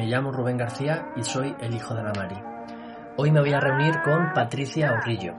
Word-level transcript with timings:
Me 0.00 0.06
llamo 0.06 0.32
Rubén 0.32 0.56
García 0.56 1.12
y 1.14 1.22
soy 1.22 1.54
el 1.60 1.74
hijo 1.74 1.94
de 1.94 2.02
la 2.02 2.14
Mari. 2.14 2.36
Hoy 3.18 3.30
me 3.32 3.40
voy 3.40 3.52
a 3.52 3.60
reunir 3.60 4.00
con 4.02 4.32
Patricia 4.32 4.94
Orrillo. 4.94 5.34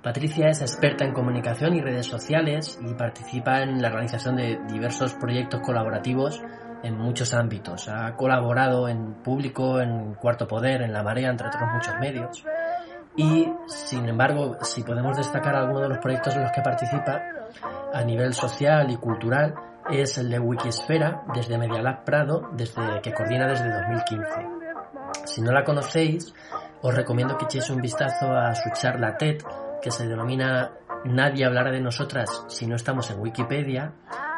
Patricia 0.00 0.46
es 0.46 0.60
experta 0.60 1.04
en 1.04 1.12
comunicación 1.12 1.74
y 1.74 1.80
redes 1.80 2.06
sociales 2.06 2.78
y 2.88 2.94
participa 2.94 3.62
en 3.62 3.82
la 3.82 3.88
organización 3.88 4.36
de 4.36 4.60
diversos 4.68 5.14
proyectos 5.14 5.62
colaborativos 5.62 6.40
en 6.84 6.98
muchos 6.98 7.34
ámbitos. 7.34 7.88
Ha 7.88 8.14
colaborado 8.14 8.88
en 8.88 9.14
público, 9.24 9.80
en 9.80 10.14
Cuarto 10.14 10.46
Poder, 10.46 10.82
en 10.82 10.92
La 10.92 11.02
Marea, 11.02 11.28
entre 11.28 11.48
otros 11.48 11.64
muchos 11.74 11.98
medios. 11.98 12.44
Y, 13.16 13.52
sin 13.66 14.08
embargo, 14.08 14.56
si 14.62 14.84
podemos 14.84 15.16
destacar 15.16 15.56
algunos 15.56 15.82
de 15.82 15.88
los 15.88 15.98
proyectos 15.98 16.36
en 16.36 16.42
los 16.42 16.52
que 16.52 16.62
participa 16.62 17.22
a 17.92 18.04
nivel 18.04 18.34
social 18.34 18.88
y 18.88 18.96
cultural, 18.98 19.52
es 19.90 20.18
el 20.18 20.30
de 20.30 20.38
Wikisfera, 20.38 21.24
desde 21.34 21.58
Medialab 21.58 22.04
Prado, 22.04 22.50
desde, 22.52 23.00
que 23.02 23.12
coordina 23.12 23.46
desde 23.46 23.72
2015. 23.72 24.30
Si 25.24 25.42
no 25.42 25.52
la 25.52 25.64
conocéis, 25.64 26.32
os 26.82 26.94
recomiendo 26.94 27.36
que 27.36 27.44
echéis 27.44 27.70
un 27.70 27.80
vistazo 27.80 28.32
a 28.32 28.54
su 28.54 28.70
charla 28.70 29.16
TED, 29.16 29.42
que 29.82 29.90
se 29.90 30.06
denomina 30.06 30.72
Nadie 31.04 31.46
hablará 31.46 31.70
de 31.70 31.80
nosotras 31.80 32.44
si 32.48 32.66
no 32.66 32.76
estamos 32.76 33.10
en 33.10 33.20
Wikipedia, 33.20 33.94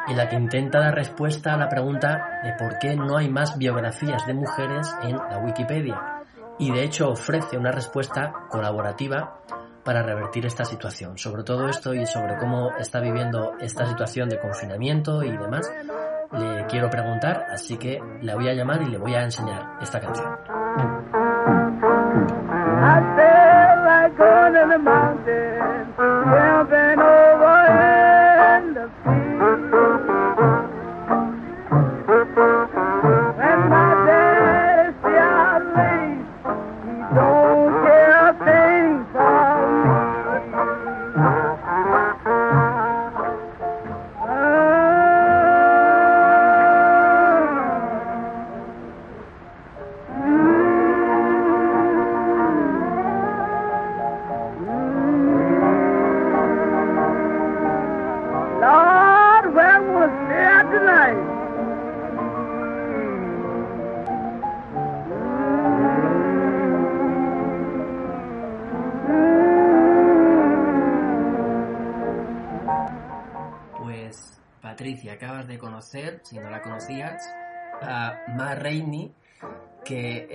en 0.07 0.15
la 0.15 0.29
que 0.29 0.37
intenta 0.37 0.79
dar 0.79 0.95
respuesta 0.95 1.53
a 1.53 1.57
la 1.57 1.67
pregunta 1.67 2.39
de 2.41 2.53
por 2.53 2.79
qué 2.79 2.95
no 2.95 3.17
hay 3.17 3.29
más 3.29 3.57
biografías 3.57 4.25
de 4.25 4.33
mujeres 4.33 4.95
en 5.01 5.17
la 5.17 5.39
Wikipedia. 5.39 6.23
Y 6.59 6.71
de 6.71 6.83
hecho 6.83 7.09
ofrece 7.09 7.57
una 7.57 7.71
respuesta 7.71 8.31
colaborativa 8.49 9.41
para 9.83 10.03
revertir 10.03 10.45
esta 10.45 10.65
situación. 10.65 11.17
Sobre 11.17 11.43
todo 11.43 11.67
esto 11.67 11.93
y 11.93 12.05
sobre 12.05 12.37
cómo 12.37 12.71
está 12.77 12.99
viviendo 12.99 13.53
esta 13.59 13.85
situación 13.85 14.29
de 14.29 14.39
confinamiento 14.39 15.23
y 15.23 15.31
demás, 15.31 15.71
le 16.31 16.65
quiero 16.67 16.89
preguntar, 16.89 17.45
así 17.51 17.77
que 17.77 17.99
la 18.21 18.35
voy 18.35 18.49
a 18.49 18.53
llamar 18.53 18.81
y 18.81 18.85
le 18.85 18.97
voy 18.97 19.13
a 19.15 19.23
enseñar 19.23 19.77
esta 19.81 19.99
canción. 19.99 20.37
Pues 26.69 26.82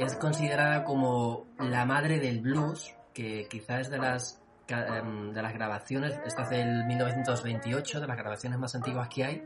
es 0.08 0.16
considerada 0.16 0.84
como 0.84 1.46
la 1.58 1.84
madre 1.84 2.19
del 2.19 2.41
blues, 2.41 2.94
que 3.12 3.46
quizás 3.48 3.91
de 3.91 3.98
las 3.98 4.41
em, 4.69 5.32
de 5.32 5.42
las 5.42 5.52
grabaciones, 5.52 6.19
esta 6.26 6.42
es 6.42 6.50
del 6.50 6.86
1928, 6.86 8.00
de 8.00 8.06
las 8.06 8.16
grabaciones 8.16 8.58
más 8.58 8.74
antiguas 8.74 9.08
que 9.08 9.24
hay, 9.24 9.44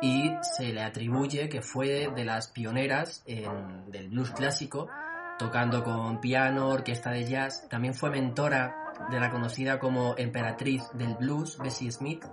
y 0.00 0.32
se 0.42 0.72
le 0.72 0.82
atribuye 0.82 1.48
que 1.48 1.62
fue 1.62 2.10
de 2.14 2.24
las 2.24 2.48
pioneras 2.48 3.24
del 3.26 4.08
blues 4.08 4.30
clásico, 4.30 4.88
tocando 5.36 5.82
con 5.82 6.20
piano, 6.20 6.68
orquesta 6.68 7.10
de 7.10 7.24
jazz. 7.24 7.68
También 7.68 7.94
fue 7.94 8.10
mentora 8.10 8.94
de 9.10 9.18
la 9.18 9.30
conocida 9.30 9.78
como 9.80 10.16
emperatriz 10.16 10.82
del 10.94 11.14
blues, 11.14 11.58
Bessie 11.58 11.90
Smith, 11.90 12.24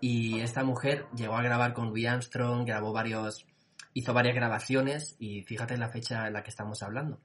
y 0.00 0.40
esta 0.40 0.62
mujer 0.62 1.06
llegó 1.16 1.36
a 1.36 1.42
grabar 1.42 1.72
con 1.72 1.88
Louis 1.88 2.06
Armstrong, 2.06 2.64
grabó 2.64 2.92
varios, 2.92 3.46
hizo 3.94 4.12
varias 4.12 4.34
grabaciones 4.34 5.16
y 5.18 5.42
fíjate 5.42 5.78
la 5.78 5.88
fecha 5.88 6.26
en 6.26 6.34
la 6.34 6.42
que 6.42 6.50
estamos 6.50 6.82
hablando. 6.82 7.20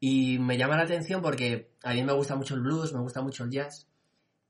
Y 0.00 0.38
me 0.38 0.58
llama 0.58 0.76
la 0.76 0.82
atención 0.82 1.22
porque 1.22 1.70
a 1.82 1.94
mí 1.94 2.02
me 2.02 2.12
gusta 2.12 2.36
mucho 2.36 2.54
el 2.54 2.60
blues, 2.60 2.92
me 2.92 3.00
gusta 3.00 3.22
mucho 3.22 3.44
el 3.44 3.50
jazz 3.50 3.88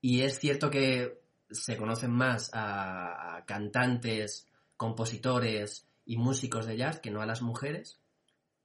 y 0.00 0.22
es 0.22 0.38
cierto 0.40 0.70
que 0.70 1.22
se 1.50 1.76
conocen 1.76 2.10
más 2.10 2.50
a, 2.52 3.36
a 3.36 3.44
cantantes, 3.44 4.48
compositores 4.76 5.86
y 6.04 6.16
músicos 6.16 6.66
de 6.66 6.76
jazz 6.76 6.98
que 6.98 7.10
no 7.10 7.22
a 7.22 7.26
las 7.26 7.42
mujeres. 7.42 8.00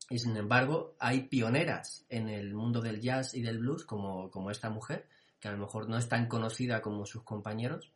Y 0.09 0.17
sin 0.17 0.35
embargo, 0.37 0.95
hay 0.99 1.27
pioneras 1.27 2.05
en 2.09 2.29
el 2.29 2.55
mundo 2.55 2.81
del 2.81 2.99
jazz 2.99 3.35
y 3.35 3.41
del 3.41 3.59
blues 3.59 3.85
como, 3.85 4.31
como 4.31 4.49
esta 4.49 4.69
mujer, 4.69 5.07
que 5.39 5.47
a 5.47 5.51
lo 5.51 5.59
mejor 5.59 5.87
no 5.87 5.97
es 5.97 6.09
tan 6.09 6.27
conocida 6.27 6.81
como 6.81 7.05
sus 7.05 7.23
compañeros, 7.23 7.93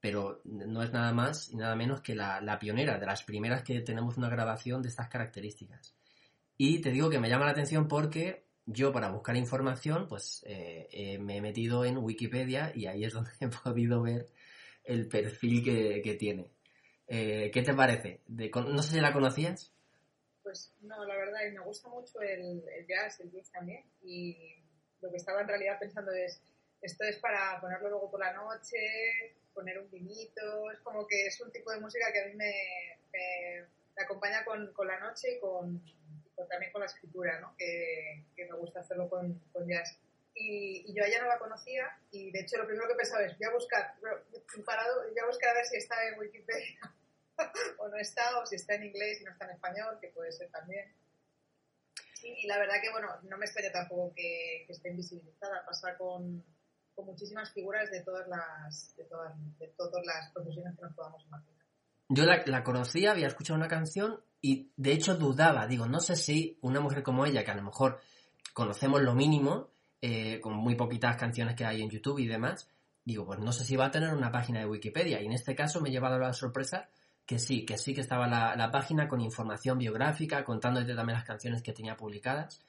pero 0.00 0.40
no 0.44 0.82
es 0.82 0.92
nada 0.92 1.12
más 1.12 1.50
y 1.50 1.56
nada 1.56 1.74
menos 1.76 2.00
que 2.00 2.14
la, 2.14 2.40
la 2.40 2.58
pionera, 2.58 2.98
de 2.98 3.06
las 3.06 3.22
primeras 3.22 3.62
que 3.62 3.80
tenemos 3.80 4.16
una 4.16 4.28
grabación 4.28 4.82
de 4.82 4.88
estas 4.88 5.08
características. 5.08 5.94
Y 6.56 6.80
te 6.80 6.90
digo 6.90 7.10
que 7.10 7.18
me 7.18 7.28
llama 7.28 7.46
la 7.46 7.52
atención 7.52 7.88
porque 7.88 8.48
yo 8.66 8.92
para 8.92 9.10
buscar 9.10 9.36
información 9.36 10.06
pues 10.08 10.42
eh, 10.46 10.88
eh, 10.92 11.18
me 11.18 11.38
he 11.38 11.40
metido 11.40 11.84
en 11.84 11.96
Wikipedia 11.98 12.70
y 12.74 12.86
ahí 12.86 13.04
es 13.04 13.12
donde 13.14 13.30
he 13.40 13.48
podido 13.48 14.02
ver 14.02 14.28
el 14.84 15.08
perfil 15.08 15.64
que, 15.64 16.00
que 16.02 16.14
tiene. 16.14 16.50
Eh, 17.06 17.50
¿Qué 17.52 17.62
te 17.62 17.74
parece? 17.74 18.20
De 18.26 18.50
no 18.50 18.82
sé 18.82 18.94
si 18.94 19.00
la 19.00 19.12
conocías. 19.12 19.72
Pues 20.42 20.74
no, 20.80 21.04
la 21.04 21.16
verdad, 21.16 21.40
y 21.48 21.52
me 21.52 21.60
gusta 21.60 21.88
mucho 21.88 22.20
el, 22.20 22.62
el 22.68 22.86
jazz, 22.86 23.20
el 23.20 23.30
blues 23.30 23.50
también. 23.50 23.84
Y 24.02 24.36
lo 25.00 25.10
que 25.10 25.16
estaba 25.16 25.40
en 25.42 25.48
realidad 25.48 25.78
pensando 25.78 26.10
es, 26.12 26.40
esto 26.80 27.04
es 27.04 27.18
para 27.18 27.60
ponerlo 27.60 27.88
luego 27.90 28.10
por 28.10 28.20
la 28.20 28.32
noche, 28.32 29.36
poner 29.54 29.78
un 29.78 29.90
vinito, 29.90 30.70
es 30.70 30.78
como 30.80 31.06
que 31.06 31.26
es 31.26 31.40
un 31.40 31.50
tipo 31.52 31.70
de 31.72 31.80
música 31.80 32.12
que 32.12 32.22
a 32.22 32.26
mí 32.26 32.34
me, 32.34 32.52
me- 33.12 33.66
me 33.96 34.02
acompaña 34.02 34.44
con, 34.44 34.72
con 34.72 34.86
la 34.86 34.98
noche 35.00 35.36
y 35.36 35.40
con, 35.40 35.82
con- 36.34 36.48
también 36.48 36.70
con 36.70 36.80
la 36.80 36.86
escritura, 36.86 37.40
¿no? 37.40 37.54
que, 37.58 38.24
que 38.36 38.44
me 38.46 38.56
gusta 38.56 38.80
hacerlo 38.80 39.08
con, 39.08 39.38
con 39.52 39.66
jazz. 39.68 39.98
Y, 40.34 40.84
y 40.86 40.94
yo 40.94 41.02
a 41.02 41.08
ella 41.08 41.20
no 41.22 41.26
la 41.26 41.38
conocía 41.38 41.98
y 42.12 42.30
de 42.30 42.40
hecho 42.40 42.58
lo 42.58 42.66
primero 42.66 42.86
que 42.86 42.94
pensaba 42.94 43.24
es, 43.24 43.36
voy 43.38 43.48
a 43.48 43.52
buscar, 43.52 43.94
parado, 44.64 45.02
voy 45.08 45.18
a 45.18 45.26
buscar 45.26 45.50
a 45.50 45.54
ver 45.54 45.64
si 45.66 45.76
está 45.78 45.96
en 46.06 46.16
Wikipedia 46.18 46.78
o 47.78 47.88
no 47.88 47.96
está, 47.96 48.38
o 48.38 48.46
si 48.46 48.54
está 48.54 48.74
en 48.74 48.84
inglés 48.84 49.20
y 49.20 49.24
no 49.24 49.32
está 49.32 49.46
en 49.46 49.50
español, 49.52 49.98
que 50.00 50.08
puede 50.08 50.30
ser 50.30 50.48
también. 50.50 50.94
Sí, 52.14 52.34
y 52.38 52.46
la 52.46 52.58
verdad 52.58 52.76
que, 52.80 52.90
bueno, 52.90 53.08
no 53.22 53.36
me 53.36 53.46
extraña 53.46 53.72
tampoco 53.72 54.12
que, 54.14 54.64
que 54.66 54.72
esté 54.72 54.90
invisibilizada. 54.90 55.64
Pasa 55.64 55.96
con, 55.96 56.44
con 56.98 57.06
muchísimas 57.06 57.52
figuras 57.52 57.88
de 57.92 58.02
todas 58.02 58.26
las 58.26 58.96
de 58.96 59.04
todas, 59.04 59.32
de 59.60 59.68
todas 59.68 60.04
las 60.04 60.32
profesiones 60.32 60.74
que 60.74 60.82
nos 60.82 60.94
podamos 60.94 61.24
imaginar. 61.24 61.62
Yo 62.08 62.24
la, 62.24 62.64
conocía, 62.64 63.12
había 63.12 63.28
escuchado 63.28 63.56
una 63.56 63.68
canción 63.68 64.20
y 64.40 64.72
de 64.76 64.92
hecho 64.92 65.14
dudaba. 65.14 65.68
Digo, 65.68 65.86
no 65.86 66.00
sé 66.00 66.16
si 66.16 66.58
una 66.60 66.80
mujer 66.80 67.04
como 67.04 67.24
ella, 67.24 67.44
que 67.44 67.52
a 67.52 67.54
lo 67.54 67.62
mejor 67.62 68.00
conocemos 68.52 69.00
lo 69.02 69.14
mínimo, 69.14 69.68
eh, 70.02 70.40
con 70.40 70.54
muy 70.54 70.74
poquitas 70.74 71.16
canciones 71.16 71.54
que 71.54 71.64
hay 71.64 71.82
en 71.82 71.90
YouTube 71.90 72.18
y 72.18 72.26
demás, 72.26 72.68
digo, 73.04 73.24
pues 73.24 73.38
no 73.38 73.52
sé 73.52 73.64
si 73.64 73.76
va 73.76 73.86
a 73.86 73.90
tener 73.92 74.12
una 74.12 74.32
página 74.32 74.58
de 74.58 74.66
Wikipedia. 74.66 75.22
Y 75.22 75.26
en 75.26 75.32
este 75.34 75.54
caso 75.54 75.80
me 75.80 75.90
he 75.90 75.92
llevado 75.92 76.18
la 76.18 76.32
sorpresa 76.32 76.88
que 77.24 77.38
sí, 77.38 77.64
que 77.64 77.78
sí 77.78 77.94
que 77.94 78.00
estaba 78.00 78.26
la, 78.26 78.56
la 78.56 78.72
página 78.72 79.06
con 79.06 79.20
información 79.20 79.78
biográfica, 79.78 80.42
contándote 80.42 80.96
también 80.96 81.18
las 81.18 81.26
canciones 81.26 81.62
que 81.62 81.72
tenía 81.72 81.96
publicadas. 81.96 82.60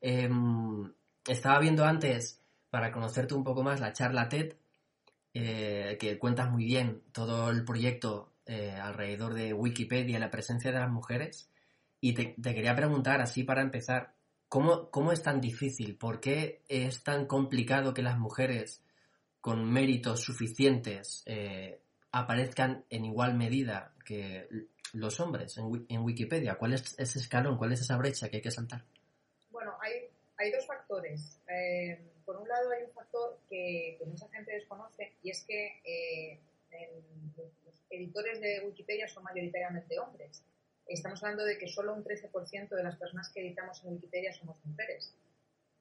Em, 0.00 0.90
estaba 1.26 1.58
viendo 1.58 1.84
antes, 1.84 2.43
para 2.74 2.90
conocerte 2.90 3.34
un 3.34 3.44
poco 3.44 3.62
más, 3.62 3.78
la 3.78 3.92
charla 3.92 4.28
TED, 4.28 4.56
eh, 5.32 5.96
que 6.00 6.18
cuentas 6.18 6.50
muy 6.50 6.64
bien 6.64 7.04
todo 7.12 7.48
el 7.48 7.64
proyecto 7.64 8.32
eh, 8.46 8.72
alrededor 8.72 9.32
de 9.34 9.52
Wikipedia 9.52 10.18
la 10.18 10.32
presencia 10.32 10.72
de 10.72 10.80
las 10.80 10.90
mujeres. 10.90 11.48
Y 12.00 12.14
te, 12.14 12.34
quería 12.34 12.74
preguntar, 12.74 13.20
así 13.20 13.44
para 13.44 13.62
empezar, 13.62 14.16
¿cómo, 14.48 14.90
¿cómo 14.90 15.12
es 15.12 15.22
tan 15.22 15.40
difícil? 15.40 15.96
¿Por 15.96 16.18
qué 16.18 16.64
es 16.68 17.04
tan 17.04 17.26
complicado 17.26 17.94
que 17.94 18.02
las 18.02 18.18
mujeres 18.18 18.82
con 19.40 19.72
méritos 19.72 20.24
suficientes 20.24 21.22
eh, 21.26 21.80
aparezcan 22.10 22.86
en 22.90 23.04
igual 23.04 23.36
medida 23.36 23.94
que 24.04 24.48
los 24.94 25.20
hombres 25.20 25.58
en, 25.58 26.02
Wikipedia? 26.02 26.56
¿Cuál 26.56 26.72
es 26.72 26.98
ese 26.98 27.20
escalón? 27.20 27.56
¿Cuál 27.56 27.70
es 27.70 27.82
esa 27.82 27.96
brecha 27.96 28.28
que 28.28 28.38
hay 28.38 28.42
que 28.42 28.50
saltar? 28.50 28.82
Bueno, 29.52 29.74
hay, 29.80 30.10
hay 30.38 30.50
dos 30.50 30.66
factores. 30.66 31.40
Por 32.24 32.36
un 32.36 32.48
lado, 32.48 32.70
hay 32.70 32.84
un 32.84 32.92
factor 32.92 33.38
que, 33.48 33.96
que, 33.98 34.06
mucha 34.06 34.28
gente 34.28 34.52
desconoce 34.52 35.12
y 35.22 35.30
es 35.30 35.44
que 35.44 35.80
eh, 35.84 36.40
los 37.64 37.84
editores 37.90 38.40
de 38.40 38.62
Wikipedia 38.64 39.08
son 39.08 39.24
mayoritariamente 39.24 39.98
hombres. 39.98 40.42
Estamos 40.86 41.22
hablando 41.22 41.44
de 41.44 41.56
que 41.56 41.68
solo 41.68 41.94
un 41.94 42.04
13% 42.04 42.68
de 42.68 42.82
las 42.82 42.96
personas 42.96 43.30
que 43.32 43.40
editamos 43.40 43.82
en 43.84 43.92
Wikipedia 43.92 44.32
somos 44.32 44.56
mujeres. 44.64 45.14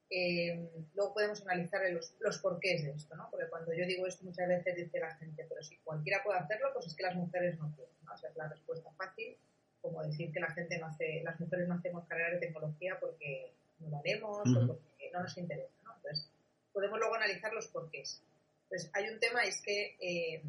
Eh, 0.10 0.70
luego 0.94 1.14
podemos 1.14 1.42
analizar 1.42 1.82
los, 1.92 2.16
los 2.20 2.38
porqués 2.38 2.84
de 2.84 2.92
esto, 2.92 3.16
¿no? 3.16 3.28
Porque 3.32 3.50
cuando 3.50 3.74
yo 3.74 3.86
digo 3.86 4.06
esto 4.06 4.24
muchas 4.24 4.48
veces 4.48 4.76
dice 4.76 5.00
la 5.00 5.16
gente, 5.16 5.46
pero 5.50 5.64
si 5.64 5.78
cualquiera 5.78 6.24
puede 6.24 6.40
hacerlo, 6.40 6.70
pues 6.74 6.88
es 6.88 6.96
que 6.96 7.04
las 7.04 7.16
mujeres 7.16 7.58
no 7.58 7.76
pueden, 7.76 7.96
¿no? 8.04 8.14
O 8.14 8.18
sea, 8.18 8.30
es 8.30 8.36
la 8.36 8.48
respuesta 8.48 8.92
fácil, 8.92 9.36
como 9.82 10.04
decir 10.04 10.32
que 10.32 10.40
la 10.40 10.52
gente 10.52 10.78
no 10.78 10.88
hace, 10.88 11.22
las 11.24 11.40
mujeres 11.40 11.68
no 11.68 11.76
hacemos 11.76 12.06
carrera 12.08 12.32
de 12.32 12.40
tecnología 12.40 12.98
porque 13.00 13.54
no 13.80 13.88
uh 13.88 14.02
-huh. 14.02 14.64
o 14.64 14.68
porque 14.68 15.12
no 15.12 15.22
nos 15.22 15.38
interesa. 15.38 15.83
Entonces, 16.04 16.30
podemos 16.72 17.00
luego 17.00 17.16
analizar 17.16 17.54
los 17.54 17.68
porqués. 17.68 18.22
Entonces, 18.64 18.90
hay 18.94 19.10
un 19.10 19.20
tema, 19.20 19.44
es 19.44 19.62
que 19.62 19.96
eh, 20.00 20.44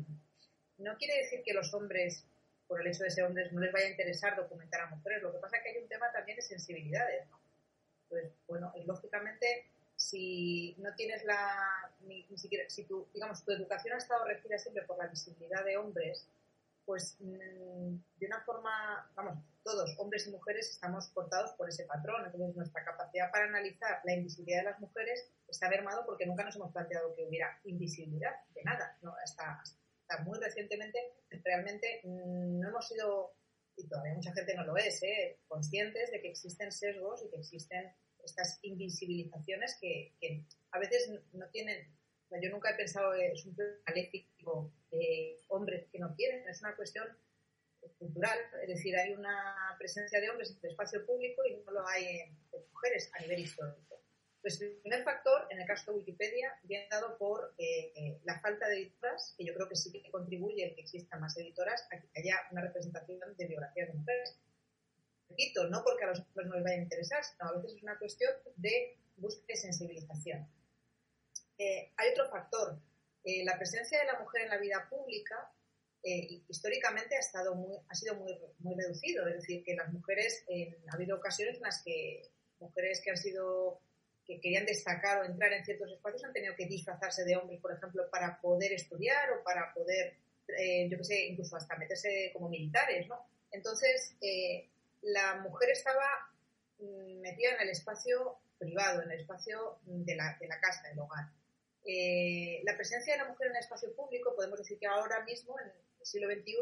no 0.79 0.97
quiere 0.97 1.19
decir 1.19 1.43
que 1.45 1.53
los 1.53 1.73
hombres, 1.75 2.25
por 2.67 2.81
el 2.81 2.87
hecho 2.89 3.05
de 3.05 3.11
ser 3.11 3.25
hombres, 3.25 3.53
no 3.53 3.61
les 3.61 3.73
vaya 3.73 3.87
a 3.87 3.91
interesar 3.91 4.37
documentar 4.37 4.81
a 4.81 4.91
mujeres, 4.91 5.23
lo 5.23 5.33
que 5.33 5.39
pasa 5.39 5.59
es 5.59 5.63
que 5.63 5.69
hay 5.71 5.79
un 5.79 5.89
tema 5.89 6.11
también 6.13 6.37
de 6.37 6.43
sensibilidades, 6.43 7.29
¿no? 7.29 7.39
Pues 8.09 8.33
bueno, 8.47 8.73
y 8.77 8.85
lógicamente, 8.85 9.67
si 9.97 10.75
no 10.79 10.95
tienes 10.95 11.25
la, 11.25 11.91
ni, 12.01 12.27
siquiera, 12.37 12.69
si 12.69 12.85
tu, 12.85 13.07
digamos, 13.13 13.45
tu 13.45 13.53
educación 13.53 13.95
ha 13.95 13.99
estado 13.99 14.25
regida 14.25 14.59
siempre 14.59 14.85
por 14.85 14.99
la 14.99 15.07
visibilidad 15.07 15.65
de 15.65 15.77
hombres, 15.77 16.27
pues 16.85 17.17
mmm, 17.21 17.97
de 18.19 18.27
una 18.27 18.41
forma, 18.43 19.11
vamos, 19.15 19.39
todos, 19.65 19.97
hombres 19.99 20.27
y 20.27 20.31
mujeres, 20.31 20.71
estamos 20.71 21.09
cortados 21.09 21.53
por 21.53 21.69
ese 21.69 21.85
patrón. 21.85 22.25
Entonces, 22.27 22.55
nuestra 22.55 22.85
capacidad 22.85 23.31
para 23.33 23.47
analizar 23.47 24.01
la 24.05 24.15
invisibilidad 24.15 24.59
de 24.59 24.71
las 24.71 24.81
mujeres 24.81 25.33
está 25.49 25.69
mermado 25.69 26.05
porque 26.07 26.27
nunca 26.27 26.45
nos 26.45 26.55
hemos 26.57 26.73
planteado 26.73 27.15
que 27.17 27.25
hubiera 27.25 27.59
invisibilidad 27.65 28.33
de 28.55 28.63
nada. 28.63 28.97
Hasta, 29.25 29.61
hasta 29.61 30.23
muy 30.25 30.39
recientemente, 30.39 30.99
realmente 31.43 32.03
mmm, 32.05 32.61
no 32.61 32.69
hemos 32.69 32.87
sido 32.87 33.35
y 33.77 33.89
todavía 33.89 34.15
mucha 34.15 34.33
gente 34.33 34.55
no 34.55 34.65
lo 34.65 34.77
es, 34.77 35.03
¿eh? 35.03 35.39
conscientes 35.49 36.11
de 36.11 36.21
que 36.21 36.29
existen 36.29 36.71
sesgos 36.71 37.25
y 37.25 37.31
que 37.31 37.37
existen 37.37 37.93
estas 38.25 38.59
invisibilizaciones 38.63 39.77
que, 39.81 40.15
a 40.71 40.79
veces 40.79 41.11
no 41.33 41.47
tienen, 41.51 41.87
yo 42.43 42.51
nunca 42.51 42.71
he 42.71 42.75
pensado 42.75 43.13
que 43.13 43.33
es 43.33 43.45
un 43.45 43.57
maléfico 43.87 44.73
de 44.91 45.41
hombres 45.49 45.87
que 45.91 45.99
no 45.99 46.15
quieren, 46.15 46.49
es 46.49 46.61
una 46.63 46.75
cuestión 46.75 47.07
cultural, 47.99 48.39
es 48.63 48.69
decir, 48.69 48.97
hay 48.97 49.13
una 49.13 49.75
presencia 49.79 50.21
de 50.21 50.31
hombres 50.31 50.51
en 50.51 50.59
el 50.63 50.71
espacio 50.71 51.05
público 51.07 51.43
y 51.45 51.57
no 51.57 51.73
lo 51.73 51.87
hay 51.87 52.21
en, 52.21 52.39
mujeres 52.73 53.11
a 53.15 53.21
nivel 53.21 53.41
histórico. 53.41 54.01
Pues 54.41 54.61
el 54.61 54.77
primer 54.83 55.03
factor, 55.05 55.47
en 55.51 55.61
el 55.61 55.67
caso 55.67 55.93
de 55.93 55.99
Wikipedia, 55.99 56.53
viene 56.65 56.87
dado 56.91 57.17
por 57.17 57.55
eh, 57.57 58.21
la 58.25 58.39
falta 58.41 58.69
de 58.69 58.77
editoras, 58.77 59.35
que 59.39 59.45
yo 59.45 59.55
creo 59.55 59.69
que 59.69 59.77
sí 59.77 59.91
que 59.91 60.11
contribuye 60.11 60.65
el 60.65 60.75
que 60.75 60.83
existan 60.83 61.21
más 61.21 61.37
editoras 61.39 61.87
a 61.91 61.99
que 61.99 62.21
haya 62.21 62.37
una 62.51 62.61
representación 62.61 63.19
de 63.37 63.47
biografías 63.47 63.89
de 63.89 63.95
mujeres. 63.95 64.39
Repito, 65.31 65.69
no 65.69 65.83
porque 65.83 66.05
a 66.05 66.09
los 66.09 66.21
hombres 66.21 66.47
no 66.47 66.55
les 66.57 66.65
vaya 66.65 66.77
a 66.77 66.83
interesar, 66.83 67.25
sino 67.25 67.49
a 67.49 67.53
veces 67.55 67.77
es 67.77 67.83
una 67.83 67.99
cuestión 67.99 68.33
de 68.57 68.99
búsqueda 69.17 69.47
de 69.49 69.57
sensibilización. 69.57 70.47
Eh, 71.59 71.93
hay 71.97 72.11
otro 72.11 72.29
factor. 72.29 72.79
Eh, 73.25 73.45
la 73.45 73.57
presencia 73.57 73.99
de 73.99 74.07
la 74.07 74.19
mujer 74.19 74.43
en 74.43 74.51
la 74.51 74.59
vida 74.59 74.87
pública 74.91 75.51
eh, 76.05 76.43
históricamente 76.49 77.17
ha, 77.17 77.21
estado 77.21 77.55
muy, 77.55 77.77
ha 77.89 77.95
sido 77.95 78.15
muy, 78.17 78.75
reducido. 78.77 79.27
Es 79.27 79.37
decir, 79.37 79.65
que 79.65 79.75
las 79.75 79.93
mujeres, 79.93 80.45
ha 80.91 80.95
habido 80.95 81.17
ocasiones 81.17 81.57
en 81.57 81.63
las 81.63 81.83
que 81.83 82.31
mujeres 82.61 83.01
que 83.03 83.11
han 83.11 83.17
sido 83.17 83.81
que 84.27 84.41
querían 84.41 84.65
destacar 84.65 85.21
o 85.21 85.25
entrar 85.25 85.53
en 85.53 85.65
ciertos 85.65 85.91
espacios 85.91 86.25
han 86.25 86.33
tenido 86.33 86.55
que 86.57 86.67
disfrazarse 86.67 87.25
de 87.25 87.37
hombres, 87.37 87.61
por 87.61 87.73
ejemplo, 87.73 88.09
para 88.11 88.41
poder 88.41 88.73
estudiar 88.73 89.31
o 89.33 89.43
para 89.43 89.73
poder, 89.75 90.17
eh, 90.59 90.89
yo 90.91 90.99
qué 90.99 91.05
sé, 91.05 91.27
incluso 91.27 91.57
hasta 91.57 91.77
meterse 91.77 92.31
como 92.33 92.49
militares, 92.49 93.07
¿no? 93.07 93.27
Entonces, 93.51 94.17
eh, 94.21 94.69
la 95.03 95.37
mujer 95.37 95.71
estaba 95.71 96.33
mm, 96.79 97.21
metida 97.21 97.51
en 97.55 97.63
el 97.63 97.69
espacio 97.71 98.39
privado, 98.59 99.03
en 99.03 99.11
el 99.11 99.21
espacio 99.21 99.79
de 99.85 100.17
la, 100.17 100.37
de 100.41 100.49
la 100.49 100.59
casa, 100.59 100.89
del 100.89 100.99
hogar. 100.99 101.27
Eh, 101.85 102.63
la 102.65 102.77
presencia 102.77 103.13
de 103.13 103.19
la 103.19 103.29
mujer 103.29 103.49
en 103.49 103.57
el 103.57 103.61
espacio 103.61 103.95
público, 103.95 104.35
podemos 104.35 104.59
decir 104.59 104.79
que 104.79 104.87
ahora 104.87 105.23
mismo, 105.25 105.55
en 105.61 105.71
siglo 106.05 106.29
XXI, 106.29 106.55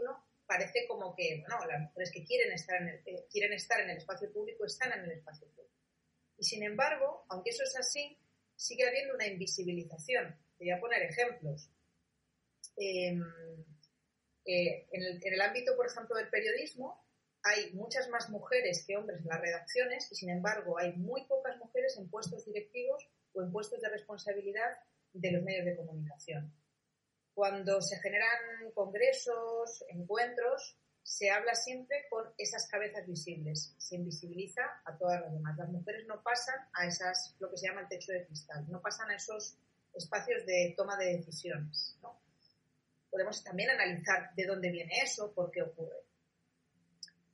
parece 0.47 0.87
como 0.87 1.15
que, 1.15 1.41
bueno, 1.41 1.67
las 1.67 1.81
mujeres 1.81 2.11
que 2.13 2.25
quieren 2.25 2.53
estar 2.53 2.81
en 2.81 2.89
el, 2.89 3.03
eh, 3.07 3.27
quieren 3.31 3.53
estar 3.53 3.81
en 3.81 3.91
el 3.91 3.99
espacio 3.99 4.33
público 4.33 4.65
están 4.65 4.93
en 4.93 5.05
el 5.05 5.13
espacio 5.13 5.49
público. 5.49 5.77
Y 6.37 6.45
sin 6.45 6.63
embargo, 6.63 7.25
aunque 7.29 7.51
eso 7.51 7.63
es 7.63 7.77
así, 7.77 8.19
sigue 8.57 8.87
habiendo 8.87 9.15
una 9.15 9.27
invisibilización. 9.27 10.37
Te 10.59 10.65
voy 10.65 10.71
a 10.71 10.81
poner 10.81 11.03
ejemplos. 11.03 11.71
Eh, 12.77 13.19
eh, 14.45 14.89
en, 14.91 15.03
el, 15.03 15.21
en, 15.23 15.35
el, 15.35 15.41
ámbito, 15.41 15.77
por 15.77 15.87
ejemplo, 15.87 16.17
del 16.17 16.29
periodismo, 16.29 17.03
hay 17.45 17.73
muchas 17.73 18.09
más 18.09 18.31
mujeres 18.31 18.85
que 18.87 18.97
hombres 18.97 19.21
en 19.21 19.29
las 19.29 19.41
redacciones 19.41 20.11
y, 20.11 20.15
sin 20.15 20.31
embargo, 20.31 20.79
hay 20.79 20.93
muy 20.95 21.25
pocas 21.27 21.57
mujeres 21.59 21.97
en 21.97 22.09
puestos 22.09 22.45
directivos 22.45 23.09
o 23.33 23.43
en 23.43 23.51
puestos 23.51 23.81
de 23.81 23.89
responsabilidad 23.89 24.79
de 25.13 25.33
los 25.33 25.43
medios 25.43 25.65
de 25.65 25.77
comunicación. 25.77 26.53
Cuando 27.35 27.81
se 27.81 27.99
generan 27.99 28.71
congresos, 28.75 29.85
encuentros, 29.89 30.77
se 31.03 31.31
habla 31.31 31.55
siempre 31.55 32.07
con 32.09 32.33
esas 32.39 32.69
cabezas 32.69 33.07
visibles, 33.07 33.75
se 33.79 33.97
invisibiliza 33.97 34.63
a 34.85 34.97
todas 34.97 35.21
las 35.21 35.33
demás. 35.33 35.57
Las 35.57 35.69
mujeres 35.69 36.07
no 36.07 36.23
pasan 36.23 36.57
a 36.75 36.87
esas, 36.87 37.35
lo 37.41 37.51
que 37.51 37.57
se 37.57 37.69
llama 37.69 37.81
el 37.83 37.89
techo 37.89 38.13
de 38.13 38.27
cristal, 38.27 38.65
no 38.69 38.81
pasan 38.81 39.11
a 39.11 39.17
esos 39.17 39.57
espacios 39.95 40.47
de 40.47 40.75
toma 40.77 40.97
de 40.97 41.17
decisiones. 41.17 41.99
¿no? 42.03 42.21
Podemos 43.11 43.43
también 43.43 43.71
analizar 43.71 44.35
de 44.35 44.47
dónde 44.47 44.71
viene 44.71 44.93
eso, 45.03 45.33
por 45.35 45.51
qué 45.51 45.63
ocurre. 45.63 45.97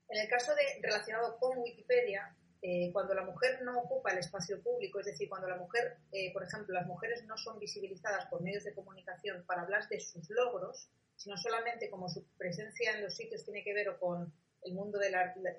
En 0.08 0.20
el 0.20 0.28
caso 0.28 0.52
relacionado 0.80 1.38
con 1.38 1.58
Wikipedia, 1.58 2.34
eh, 2.60 2.90
cuando 2.92 3.14
la 3.14 3.24
mujer 3.24 3.62
no 3.62 3.78
ocupa 3.78 4.10
el 4.10 4.18
espacio 4.18 4.60
público, 4.60 4.98
es 4.98 5.06
decir, 5.06 5.28
cuando 5.28 5.48
la 5.48 5.56
mujer, 5.56 5.98
eh, 6.10 6.32
por 6.32 6.42
ejemplo, 6.42 6.74
las 6.74 6.86
mujeres 6.86 7.24
no 7.24 7.36
son 7.36 7.58
visibilizadas 7.60 8.26
por 8.26 8.42
medios 8.42 8.64
de 8.64 8.74
comunicación 8.74 9.44
para 9.46 9.62
hablar 9.62 9.88
de 9.88 10.00
sus 10.00 10.28
logros, 10.30 10.88
sino 11.14 11.36
solamente 11.36 11.88
como 11.88 12.08
su 12.08 12.26
presencia 12.36 12.92
en 12.96 13.04
los 13.04 13.14
sitios 13.14 13.44
tiene 13.44 13.62
que 13.62 13.74
ver 13.74 13.96
con 13.98 14.32
el 14.62 14.74
mundo 14.74 14.98
del, 14.98 15.14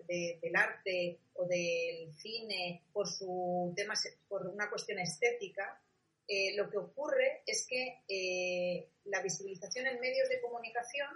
del 0.08 0.56
arte 0.58 1.20
o 1.36 1.46
del 1.46 2.14
cine 2.16 2.84
por 2.92 3.08
su 3.08 3.72
tema, 3.78 3.94
por 4.28 4.48
una 4.48 4.70
cuestión 4.70 5.00
estética, 5.00 5.82
eh, 6.28 6.54
lo 6.58 6.70
que 6.70 6.78
ocurre 6.78 7.44
es 7.46 7.66
que 7.68 8.90
la 9.06 9.22
visibilización 9.22 9.88
en 9.88 10.02
medios 10.02 10.28
de 10.28 10.42
comunicación 10.42 11.10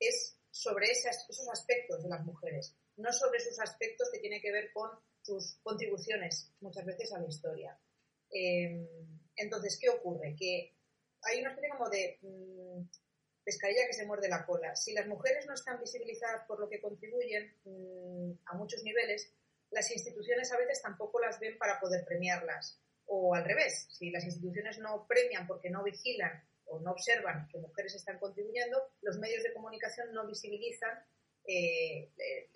es 0.00 0.38
sobre 0.50 0.90
esas, 0.90 1.26
esos 1.28 1.48
aspectos 1.48 2.02
de 2.02 2.08
las 2.08 2.24
mujeres, 2.24 2.74
no 2.96 3.12
sobre 3.12 3.40
sus 3.40 3.60
aspectos 3.60 4.08
que 4.10 4.18
tienen 4.20 4.40
que 4.40 4.50
ver 4.50 4.72
con 4.72 4.90
sus 5.28 5.58
contribuciones 5.62 6.50
muchas 6.60 6.86
veces 6.86 7.12
a 7.12 7.20
la 7.20 7.28
historia. 7.28 7.78
Eh, 8.30 8.88
entonces, 9.36 9.78
¿qué 9.78 9.90
ocurre? 9.90 10.34
Que 10.38 10.74
hay 11.22 11.40
una 11.40 11.50
especie 11.50 11.70
como 11.70 11.90
de 11.90 12.18
mmm, 12.22 12.80
pescadilla 13.44 13.86
que 13.86 13.92
se 13.92 14.06
muerde 14.06 14.28
la 14.28 14.46
cola. 14.46 14.74
Si 14.74 14.92
las 14.92 15.06
mujeres 15.06 15.46
no 15.46 15.52
están 15.52 15.78
visibilizadas 15.80 16.46
por 16.46 16.58
lo 16.58 16.68
que 16.68 16.80
contribuyen 16.80 17.54
mmm, 17.64 18.32
a 18.46 18.54
muchos 18.56 18.82
niveles, 18.82 19.34
las 19.70 19.90
instituciones 19.90 20.50
a 20.50 20.58
veces 20.58 20.80
tampoco 20.80 21.20
las 21.20 21.38
ven 21.38 21.58
para 21.58 21.78
poder 21.78 22.04
premiarlas. 22.06 22.80
O 23.04 23.34
al 23.34 23.44
revés, 23.44 23.86
si 23.90 24.10
las 24.10 24.24
instituciones 24.24 24.78
no 24.78 25.06
premian 25.06 25.46
porque 25.46 25.68
no 25.68 25.84
vigilan 25.84 26.42
o 26.64 26.80
no 26.80 26.92
observan 26.92 27.48
que 27.48 27.58
mujeres 27.58 27.94
están 27.94 28.18
contribuyendo, 28.18 28.82
los 29.02 29.18
medios 29.18 29.42
de 29.42 29.52
comunicación 29.52 30.12
no 30.12 30.26
visibilizan 30.26 31.04
eh, 31.48 32.10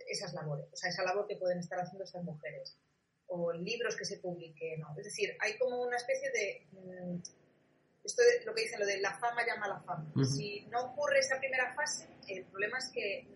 esas 0.07 0.35
labores, 0.35 0.67
o 0.71 0.77
sea, 0.77 0.91
esa 0.91 1.03
labor 1.03 1.27
que 1.27 1.37
pueden 1.37 1.59
estar 1.59 1.81
haciendo 1.81 2.05
estas 2.05 2.23
mujeres. 2.23 2.77
O 3.27 3.51
libros 3.53 3.97
que 3.97 4.05
se 4.05 4.19
publiquen, 4.19 4.81
¿no? 4.81 4.95
Es 4.99 5.05
decir, 5.05 5.35
hay 5.41 5.57
como 5.59 5.83
una 5.83 5.97
especie 5.97 6.31
de... 6.31 6.67
Mmm, 6.73 7.19
esto 8.05 8.23
es 8.23 8.45
lo 8.45 8.55
que 8.55 8.63
dicen, 8.63 8.81
lo 8.81 8.87
de 8.87 9.01
la 9.01 9.17
fama 9.19 9.47
llama 9.47 9.67
a 9.67 9.69
la 9.69 9.81
fama. 9.81 10.13
Uh 10.15 10.21
-huh. 10.21 10.25
Si 10.27 10.67
no 10.71 10.91
ocurre 10.91 11.21
esa 11.21 11.39
primera 11.39 11.73
fase, 11.73 12.09
el 12.29 12.45
problema 12.45 12.79
es 12.79 12.91
que 12.93 13.27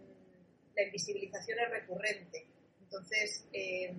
la 0.75 0.83
invisibilización 0.83 1.59
es 1.61 1.71
recurrente. 1.71 2.47
Entonces, 2.83 3.47
eh, 3.53 3.95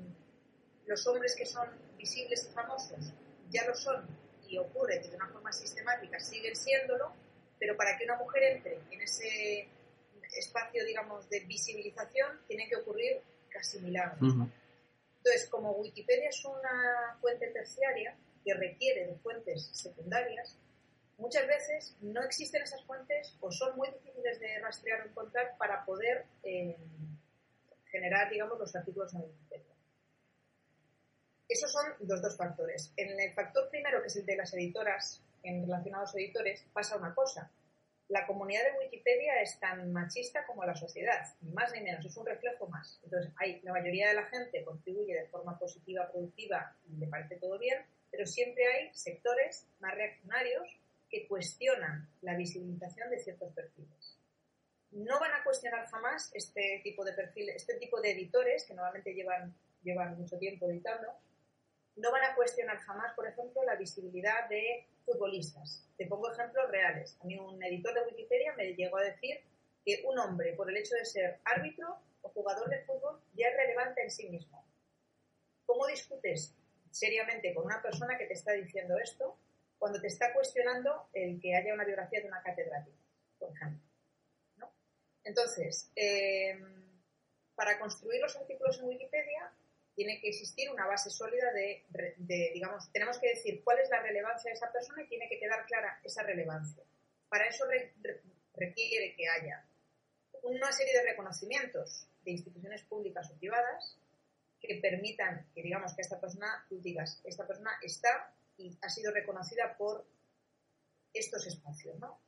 los 0.85 1.07
hombres 1.07 1.35
que 1.35 1.45
son 1.45 1.67
visibles 1.97 2.47
y 2.49 2.53
famosos 2.53 3.13
ya 3.49 3.65
lo 3.65 3.73
son 3.75 4.05
y 4.47 4.57
ocurre 4.57 5.01
que 5.01 5.09
de 5.09 5.15
una 5.15 5.29
forma 5.29 5.51
sistemática 5.51 6.19
siguen 6.19 6.55
siéndolo, 6.55 7.13
pero 7.57 7.75
para 7.75 7.97
que 7.97 8.03
una 8.03 8.17
mujer 8.17 8.43
entre 8.43 8.79
en 8.91 9.01
ese 9.01 9.69
espacio, 10.39 10.85
digamos, 10.85 11.29
de 11.29 11.41
visibilización, 11.41 12.39
tiene 12.47 12.67
que 12.67 12.77
ocurrir 12.77 13.21
casi 13.49 13.79
milagros. 13.79 14.33
Entonces, 15.17 15.49
como 15.49 15.71
Wikipedia 15.71 16.29
es 16.29 16.43
una 16.45 17.17
fuente 17.19 17.47
terciaria 17.47 18.15
que 18.43 18.53
requiere 18.53 19.07
de 19.07 19.15
fuentes 19.15 19.69
secundarias, 19.73 20.57
muchas 21.17 21.47
veces 21.47 21.97
no 22.01 22.21
existen 22.23 22.61
esas 22.61 22.83
fuentes 22.85 23.35
o 23.41 23.51
son 23.51 23.75
muy 23.75 23.89
difíciles 23.89 24.39
de 24.39 24.59
rastrear 24.59 25.01
o 25.01 25.09
encontrar 25.09 25.57
para 25.57 25.83
poder 25.83 26.25
eh, 26.43 26.77
generar, 27.91 28.29
digamos, 28.29 28.59
los 28.59 28.75
artículos 28.75 29.13
en 29.13 29.21
Wikipedia. 29.21 29.75
Esos 31.49 31.71
son 31.71 31.85
los 31.99 32.21
dos 32.21 32.35
factores. 32.35 32.93
En 32.97 33.19
el 33.19 33.33
factor 33.33 33.69
primero, 33.69 34.01
que 34.01 34.07
es 34.07 34.15
el 34.17 34.25
de 34.25 34.35
las 34.35 34.53
editoras, 34.53 35.21
en 35.43 35.61
relación 35.61 35.95
a 35.95 36.01
los 36.01 36.15
editores, 36.15 36.65
pasa 36.73 36.97
una 36.97 37.15
cosa. 37.15 37.49
La 38.09 38.25
comunidad 38.25 38.63
de 38.63 38.79
Wikipedia 38.79 39.41
es 39.41 39.59
tan 39.59 39.91
machista 39.91 40.45
como 40.45 40.63
la 40.63 40.75
sociedad, 40.75 41.25
ni 41.41 41.51
más 41.51 41.73
ni 41.73 41.81
menos, 41.81 42.05
es 42.05 42.15
un 42.15 42.25
reflejo 42.25 42.67
más. 42.67 43.01
Entonces, 43.03 43.33
hay, 43.37 43.59
la 43.63 43.73
mayoría 43.73 44.07
de 44.07 44.13
la 44.13 44.25
gente 44.25 44.63
contribuye 44.63 45.13
de 45.13 45.27
forma 45.27 45.59
positiva, 45.59 46.09
productiva, 46.09 46.73
y 46.89 46.97
le 46.97 47.07
parece 47.07 47.35
todo 47.35 47.59
bien, 47.59 47.85
pero 48.09 48.25
siempre 48.25 48.65
hay 48.65 48.89
sectores 48.93 49.67
más 49.79 49.93
reaccionarios 49.95 50.79
que 51.09 51.27
cuestionan 51.27 52.09
la 52.21 52.35
visibilización 52.35 53.09
de 53.09 53.19
ciertos 53.19 53.53
perfiles. 53.53 54.17
No 54.91 55.19
van 55.19 55.33
a 55.33 55.43
cuestionar 55.43 55.85
jamás 55.87 56.31
este 56.33 56.79
tipo 56.83 57.03
de 57.03 57.11
perfiles, 57.11 57.57
este 57.57 57.75
tipo 57.75 57.99
de 57.99 58.11
editores 58.11 58.63
que 58.65 58.73
normalmente 58.73 59.13
llevan, 59.13 59.53
llevan 59.83 60.17
mucho 60.17 60.37
tiempo 60.37 60.69
editando, 60.69 61.07
no 61.97 62.11
van 62.11 62.23
a 62.23 62.35
cuestionar 62.35 62.77
jamás, 62.77 63.13
por 63.15 63.27
ejemplo, 63.27 63.63
la 63.63 63.75
visibilidad 63.75 64.47
de 64.49 64.87
futbolistas. 65.07 65.87
Te 65.97 66.05
pongo 66.05 66.31
ejemplos 66.31 66.69
reales. 66.69 67.17
A 67.21 67.25
mí 67.25 67.39
un 67.39 67.63
editor 67.63 67.93
de 67.93 68.03
Wikipedia 68.03 68.53
me 68.53 68.73
llegó 68.73 68.97
a 68.97 69.03
decir 69.03 69.39
que 69.83 70.03
un 70.05 70.19
hombre, 70.19 70.53
por 70.53 70.69
el 70.69 70.77
hecho 70.77 70.95
de 70.95 71.05
ser 71.05 71.39
árbitro 71.45 71.97
o 72.21 72.29
jugador 72.29 72.69
de 72.69 72.83
fútbol, 72.83 73.21
ya 73.33 73.47
es 73.47 73.55
relevante 73.55 74.03
en 74.03 74.11
sí 74.11 74.29
mismo. 74.29 74.63
¿Cómo 75.65 75.87
discutes 75.87 76.53
seriamente 76.91 77.53
con 77.53 77.65
una 77.65 77.81
persona 77.81 78.17
que 78.17 78.25
te 78.25 78.33
está 78.33 78.51
diciendo 78.51 78.97
esto 78.97 79.37
cuando 79.79 80.01
te 80.01 80.07
está 80.07 80.33
cuestionando 80.33 81.09
el 81.13 81.39
que 81.39 81.55
haya 81.55 81.73
una 81.73 81.85
biografía 81.85 82.21
de 82.21 82.27
una 82.27 82.43
catedrática, 82.43 82.97
por 83.39 83.55
ejemplo? 83.55 83.81
Entonces, 85.23 85.91
eh, 85.95 86.57
para 87.55 87.79
construir 87.79 88.21
los 88.21 88.35
artículos 88.35 88.79
en 88.79 88.87
Wikipedia 88.87 89.53
tiene 89.97 90.21
que 90.21 90.29
existir 90.29 90.69
una 90.69 90.85
base 90.85 91.09
sólida 91.09 91.51
de, 91.53 92.51
digamos, 92.53 92.87
tenemos 92.91 93.17
que 93.17 93.29
decir 93.29 93.63
cuál 93.63 93.79
es 93.79 93.89
la 93.89 93.99
relevancia 93.99 94.51
de 94.51 94.55
esa 94.55 94.71
persona 94.71 95.01
y 95.01 95.07
tiene 95.07 95.27
que 95.27 95.39
quedar 95.39 95.65
clara 95.65 95.99
esa 96.03 96.21
relevancia. 96.21 96.83
Para 97.27 97.47
eso 97.47 97.65
requiere 98.53 99.15
que 99.15 99.27
haya 99.27 99.65
una 100.43 100.71
serie 100.71 100.93
de 100.93 101.01
reconocimientos 101.01 102.07
de 102.21 102.29
instituciones 102.29 102.83
públicas 102.83 103.27
o 103.31 103.39
privadas 103.39 103.97
que 104.61 104.75
permitan 104.75 105.49
que, 105.55 105.63
digamos, 105.63 105.95
que 105.95 106.03
esta 106.03 106.21
persona, 106.21 106.63
tú 106.69 106.79
digas, 106.79 107.19
esta 107.23 107.47
persona 107.47 107.71
está 107.81 108.35
y 108.55 108.77
ha 108.83 108.89
sido 108.89 109.11
reconocida 109.11 109.75
por 109.77 110.05
estos 111.11 111.47
espacios, 111.47 111.97
¿no? 111.97 112.21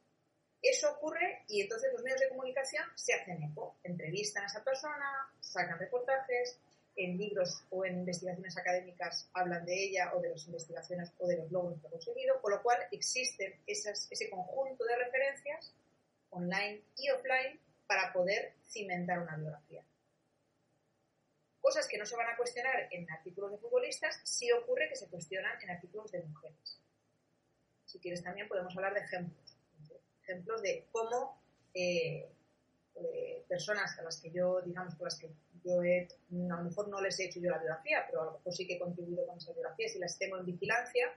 Eso 0.59 0.91
ocurre 0.91 1.43
y 1.47 1.61
entonces 1.61 1.93
los 1.93 2.01
medios 2.01 2.19
de 2.19 2.29
comunicación 2.29 2.83
se 2.95 3.13
hacen 3.13 3.43
eco, 3.43 3.77
entrevistan 3.83 4.43
a 4.43 4.47
esa 4.47 4.63
persona, 4.63 5.31
sacan 5.39 5.77
reportajes, 5.77 6.59
en 6.99 7.17
libros 7.17 7.63
o 7.69 7.85
en 7.85 7.99
investigaciones 7.99 8.57
académicas 8.57 9.29
hablan 9.33 9.65
de 9.65 9.85
ella 9.85 10.11
o 10.13 10.19
de 10.19 10.31
las 10.31 10.45
investigaciones 10.45 11.11
o 11.17 11.27
de 11.27 11.37
los 11.37 11.49
logros 11.49 11.79
que 11.79 11.87
ha 11.87 11.91
conseguido, 11.91 12.41
con 12.41 12.51
lo 12.51 12.61
cual 12.61 12.77
existen 12.91 13.53
ese 13.65 14.29
conjunto 14.29 14.83
de 14.83 14.95
referencias 14.97 15.73
online 16.31 16.81
y 16.97 17.09
offline 17.09 17.59
para 17.87 18.11
poder 18.11 18.53
cimentar 18.67 19.19
una 19.19 19.37
biografía. 19.37 19.81
Cosas 21.61 21.87
que 21.87 21.97
no 21.97 22.05
se 22.05 22.17
van 22.17 22.27
a 22.27 22.35
cuestionar 22.35 22.89
en 22.91 23.09
artículos 23.09 23.51
de 23.51 23.57
futbolistas, 23.57 24.19
sí 24.23 24.51
ocurre 24.51 24.89
que 24.89 24.95
se 24.95 25.07
cuestionan 25.07 25.59
en 25.61 25.71
artículos 25.71 26.11
de 26.11 26.21
mujeres. 26.21 26.79
Si 27.85 27.99
quieres 27.99 28.23
también 28.23 28.47
podemos 28.47 28.75
hablar 28.75 28.93
de 28.93 28.99
ejemplos, 28.99 29.57
ejemplos 30.23 30.61
de 30.61 30.85
cómo 30.91 31.41
eh, 31.73 32.29
eh, 33.01 33.45
personas 33.47 33.97
a 33.97 34.03
las 34.03 34.19
que 34.21 34.31
yo, 34.31 34.61
digamos, 34.61 34.95
con 34.95 35.05
las 35.05 35.19
que 35.19 35.29
yo 35.63 35.83
he, 35.83 36.07
a 36.51 36.55
lo 36.57 36.63
mejor 36.63 36.87
no 36.87 37.01
les 37.01 37.19
he 37.19 37.25
hecho 37.25 37.39
yo 37.39 37.49
la 37.49 37.57
biografía, 37.57 38.05
pero 38.07 38.21
a 38.21 38.25
lo 38.25 38.31
mejor 38.33 38.53
sí 38.53 38.65
que 38.67 38.75
he 38.75 38.79
contribuido 38.79 39.25
con 39.25 39.37
esa 39.37 39.53
biografía, 39.53 39.87
si 39.87 39.99
las 39.99 40.17
tengo 40.17 40.37
en 40.37 40.45
vigilancia, 40.45 41.13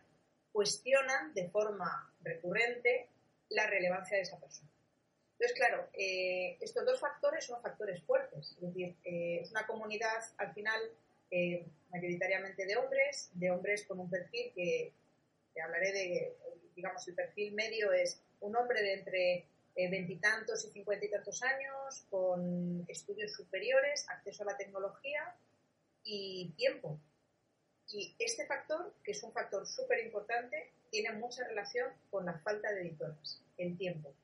cuestionan 0.52 1.32
de 1.34 1.48
forma 1.48 2.12
recurrente 2.20 3.08
la 3.48 3.66
relevancia 3.66 4.16
de 4.16 4.22
esa 4.22 4.38
persona. 4.38 4.70
Entonces, 5.32 5.58
claro, 5.58 5.88
eh, 5.94 6.56
estos 6.60 6.84
dos 6.84 7.00
factores 7.00 7.44
son 7.44 7.60
factores 7.60 8.02
fuertes. 8.04 8.52
Es 8.52 8.60
decir, 8.60 8.96
eh, 9.04 9.40
es 9.42 9.50
una 9.50 9.66
comunidad, 9.66 10.22
al 10.38 10.52
final, 10.54 10.80
eh, 11.30 11.66
mayoritariamente 11.90 12.64
de 12.64 12.76
hombres, 12.76 13.30
de 13.34 13.50
hombres 13.50 13.84
con 13.84 13.98
un 13.98 14.08
perfil 14.08 14.52
que, 14.54 14.92
que 15.52 15.60
hablaré 15.60 15.92
de, 15.92 16.36
digamos, 16.76 17.06
el 17.08 17.14
perfil 17.14 17.54
medio 17.54 17.92
es 17.92 18.22
un 18.40 18.54
hombre 18.54 18.82
de 18.82 18.92
entre 18.94 19.46
veintitantos 19.74 20.64
y 20.64 20.70
cincuenta 20.70 21.06
y 21.06 21.10
tantos 21.10 21.42
años, 21.42 22.04
con 22.10 22.84
estudios 22.88 23.32
superiores, 23.32 24.04
acceso 24.08 24.42
a 24.42 24.46
la 24.46 24.56
tecnología 24.56 25.34
y 26.04 26.52
tiempo. 26.56 26.98
Y 27.88 28.14
este 28.18 28.46
factor, 28.46 28.94
que 29.04 29.12
es 29.12 29.22
un 29.22 29.32
factor 29.32 29.66
súper 29.66 30.04
importante, 30.04 30.72
tiene 30.90 31.12
mucha 31.12 31.46
relación 31.46 31.90
con 32.10 32.26
la 32.26 32.38
falta 32.40 32.72
de 32.72 32.82
editores, 32.82 33.42
el 33.58 33.76
tiempo. 33.76 34.14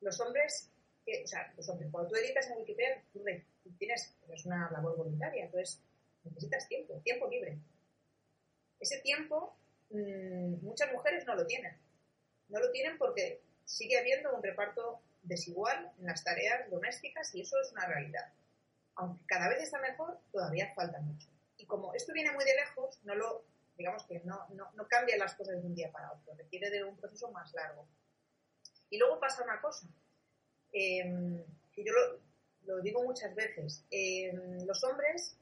Los 0.00 0.20
hombres, 0.20 0.70
o 1.06 1.26
sea, 1.26 1.52
los 1.56 1.68
hombres, 1.68 1.90
cuando 1.90 2.10
tú 2.10 2.16
editas 2.16 2.48
en 2.48 2.58
Wikipedia, 2.58 3.02
tú, 3.12 3.22
tienes, 3.78 4.14
es 4.28 4.46
una 4.46 4.70
labor 4.70 4.96
voluntaria, 4.96 5.44
entonces 5.44 5.80
necesitas 6.24 6.68
tiempo, 6.68 7.00
tiempo 7.04 7.28
libre. 7.28 7.58
Ese 8.78 8.98
tiempo, 9.00 9.56
mm, 9.90 10.64
muchas 10.64 10.92
mujeres 10.92 11.26
no 11.26 11.34
lo 11.34 11.46
tienen. 11.46 11.76
No 12.48 12.60
lo 12.60 12.70
tienen 12.70 12.98
porque 12.98 13.40
sigue 13.70 13.98
habiendo 13.98 14.34
un 14.34 14.42
reparto 14.42 15.00
desigual 15.22 15.92
en 15.98 16.06
las 16.06 16.24
tareas 16.24 16.68
domésticas 16.70 17.32
y 17.34 17.42
eso 17.42 17.56
es 17.60 17.70
una 17.72 17.86
realidad. 17.86 18.32
Aunque 18.96 19.24
cada 19.26 19.48
vez 19.48 19.62
está 19.62 19.78
mejor, 19.78 20.18
todavía 20.32 20.74
falta 20.74 21.00
mucho. 21.00 21.28
Y 21.56 21.66
como 21.66 21.94
esto 21.94 22.12
viene 22.12 22.32
muy 22.32 22.44
de 22.44 22.54
lejos, 22.54 22.98
no 23.04 23.14
lo, 23.14 23.44
digamos 23.76 24.04
que 24.06 24.20
no, 24.24 24.46
no, 24.50 24.70
no 24.74 24.88
cambian 24.88 25.20
las 25.20 25.34
cosas 25.34 25.60
de 25.60 25.66
un 25.66 25.74
día 25.74 25.92
para 25.92 26.10
otro, 26.12 26.34
requiere 26.34 26.68
de 26.70 26.82
un 26.82 26.96
proceso 26.96 27.30
más 27.30 27.52
largo. 27.54 27.86
Y 28.88 28.98
luego 28.98 29.20
pasa 29.20 29.44
una 29.44 29.60
cosa, 29.60 29.86
em, 30.72 31.44
que 31.72 31.84
yo 31.84 31.92
lo, 32.64 32.80
digo 32.80 33.04
muchas 33.04 33.34
veces, 33.36 33.84
em, 33.90 34.66
los 34.66 34.82
hombres, 34.82 35.36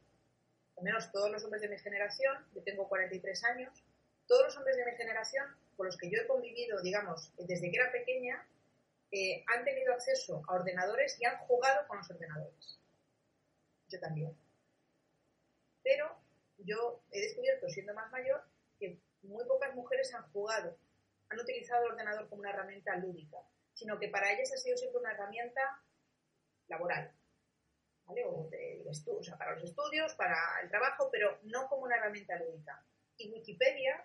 al 0.76 0.84
menos 0.84 1.10
todos 1.10 1.30
los 1.30 1.42
hombres 1.44 1.62
de 1.62 1.68
mi 1.68 1.78
generación, 1.78 2.36
yo 2.54 2.62
tengo 2.62 2.88
43 2.88 3.42
años, 3.44 3.82
todos 4.26 4.44
los 4.44 4.56
hombres 4.58 4.76
de 4.76 4.84
mi 4.84 4.92
generación 4.96 5.46
con 5.78 5.86
los 5.86 5.96
que 5.96 6.10
yo 6.10 6.20
he 6.20 6.26
convivido, 6.26 6.82
digamos, 6.82 7.32
desde 7.38 7.70
que 7.70 7.76
era 7.76 7.92
pequeña, 7.92 8.44
eh, 9.12 9.44
han 9.46 9.64
tenido 9.64 9.94
acceso 9.94 10.42
a 10.48 10.54
ordenadores 10.54 11.16
y 11.20 11.24
han 11.24 11.38
jugado 11.46 11.86
con 11.86 11.98
los 11.98 12.10
ordenadores. 12.10 12.80
Yo 13.88 14.00
también. 14.00 14.36
Pero 15.84 16.18
yo 16.58 17.00
he 17.12 17.20
descubierto, 17.20 17.68
siendo 17.68 17.94
más 17.94 18.10
mayor, 18.10 18.42
que 18.80 18.98
muy 19.22 19.44
pocas 19.44 19.72
mujeres 19.76 20.12
han 20.14 20.28
jugado, 20.32 20.76
han 21.28 21.38
utilizado 21.38 21.84
el 21.84 21.92
ordenador 21.92 22.28
como 22.28 22.40
una 22.40 22.50
herramienta 22.50 22.96
lúdica, 22.96 23.38
sino 23.72 24.00
que 24.00 24.08
para 24.08 24.32
ellas 24.32 24.52
ha 24.52 24.56
sido 24.56 24.76
siempre 24.76 24.98
una 24.98 25.12
herramienta 25.12 25.80
laboral. 26.66 27.12
¿vale? 28.04 28.24
O, 28.24 28.50
o 28.50 29.22
sea, 29.22 29.38
para 29.38 29.54
los 29.54 29.62
estudios, 29.62 30.12
para 30.14 30.36
el 30.60 30.70
trabajo, 30.70 31.08
pero 31.12 31.38
no 31.44 31.68
como 31.68 31.84
una 31.84 31.98
herramienta 31.98 32.36
lúdica. 32.36 32.84
Y 33.16 33.30
Wikipedia 33.30 34.04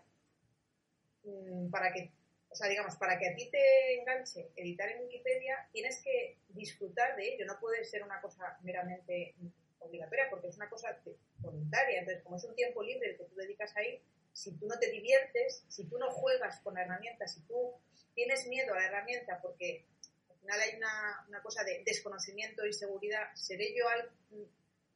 para 1.72 1.92
que, 1.94 2.12
o 2.50 2.56
sea, 2.56 2.68
digamos, 2.68 2.96
para 2.98 3.18
que 3.18 3.30
a 3.30 3.36
ti 3.36 3.50
te 3.50 4.00
enganche 4.00 4.51
editar 4.56 4.89
en 4.89 5.01
Wikipedia, 5.03 5.68
tienes 5.72 6.01
que 6.03 6.38
disfrutar 6.50 7.15
de 7.15 7.34
ello, 7.34 7.46
no 7.46 7.60
puede 7.60 7.84
ser 7.86 8.03
una 8.03 8.22
cosa 8.22 8.58
meramente 8.63 9.36
obligatoria 9.80 10.30
porque 10.30 10.48
es 10.48 10.56
una 10.56 10.70
cosa 10.70 10.98
voluntaria, 11.38 12.00
entonces 12.00 12.24
como 12.24 12.38
es 12.38 12.44
un 12.44 12.56
tiempo 12.56 12.84
libre 12.84 13.18
que 13.18 13.24
tú 13.25 13.36
dedicas 13.36 13.75
ahí, 13.75 14.01
si 14.32 14.51
tú 14.58 14.68
no 14.68 14.77
te 14.80 14.89
diviertes, 14.89 15.63
si 15.68 15.86
tú 15.86 15.98
no 15.98 16.10
juegas 16.12 16.60
con 16.62 16.74
la 16.74 16.84
herramienta, 16.84 17.27
si 17.27 17.42
tú 17.42 17.74
tienes 18.15 18.48
miedo 18.48 18.74
a 18.74 18.80
la 18.80 18.86
herramienta 18.86 19.39
porque 19.42 19.86
al 20.30 20.38
final 20.39 20.60
hay 20.60 20.77
una, 20.77 21.42
cosa 21.42 21.63
de 21.63 21.84
desconocimiento 21.86 22.65
y 22.65 22.74
seguridad, 22.74 23.34
seré 23.36 23.75
yo 23.75 23.88
al, 23.88 24.10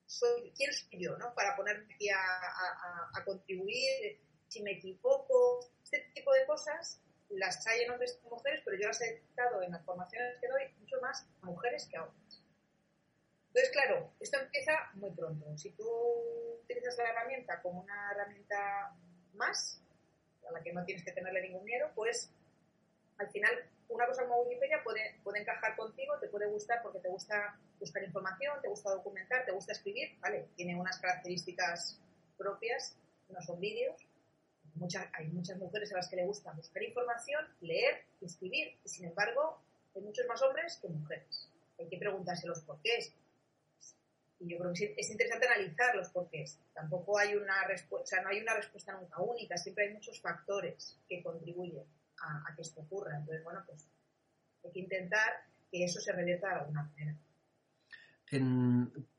soy, 0.05 0.51
¿quién 0.55 0.73
soy 0.73 1.03
yo, 1.03 1.17
no? 1.17 1.33
Para 1.35 1.55
ponerme 1.55 1.93
aquí 1.93 2.09
a 2.09 3.23
contribuir, 3.25 4.19
si 4.47 4.61
me 4.63 4.71
equivoco, 4.71 5.69
este 5.91 6.11
tipo 6.13 6.33
de 6.33 6.45
cosas 6.45 7.01
las 7.29 7.65
hay 7.67 7.81
en 7.81 7.91
hombres 7.91 8.19
y 8.23 8.29
mujeres, 8.29 8.61
pero 8.63 8.77
yo 8.77 8.87
las 8.87 9.01
he 9.01 9.21
dado 9.35 9.61
en 9.61 9.71
las 9.71 9.83
formaciones 9.83 10.37
que 10.39 10.47
doy 10.47 10.63
mucho 10.79 10.99
más 11.01 11.27
a 11.41 11.45
mujeres 11.45 11.87
que 11.87 11.97
a 11.97 12.03
hombres. 12.03 12.41
Entonces, 13.47 13.71
claro, 13.71 14.11
esto 14.19 14.39
empieza 14.39 14.73
muy 14.93 15.11
pronto. 15.11 15.57
Si 15.57 15.71
tú 15.71 15.87
utilizas 16.63 16.97
la 16.97 17.09
herramienta 17.09 17.61
como 17.61 17.81
una 17.81 18.11
herramienta 18.11 18.95
más, 19.33 19.81
a 20.47 20.51
la 20.51 20.61
que 20.61 20.73
no 20.73 20.85
tienes 20.85 21.03
que 21.03 21.11
tenerle 21.11 21.41
ningún 21.41 21.63
miedo, 21.63 21.89
pues 21.95 22.31
al 23.17 23.29
final 23.29 23.51
una 23.89 24.05
cosa 24.05 24.23
como 24.23 24.41
Wikipedia 24.41 24.83
puede, 24.83 25.19
puede 25.23 25.39
encajar 25.39 25.75
contigo, 25.75 26.17
te 26.19 26.27
puede 26.27 26.47
gustar 26.47 26.81
porque 26.81 26.99
te 26.99 27.09
gusta 27.09 27.57
buscar 27.79 28.03
información, 28.03 28.61
te 28.61 28.67
gusta 28.67 28.91
documentar, 28.91 29.45
te 29.45 29.51
gusta 29.51 29.71
escribir, 29.71 30.17
¿vale? 30.19 30.49
Tiene 30.55 30.79
unas 30.79 30.99
características 30.99 31.99
propias, 32.37 32.97
no 33.29 33.41
son 33.41 33.59
vídeos. 33.59 34.06
Hay 35.13 35.27
muchas 35.27 35.57
mujeres 35.57 35.91
a 35.93 35.97
las 35.97 36.09
que 36.09 36.15
le 36.15 36.25
gusta 36.25 36.51
buscar 36.53 36.83
información, 36.83 37.45
leer 37.61 38.05
y 38.21 38.25
escribir, 38.25 38.77
y 38.83 38.89
sin 38.89 39.05
embargo 39.05 39.61
hay 39.95 40.01
muchos 40.01 40.25
más 40.27 40.41
hombres 40.41 40.77
que 40.81 40.89
mujeres. 40.89 41.49
Hay 41.79 41.87
que 41.87 41.97
preguntarse 41.97 42.47
los 42.47 42.61
porqués. 42.61 43.13
Y 44.39 44.49
yo 44.49 44.59
creo 44.59 44.71
que 44.73 44.93
es 44.95 45.09
interesante 45.09 45.47
analizar 45.47 45.95
los 45.95 46.09
porqués. 46.09 46.59
Tampoco 46.73 47.17
hay 47.17 47.35
una 47.35 47.65
respuesta, 47.67 48.21
no 48.21 48.29
hay 48.29 48.41
una 48.41 48.55
respuesta 48.55 48.93
nunca 48.93 49.19
única, 49.21 49.57
siempre 49.57 49.87
hay 49.87 49.93
muchos 49.93 50.21
factores 50.21 50.97
que 51.09 51.23
contribuyen 51.23 51.83
a, 52.21 52.53
que 52.55 52.61
esto 52.61 52.81
ocurra. 52.81 53.17
Entonces, 53.17 53.43
bueno, 53.43 53.63
pues 53.65 53.87
hay 54.63 54.71
que 54.71 54.79
intentar 54.79 55.29
que 55.71 55.83
eso 55.83 55.99
se 55.99 56.11
revierta 56.11 56.49
de 56.49 56.55
alguna 56.55 56.83
manera. 56.83 57.15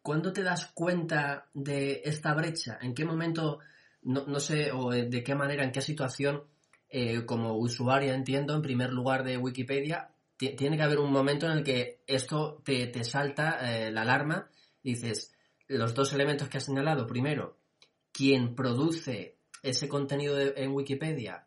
¿Cuándo 0.02 0.32
te 0.32 0.42
das 0.42 0.66
cuenta 0.66 1.48
de 1.54 2.02
esta 2.04 2.34
brecha? 2.34 2.78
¿En 2.80 2.94
qué 2.94 3.04
momento, 3.04 3.60
no, 4.02 4.40
sé, 4.40 4.72
o 4.72 4.90
de 4.90 5.22
qué 5.22 5.34
manera, 5.34 5.64
en 5.64 5.72
qué 5.72 5.80
situación, 5.80 6.44
eh, 6.88 7.24
como 7.26 7.54
usuaria 7.56 8.14
entiendo, 8.14 8.54
en 8.54 8.62
primer 8.62 8.92
lugar 8.92 9.24
de 9.24 9.36
Wikipedia, 9.36 10.10
tiene 10.36 10.76
que 10.76 10.82
haber 10.82 10.98
un 10.98 11.12
momento 11.12 11.46
en 11.46 11.58
el 11.58 11.64
que 11.64 12.00
esto 12.06 12.62
te, 12.64 13.02
salta 13.02 13.58
eh, 13.60 13.90
la 13.90 14.02
alarma 14.02 14.50
dices, 14.82 15.34
los 15.66 15.94
dos 15.94 16.12
elementos 16.12 16.48
que 16.48 16.58
has 16.58 16.64
señalado, 16.64 17.06
primero, 17.06 17.58
quien 18.12 18.54
produce 18.54 19.36
ese 19.62 19.88
contenido 19.88 20.38
en 20.38 20.72
Wikipedia 20.72 21.46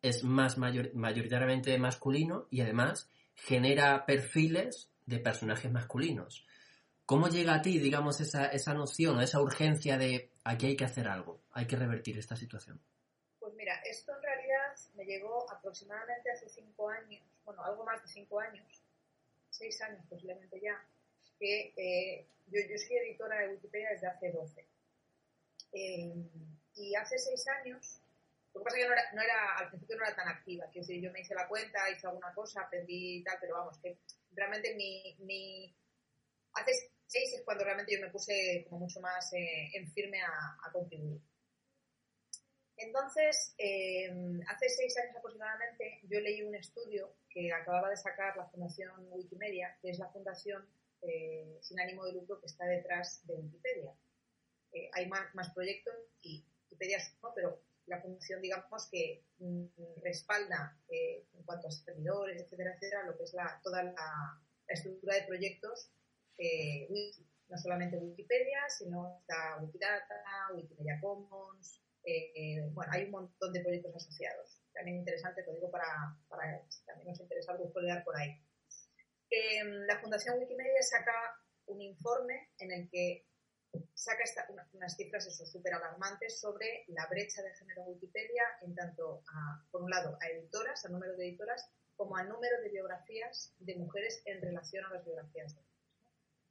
es 0.00 0.22
más 0.24 0.58
mayoritariamente 0.58 1.76
masculino 1.78 2.46
y 2.50 2.60
además 2.60 3.10
genera 3.34 4.06
perfiles 4.06 4.90
de 5.06 5.18
personajes 5.18 5.70
masculinos. 5.70 6.46
¿Cómo 7.04 7.28
llega 7.28 7.54
a 7.54 7.62
ti, 7.62 7.78
digamos, 7.78 8.20
esa, 8.20 8.46
esa 8.46 8.74
noción 8.74 9.16
o 9.16 9.22
esa 9.22 9.40
urgencia 9.40 9.96
de 9.96 10.30
aquí 10.48 10.66
hay 10.66 10.76
que 10.76 10.84
hacer 10.84 11.06
algo, 11.06 11.40
hay 11.52 11.66
que 11.66 11.76
revertir 11.76 12.18
esta 12.18 12.36
situación? 12.36 12.80
Pues 13.38 13.54
mira, 13.54 13.74
esto 13.84 14.14
en 14.16 14.22
realidad 14.22 14.74
me 14.94 15.04
llegó 15.04 15.50
aproximadamente 15.50 16.30
hace 16.30 16.48
cinco 16.48 16.88
años, 16.88 17.22
bueno, 17.44 17.62
algo 17.64 17.84
más 17.84 18.02
de 18.02 18.08
cinco 18.08 18.40
años, 18.40 18.82
seis 19.50 19.80
años 19.82 20.04
posiblemente 20.08 20.60
ya, 20.60 20.82
que 21.38 21.72
eh, 21.76 22.26
yo, 22.46 22.60
soy 22.78 22.96
editora 22.96 23.40
de 23.40 23.48
Wikipedia 23.50 23.90
desde 23.90 24.06
hace 24.06 24.32
12. 24.32 24.66
Eh, 25.72 26.14
y 26.76 26.94
hace 26.94 27.18
seis 27.18 27.46
años, 27.48 28.00
lo 28.54 28.60
que 28.60 28.64
pasa 28.64 28.78
es 28.78 28.84
que 28.84 29.16
no 29.16 29.22
era, 29.22 29.56
al 29.58 29.68
principio 29.68 29.96
no 29.96 30.04
era 30.04 30.16
tan 30.16 30.28
activa, 30.28 30.70
que 30.70 30.80
decir, 30.80 31.00
yo 31.00 31.12
me 31.12 31.20
hice 31.20 31.34
la 31.34 31.46
cuenta, 31.46 31.90
hice 31.90 32.06
alguna 32.06 32.32
cosa, 32.32 32.62
aprendí 32.62 33.18
y 33.18 33.22
tal, 33.22 33.36
pero 33.40 33.56
vamos, 33.56 33.78
que 33.78 33.98
realmente 34.32 34.74
mi, 34.74 35.14
mi 35.20 35.74
hace 36.54 36.90
seis 37.08 37.34
es 37.34 37.42
cuando 37.44 37.64
realmente 37.64 37.92
yo 37.94 38.00
me 38.00 38.10
puse 38.10 38.64
como 38.68 38.86
mucho 38.86 39.00
más 39.00 39.32
eh, 39.32 39.70
en 39.74 39.90
firme 39.90 40.20
a, 40.22 40.70
contribuir. 40.72 41.20
Entonces, 42.76 43.56
hace 44.46 44.68
seis 44.68 44.96
años 44.98 45.16
aproximadamente, 45.16 45.98
yo 46.04 46.20
leí 46.20 46.42
un 46.44 46.54
estudio 46.54 47.16
que 47.28 47.52
acababa 47.52 47.90
de 47.90 47.96
sacar 47.96 48.36
la 48.36 48.46
Fundación 48.46 48.92
Wikimedia, 49.10 49.76
que 49.82 49.90
es 49.90 49.98
la 49.98 50.08
fundación 50.10 50.64
eh, 51.02 51.58
sin 51.62 51.78
ánimo 51.78 52.04
de 52.04 52.12
lucro 52.12 52.40
que 52.40 52.46
está 52.46 52.66
detrás 52.66 53.24
de 53.26 53.34
Wikipedia. 53.34 53.94
Eh, 54.72 54.90
hay 54.92 55.06
más, 55.06 55.50
proyectos 55.54 55.94
y 56.22 56.44
Wikipedia 56.64 56.98
es 56.98 57.14
uno, 57.22 57.32
pero 57.34 57.62
la 57.86 58.00
función, 58.00 58.42
digamos, 58.42 58.88
que 58.90 59.24
mm, 59.38 59.66
respalda 60.02 60.76
eh, 60.88 61.24
en 61.32 61.42
cuanto 61.44 61.68
a 61.68 61.70
servidores, 61.70 62.42
etcétera, 62.42 62.74
etcétera, 62.74 63.04
lo 63.04 63.16
que 63.16 63.24
es 63.24 63.32
la, 63.32 63.60
toda 63.62 63.82
la, 63.84 64.42
estructura 64.66 65.14
de 65.14 65.22
proyectos, 65.22 65.90
no 67.48 67.58
solamente 67.58 67.96
Wikipedia, 67.98 68.68
sino 68.68 69.18
está 69.20 69.58
Wikidata, 69.60 70.14
Wikimedia 70.54 70.98
Commons, 71.00 71.82
bueno, 72.72 72.92
hay 72.92 73.04
un 73.04 73.10
montón 73.10 73.52
de 73.52 73.60
proyectos 73.60 73.94
asociados. 73.96 74.62
También 74.72 74.98
interesante, 74.98 75.42
te 75.42 75.52
digo, 75.52 75.70
para, 75.70 76.16
si 76.68 76.84
también 76.84 77.08
nos 77.08 77.20
interesa 77.20 77.52
algo, 77.52 77.72
por 77.72 78.16
ahí. 78.16 78.40
La 79.86 79.98
Fundación 80.00 80.38
Wikimedia 80.38 80.82
saca 80.82 81.12
un 81.66 81.82
informe 81.82 82.50
en 82.58 82.72
el 82.72 82.88
que 82.88 83.26
saca 83.92 84.24
unas 84.72 84.96
cifras 84.96 85.26
súper 85.50 85.74
alarmantes 85.74 86.40
sobre 86.40 86.84
la 86.88 87.06
brecha 87.08 87.42
de 87.42 87.54
género 87.54 87.82
Wikipedia 87.82 88.42
en 88.62 88.74
tanto, 88.74 89.22
a, 89.28 89.62
por 89.70 89.82
un 89.82 89.90
lado, 89.90 90.16
a 90.20 90.28
editoras, 90.28 90.84
al 90.84 90.92
número 90.92 91.16
de 91.16 91.28
editoras, 91.28 91.68
como 91.96 92.16
al 92.16 92.28
número 92.28 92.60
de 92.62 92.70
biografías 92.70 93.54
de 93.58 93.76
mujeres 93.76 94.22
en 94.24 94.40
relación 94.40 94.84
a 94.86 94.94
las 94.94 95.04
biografías 95.04 95.54
de. 95.54 95.67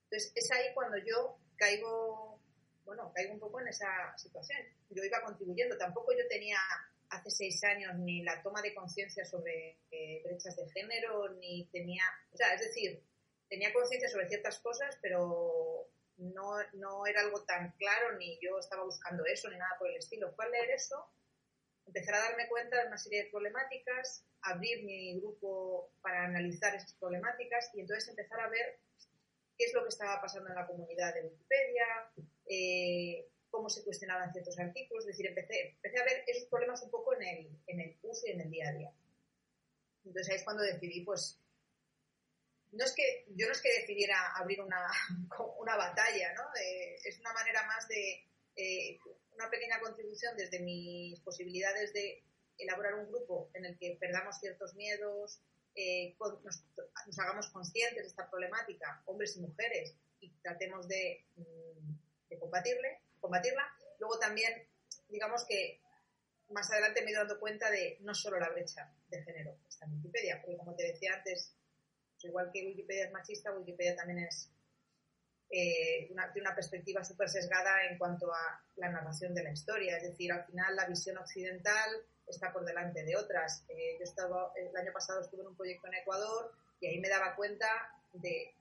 Entonces, 0.10 0.32
es 0.36 0.52
ahí 0.52 0.74
cuando 0.74 0.98
yo 0.98 1.38
caigo, 1.58 2.40
bueno, 2.86 3.12
caigo 3.14 3.34
un 3.34 3.40
poco 3.40 3.60
en 3.60 3.68
esa 3.68 4.18
situación. 4.18 4.60
Yo 4.90 5.04
iba 5.04 5.22
contribuyendo, 5.22 5.78
tampoco 5.78 6.14
yo 6.14 6.26
tenía 6.30 6.58
hace 7.10 7.30
seis 7.30 7.64
años 7.64 7.96
ni 7.98 8.24
la 8.24 8.42
toma 8.42 8.62
de 8.62 8.74
conciencia 8.74 9.26
sobre 9.26 9.80
eh, 9.92 10.22
brechas 10.24 10.56
de 10.56 10.70
género, 10.72 11.30
ni 11.36 11.66
tenía, 11.72 12.04
o 12.32 12.38
sea, 12.38 12.54
es 12.54 12.62
decir, 12.62 13.04
tenía 13.50 13.74
conciencia 13.74 14.10
sobre 14.10 14.28
ciertas 14.28 14.60
cosas, 14.60 14.98
pero 15.02 15.90
no, 16.18 16.56
no, 16.74 17.06
era 17.06 17.22
algo 17.22 17.44
tan 17.44 17.72
claro, 17.74 18.18
ni 18.18 18.40
yo 18.42 18.58
estaba 18.60 18.84
buscando 18.84 19.26
eso, 19.26 19.50
ni 19.50 19.58
nada 19.58 19.76
por 19.78 19.90
el 19.90 19.98
estilo. 19.98 20.34
Fue 20.34 20.50
leer 20.50 20.72
eso, 20.72 21.10
empezar 21.86 22.16
a 22.16 22.30
darme 22.30 22.48
cuenta 22.48 22.82
de 22.82 22.88
una 22.88 22.98
serie 22.98 23.24
de 23.24 23.30
problemáticas, 23.30 24.24
abrir 24.42 24.84
mi 24.84 25.20
grupo 25.20 25.92
para 26.02 26.26
analizar 26.26 26.76
esas 26.76 26.94
problemáticas 26.94 27.72
y 27.74 27.82
entonces 27.82 28.10
empezar 28.10 28.40
a 28.40 28.50
ver 28.50 28.80
qué 29.58 29.66
es 29.66 29.74
lo 29.74 29.84
que 29.84 29.90
estaba 29.90 30.22
pasando 30.22 30.50
en 30.50 30.56
la 30.56 30.68
comunidad 30.68 31.14
de 31.14 31.24
Wikipedia, 31.24 31.86
eh, 32.46 33.28
cómo 33.50 33.70
se 33.70 33.84
cuestionaban 33.84 34.32
ciertos 34.32 34.58
artículos, 34.60 35.06
es 35.06 35.18
decir, 35.18 35.28
empecé, 35.28 35.72
empecé 35.76 36.00
a 36.00 36.06
ver 36.06 36.24
esos 36.28 36.48
problemas 36.48 36.82
un 36.84 36.92
poco 36.92 37.16
en 37.16 37.24
el, 37.24 37.50
en 37.68 37.80
el 37.80 37.98
uso 38.04 38.28
y 38.28 38.32
en 38.32 38.42
el 38.42 38.52
día 38.52 38.70
a 38.70 38.74
día. 38.74 38.92
Entonces 40.06 40.30
ahí 40.32 40.38
es 40.38 40.44
cuando 40.44 40.64
decidí, 40.64 41.02
pues, 41.02 41.40
no 42.72 42.84
es 42.84 42.94
que, 42.94 43.26
yo 43.30 43.48
no 43.48 43.54
es 43.54 43.62
que 43.62 43.80
decidiera 43.80 44.34
abrir 44.36 44.62
una, 44.62 44.86
una 45.60 45.76
batalla, 45.76 46.34
¿no? 46.34 46.44
es 47.04 47.20
una 47.20 47.34
manera 47.34 47.66
más 47.66 47.88
de 47.88 48.28
eh, 48.56 49.00
una 49.34 49.50
pequeña 49.50 49.80
contribución 49.80 50.36
desde 50.36 50.60
mis 50.60 51.20
posibilidades 51.22 51.94
de 51.94 52.24
elaborar 52.58 52.96
un 52.96 53.08
grupo 53.08 53.52
en 53.54 53.66
el 53.66 53.78
que 53.78 53.98
perdamos 54.00 54.40
ciertos 54.40 54.74
miedos, 54.74 55.40
eh, 55.78 56.16
nos, 56.20 56.44
nos, 57.06 57.20
hagamos 57.20 57.48
conscientes 57.50 58.04
de 58.04 58.08
esta 58.08 58.30
problemática, 58.30 59.02
hombres 59.06 59.38
y 59.38 59.42
mujeres, 59.42 59.96
y 60.20 60.30
tratemos 60.42 60.88
de, 60.88 61.26
mm, 61.36 62.30
de 62.30 62.40
combatirle 62.40 63.02
combatirla. 63.20 63.64
Luego 64.00 64.18
también, 64.20 64.68
digamos 65.10 65.46
que 65.46 65.82
más 66.50 66.70
adelante 66.72 67.04
me 67.04 67.12
he 67.12 67.14
dado 67.14 67.40
cuenta 67.40 67.70
de 67.70 67.98
no 68.02 68.14
solo 68.14 68.40
la 68.40 68.50
brecha 68.50 68.94
de 69.10 69.22
género 69.24 69.58
está 69.68 69.86
en 69.86 69.94
Wikipedia, 69.94 70.42
porque 70.42 70.58
como 70.58 70.76
te 70.76 70.84
decía 70.84 71.14
antes, 71.16 71.54
pues 72.14 72.26
igual 72.26 72.50
que 72.54 72.66
Wikipedia 72.66 73.06
es 73.06 73.12
machista, 73.12 73.52
Wikipedia 73.52 73.96
también 73.96 74.20
es 74.20 74.50
eh, 75.50 76.08
una, 76.12 76.32
una 76.40 76.56
perspectiva 76.56 77.04
súper 77.04 77.30
sesgada 77.30 77.86
en 77.90 77.98
cuanto 77.98 78.32
a 78.34 78.64
la 78.78 78.90
narración 78.90 79.34
de 79.34 79.44
la 79.44 79.52
historia. 79.52 79.98
Es 79.98 80.04
decir, 80.04 80.32
al 80.32 80.46
final 80.46 80.76
la 80.76 80.88
visión 80.88 81.18
occidental 81.18 82.06
está 82.28 82.52
por 82.52 82.66
delante 82.66 83.04
de 83.04 83.16
otras. 83.16 83.64
Eh, 83.70 83.98
yo 83.98 84.04
estaba, 84.04 84.52
el 84.56 84.76
año 84.76 84.92
pasado 84.92 85.22
estuve 85.22 85.42
en 85.42 85.48
un 85.48 85.56
proyecto 85.58 85.88
en 85.88 85.96
Ecuador 85.96 86.52
y 86.80 86.88
ahí 86.88 87.00
me 87.00 87.10
daba 87.10 87.36
cuenta 87.36 87.68
de 88.14 88.54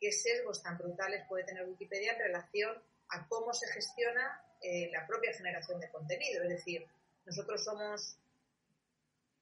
qué 0.00 0.12
sesgos 0.12 0.62
tan 0.62 0.78
brutales 0.78 1.24
puede 1.28 1.44
tener 1.44 1.66
Wikipedia 1.66 2.12
en 2.12 2.18
relación 2.18 2.82
a 3.10 3.28
cómo 3.28 3.52
se 3.52 3.68
gestiona 3.68 4.42
eh, 4.60 4.90
la 4.90 5.06
propia 5.06 5.32
generación 5.32 5.80
de 5.80 5.90
contenido. 5.90 6.42
Es 6.42 6.48
decir, 6.48 6.86
nosotros 7.26 7.62
somos, 7.62 8.16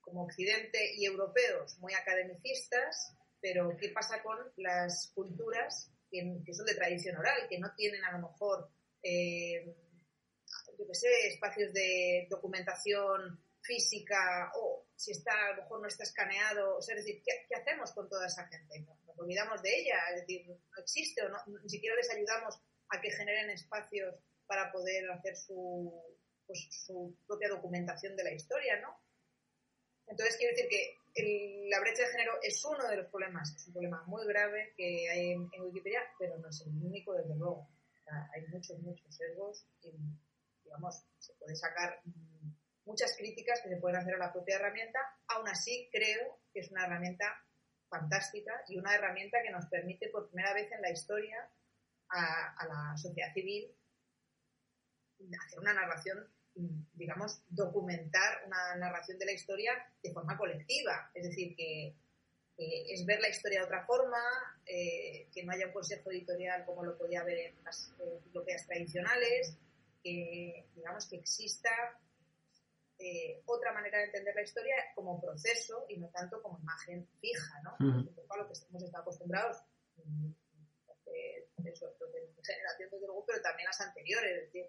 como 0.01 0.25
Occidente 0.25 0.95
y 0.97 1.07
europeos, 1.07 1.79
muy 1.79 1.95
academicistas, 1.95 3.17
pero 3.41 3.77
¿qué 3.77 3.89
pasa 3.91 4.23
con 4.23 4.39
las 4.57 5.13
culturas 5.15 5.91
que, 6.11 6.55
son 6.55 6.67
de 6.67 6.75
tradición 6.75 7.17
oral, 7.17 7.49
que 7.49 7.59
no 7.59 7.73
tienen 7.75 8.05
a 8.05 8.13
lo 8.13 8.29
mejor, 8.29 8.69
eh, 9.03 9.75
yo 10.79 10.87
qué 10.87 10.95
sé, 10.95 11.09
espacios 11.29 11.73
de 11.73 12.27
documentación 12.29 13.41
física 13.63 14.53
o 14.57 14.87
si 14.95 15.13
está, 15.13 15.33
a 15.33 15.57
lo 15.57 15.63
mejor 15.63 15.81
no 15.81 15.89
está 15.89 16.03
escaneado, 16.05 16.77
o 16.77 16.83
sea, 16.83 16.97
es 16.97 17.05
decir, 17.05 17.23
¿qué, 17.25 17.55
hacemos 17.55 17.93
con 17.93 18.09
toda 18.09 18.27
esa 18.27 18.47
gente? 18.49 18.81
¿Nos 19.07 19.19
olvidamos 19.19 19.63
de 19.63 19.81
ella? 19.81 19.99
Es 20.15 20.21
decir, 20.21 20.47
no 20.49 20.83
existe 20.83 21.23
o 21.23 21.29
no, 21.29 21.39
ni 21.63 21.69
siquiera 21.69 21.97
les 21.97 22.11
ayudamos 22.11 22.61
a 22.89 23.01
que 23.01 23.11
generen 23.11 23.51
espacios 23.51 24.15
para 24.47 24.71
poder 24.71 25.11
hacer 25.11 25.37
su, 25.37 25.93
pues, 26.47 26.69
su 26.71 27.17
propia 27.27 27.49
documentación 27.49 28.17
de 28.17 28.25
la 28.25 28.33
historia, 28.33 28.81
¿no? 28.81 28.97
Entonces, 30.07 30.37
quiero 30.37 30.55
decir 30.55 30.69
que 30.69 30.99
la 31.71 31.81
brecha 31.81 32.03
de 32.03 32.09
género 32.09 32.33
es 32.43 32.65
uno 32.65 32.87
de 32.89 32.97
los 32.97 33.07
problemas, 33.07 33.55
es 33.55 33.67
un 33.67 33.73
problema 33.73 34.03
muy 34.07 34.27
grave 34.27 34.75
que 34.77 35.09
hay 35.09 35.31
en, 35.33 35.63
Wikipedia, 35.63 36.03
pero 36.19 36.39
no 36.39 36.49
es 36.49 36.61
el 36.63 36.75
único, 36.83 37.15
desde 37.15 37.35
luego. 37.37 37.69
hay 38.35 38.47
muchos, 38.49 38.79
muchos 38.81 39.15
sesgos 39.15 39.65
y, 39.83 39.93
digamos, 40.65 41.05
se 41.19 41.33
puede 41.35 41.57
sacar 41.57 42.01
muchas 42.85 43.17
críticas 43.17 43.61
que 43.63 43.69
se 43.69 43.77
pueden 43.77 43.99
hacer 43.99 44.15
a 44.15 44.19
la 44.19 44.33
propia 44.33 44.57
herramienta. 44.57 44.99
Aún 45.29 45.49
así, 45.49 45.89
creo 45.93 46.41
que 46.53 46.61
es 46.61 46.71
una 46.71 46.87
herramienta 46.87 47.27
fantástica 47.89 48.53
y 48.69 48.79
una 48.79 48.95
herramienta 48.95 49.43
que 49.43 49.51
nos 49.51 49.67
permite 49.67 50.09
por 50.09 50.29
primera 50.29 50.55
vez 50.55 50.71
en 50.73 50.81
la 50.81 50.91
historia 50.91 51.49
a, 52.09 52.67
la 52.67 52.97
sociedad 52.97 53.33
civil 53.33 53.71
hacer 55.41 55.61
una 55.61 55.73
narración 55.73 56.29
digamos, 56.55 57.43
documentar 57.49 58.43
una 58.47 58.77
narración 58.77 59.19
de 59.19 59.27
la 59.27 59.33
historia 59.33 59.73
de 60.03 60.13
forma 60.13 60.37
colectiva. 60.37 61.11
Es 61.15 61.25
decir, 61.25 61.57
que, 61.57 61.95
es 62.59 63.05
ver 63.07 63.21
la 63.21 63.29
historia 63.29 63.61
de 63.61 63.65
otra 63.65 63.85
forma, 63.87 64.21
eh, 64.67 65.27
que 65.35 65.43
no 65.43 65.53
haya 65.53 65.67
un 65.67 65.73
consejo 65.73 66.13
editorial 66.13 66.65
como 66.65 66.85
lo 66.85 66.97
podía 66.97 67.23
haber 67.23 67.39
en 67.39 67.65
las 67.65 67.93
enciclopedias 67.99 68.67
tradicionales, 68.67 69.57
que, 70.03 70.67
digamos, 70.77 71.09
que 71.09 71.17
exista 71.17 71.71
eh, 73.03 73.43
otra 73.47 73.73
manera 73.73 73.99
de 73.99 74.05
entender 74.05 74.35
la 74.35 74.43
historia 74.43 74.77
como 74.95 75.21
proceso 75.21 75.87
y 75.89 75.99
no 75.99 76.09
tanto 76.11 76.41
como 76.41 76.59
imagen 76.61 77.09
fija, 77.21 77.61
¿no? 77.63 77.73
a 77.73 78.37
lo 78.37 78.47
que 78.47 78.55
hemos 78.69 78.83
estado 78.83 79.03
acostumbrados 79.03 79.59
mm, 79.97 80.31
eso, 81.69 81.87
de 82.13 82.43
generación 82.43 82.91
desde 82.91 83.07
luego, 83.07 83.25
pero 83.27 83.43
también 83.43 83.67
las 83.67 83.81
anteriores, 83.81 84.33
es 84.33 84.45
decir, 84.47 84.67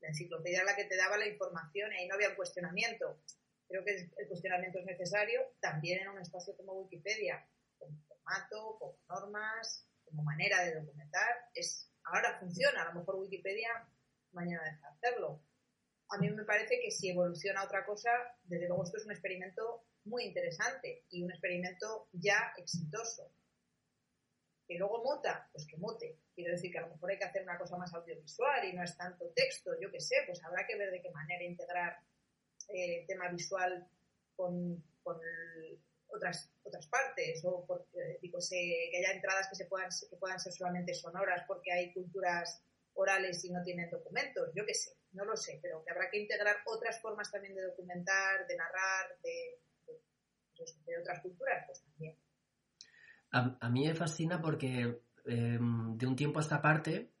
la 0.00 0.08
enciclopedia 0.08 0.58
era 0.58 0.70
la 0.72 0.76
que 0.76 0.84
te 0.84 0.96
daba 0.96 1.16
la 1.16 1.26
información 1.26 1.92
y 1.92 1.96
ahí 1.96 2.08
no 2.08 2.14
había 2.14 2.30
un 2.30 2.36
cuestionamiento. 2.36 3.20
Creo 3.66 3.84
que 3.84 4.10
el 4.16 4.28
cuestionamiento 4.28 4.78
es 4.78 4.86
necesario 4.86 5.40
también 5.60 6.00
en 6.00 6.08
un 6.08 6.20
espacio 6.20 6.56
como 6.56 6.74
Wikipedia, 6.74 7.46
como 7.78 8.00
formato, 8.06 8.78
como 8.78 8.98
normas, 9.08 9.86
como 10.04 10.22
manera 10.22 10.64
de 10.64 10.74
documentar. 10.80 11.50
Es, 11.54 11.90
ahora 12.04 12.38
funciona, 12.38 12.82
a 12.82 12.92
lo 12.92 13.00
mejor 13.00 13.16
Wikipedia 13.16 13.68
mañana 14.32 14.62
deja 14.64 14.88
de 14.88 14.96
hacerlo. 14.96 15.42
A 16.10 16.18
mí 16.18 16.30
me 16.30 16.44
parece 16.44 16.80
que 16.80 16.90
si 16.90 17.10
evoluciona 17.10 17.64
otra 17.64 17.84
cosa, 17.84 18.10
desde 18.44 18.66
luego 18.66 18.84
esto 18.84 18.96
es 18.96 19.04
un 19.04 19.12
experimento 19.12 19.84
muy 20.04 20.24
interesante 20.24 21.04
y 21.10 21.22
un 21.22 21.30
experimento 21.30 22.08
ya 22.12 22.52
exitoso. 22.56 23.30
Que 24.66 24.78
luego 24.78 25.02
muta, 25.02 25.48
pues 25.52 25.66
que 25.66 25.76
mute. 25.76 26.18
Quiero 26.34 26.52
decir 26.52 26.70
que 26.70 26.78
a 26.78 26.82
lo 26.82 26.94
mejor 26.94 27.10
hay 27.10 27.18
que 27.18 27.24
hacer 27.24 27.42
una 27.42 27.58
cosa 27.58 27.76
más 27.76 27.92
audiovisual 27.94 28.68
y 28.68 28.74
no 28.74 28.82
es 28.82 28.96
tanto 28.96 29.30
texto, 29.34 29.72
yo 29.80 29.90
qué 29.90 30.00
sé, 30.00 30.16
pues 30.26 30.42
habrá 30.44 30.66
que 30.66 30.76
ver 30.76 30.90
de 30.90 31.00
qué 31.00 31.10
manera 31.10 31.42
integrar 31.42 31.96
eh, 32.68 33.04
tema 33.06 33.30
visual 33.30 33.88
con, 34.36 34.82
otras, 36.08 36.50
otras 36.62 36.86
partes 36.86 37.42
o 37.44 37.64
porque, 37.66 38.18
digo, 38.20 38.38
que 38.48 38.98
haya 38.98 39.12
entradas 39.12 39.48
que, 39.48 39.56
se 39.56 39.66
puedan, 39.66 39.88
que 40.10 40.16
puedan 40.16 40.38
ser 40.38 40.52
solamente 40.52 40.94
sonoras 40.94 41.44
porque 41.46 41.72
hay 41.72 41.92
culturas 41.92 42.62
orales 42.94 43.44
y 43.44 43.50
no 43.50 43.62
tienen 43.62 43.90
documentos, 43.90 44.50
yo 44.54 44.66
qué 44.66 44.74
sé, 44.74 44.92
no 45.12 45.24
lo 45.24 45.36
sé, 45.36 45.58
pero 45.62 45.82
que 45.84 45.90
habrá 45.90 46.10
que 46.10 46.20
integrar 46.20 46.56
otras 46.66 47.00
formas 47.00 47.30
también 47.30 47.54
de 47.54 47.62
documentar, 47.62 48.46
de 48.46 48.56
narrar, 48.56 49.18
de, 49.22 49.60
de, 50.86 50.98
otras 51.00 51.20
culturas, 51.20 51.64
pues 51.66 51.82
también. 51.82 52.16
a, 53.30 53.70
mí 53.70 53.86
me 53.86 53.94
fascina 53.94 54.40
porque 54.40 55.00
Em, 55.28 55.98
de 55.98 56.06
un 56.06 56.16
tiempo 56.16 56.38
a 56.38 56.42
esta 56.42 56.62
parte, 56.62 57.12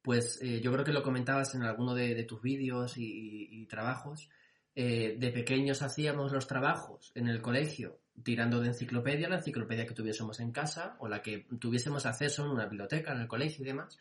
pues 0.00 0.40
eh, 0.42 0.60
yo 0.60 0.72
creo 0.72 0.84
que 0.84 0.92
lo 0.92 1.02
comentabas 1.02 1.56
en 1.56 1.62
alguno 1.62 1.92
de, 1.92 2.22
tus 2.22 2.40
vídeos 2.40 2.94
y, 2.96 3.66
trabajos, 3.66 4.30
eh, 4.76 5.16
de 5.18 5.30
pequeños 5.32 5.82
hacíamos 5.82 6.32
los 6.32 6.46
trabajos 6.46 7.10
en 7.16 7.28
el 7.28 7.42
colegio 7.42 7.98
tirando 8.22 8.60
de 8.60 8.68
enciclopedia, 8.68 9.28
la 9.28 9.36
enciclopedia 9.36 9.86
que 9.86 9.94
tuviésemos 9.94 10.38
en 10.38 10.52
casa 10.52 10.96
o 11.00 11.08
la 11.08 11.20
que 11.20 11.46
tuviésemos 11.58 12.06
acceso 12.06 12.44
en 12.44 12.52
una 12.52 12.66
biblioteca, 12.66 13.12
en 13.12 13.22
el 13.22 13.28
colegio 13.28 13.64
y 13.64 13.66
demás. 13.66 13.98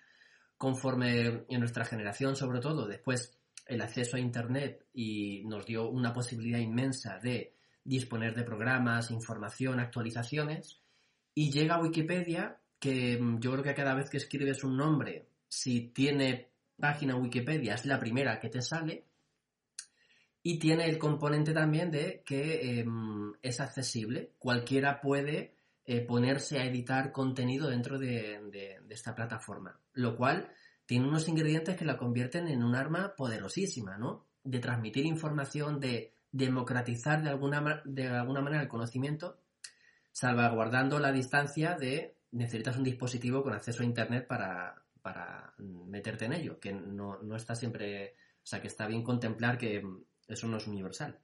Conforme 0.61 1.43
en 1.49 1.59
nuestra 1.59 1.85
generación, 1.85 2.35
sobre 2.35 2.59
todo, 2.59 2.87
después 2.87 3.35
el 3.65 3.81
acceso 3.81 4.15
a 4.15 4.19
Internet 4.19 4.85
y 4.93 5.43
nos 5.45 5.65
dio 5.65 5.89
una 5.89 6.13
posibilidad 6.13 6.59
inmensa 6.59 7.17
de 7.17 7.55
disponer 7.83 8.35
de 8.35 8.43
programas, 8.43 9.09
información, 9.09 9.79
actualizaciones, 9.79 10.79
y 11.33 11.49
llega 11.49 11.81
Wikipedia 11.81 12.59
que 12.77 13.17
mm, 13.19 13.39
yo 13.39 13.53
creo 13.53 13.63
que 13.63 13.73
cada 13.73 13.95
vez 13.95 14.11
que 14.11 14.17
escribes 14.17 14.63
un 14.63 14.77
nombre, 14.77 15.25
si 15.47 15.87
tiene 15.87 16.49
página 16.79 17.15
Wikipedia, 17.15 17.73
es 17.73 17.87
la 17.87 17.97
primera 17.97 18.39
que 18.39 18.49
te 18.49 18.61
sale. 18.61 19.05
Y 20.43 20.59
tiene 20.59 20.85
el 20.85 20.99
componente 20.99 21.53
también 21.53 21.89
de 21.89 22.21
que 22.23 22.81
em, 22.81 23.33
es 23.41 23.59
accesible. 23.59 24.33
Cualquiera 24.37 25.01
puede 25.01 25.55
eh, 25.93 25.99
ponerse 25.99 26.57
a 26.57 26.65
editar 26.65 27.11
contenido 27.11 27.69
dentro 27.69 27.99
de, 27.99 28.79
esta 28.89 29.13
plataforma. 29.13 29.77
Lo 29.91 30.15
cual 30.15 30.49
tiene 30.85 31.05
unos 31.05 31.27
ingredientes 31.27 31.75
que 31.75 31.83
la 31.83 31.97
convierten 31.97 32.47
en 32.47 32.63
un 32.63 32.75
arma 32.75 33.13
poderosísima, 33.13 33.97
¿no? 33.97 34.25
De 34.41 34.59
transmitir 34.59 35.05
información, 35.05 35.81
de 35.81 36.13
democratizar 36.31 37.21
de 37.21 37.29
alguna, 37.29 37.81
de 37.83 38.07
alguna 38.07 38.39
manera 38.39 38.63
el 38.63 38.69
conocimiento, 38.69 39.41
salvaguardando 40.13 40.97
la 40.97 41.11
distancia 41.11 41.75
de 41.75 42.15
necesitas 42.31 42.77
un 42.77 42.85
dispositivo 42.85 43.43
con 43.43 43.51
acceso 43.51 43.83
a 43.83 43.85
Internet 43.85 44.27
para, 44.27 44.85
meterte 45.59 46.23
en 46.23 46.31
ello, 46.31 46.57
que 46.57 46.71
no, 46.71 47.35
está 47.35 47.53
siempre, 47.53 48.15
o 48.41 48.45
sea, 48.45 48.61
que 48.61 48.67
está 48.67 48.87
bien 48.87 49.03
contemplar 49.03 49.57
que 49.57 49.83
eso 50.25 50.47
no 50.47 50.55
es 50.55 50.67
universal. 50.67 51.19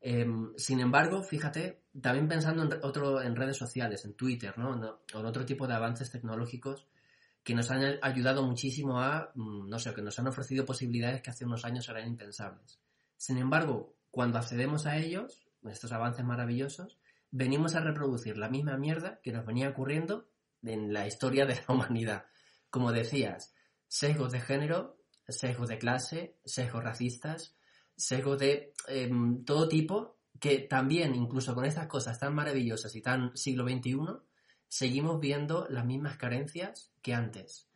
Em, 0.00 0.54
sin 0.56 0.80
embargo, 0.80 1.22
fíjate, 1.22 1.82
también 2.00 2.28
pensando 2.28 2.62
en, 2.64 2.80
otro, 2.82 3.22
en 3.22 3.36
redes 3.36 3.56
sociales, 3.56 4.04
en 4.04 4.14
Twitter, 4.14 4.56
¿no? 4.58 4.70
O 5.14 5.20
en 5.20 5.26
otro 5.26 5.44
tipo 5.44 5.66
de 5.66 5.74
avances 5.74 6.10
tecnológicos 6.10 6.86
que 7.42 7.54
nos 7.54 7.70
han 7.70 7.98
ayudado 8.02 8.42
muchísimo 8.42 9.00
a, 9.00 9.32
mm, 9.34 9.68
no 9.68 9.78
sé, 9.78 9.94
que 9.94 10.02
nos 10.02 10.18
han 10.18 10.26
ofrecido 10.26 10.64
posibilidades 10.64 11.22
que 11.22 11.30
hace 11.30 11.44
unos 11.44 11.64
años 11.64 11.88
eran 11.88 12.06
impensables. 12.06 12.78
Sin 13.16 13.38
embargo, 13.38 13.96
cuando 14.10 14.38
accedemos 14.38 14.86
a 14.86 14.98
ellos, 14.98 15.48
estos 15.64 15.92
avances 15.92 16.24
maravillosos, 16.24 16.98
venimos 17.30 17.74
a 17.74 17.80
reproducir 17.80 18.36
la 18.36 18.48
misma 18.48 18.76
mierda 18.76 19.20
que 19.22 19.32
nos 19.32 19.46
venía 19.46 19.70
ocurriendo 19.70 20.28
en 20.62 20.92
la 20.92 21.06
historia 21.06 21.46
de 21.46 21.54
la 21.54 21.64
humanidad. 21.68 22.26
Como 22.70 22.92
decías, 22.92 23.54
sesgos 23.86 24.32
de 24.32 24.40
género, 24.40 24.98
sesgos 25.26 25.68
de 25.68 25.78
clase, 25.78 26.38
sesgos 26.44 26.84
racistas, 26.84 27.56
sesgos 27.96 28.38
de 28.38 28.72
em, 28.88 29.44
todo 29.44 29.68
tipo, 29.68 30.17
que 30.40 30.60
también, 30.60 31.14
incluso 31.14 31.54
con 31.54 31.64
estas 31.64 31.86
cosas 31.86 32.18
tan 32.18 32.34
maravillosas 32.34 32.94
y 32.94 33.02
tan 33.02 33.36
siglo 33.36 33.64
XXI, 33.64 33.98
seguimos 34.68 35.20
viendo 35.20 35.66
las 35.68 35.84
mismas 35.84 36.16
carencias 36.16 36.92
que 37.02 37.14
antes. 37.14 37.68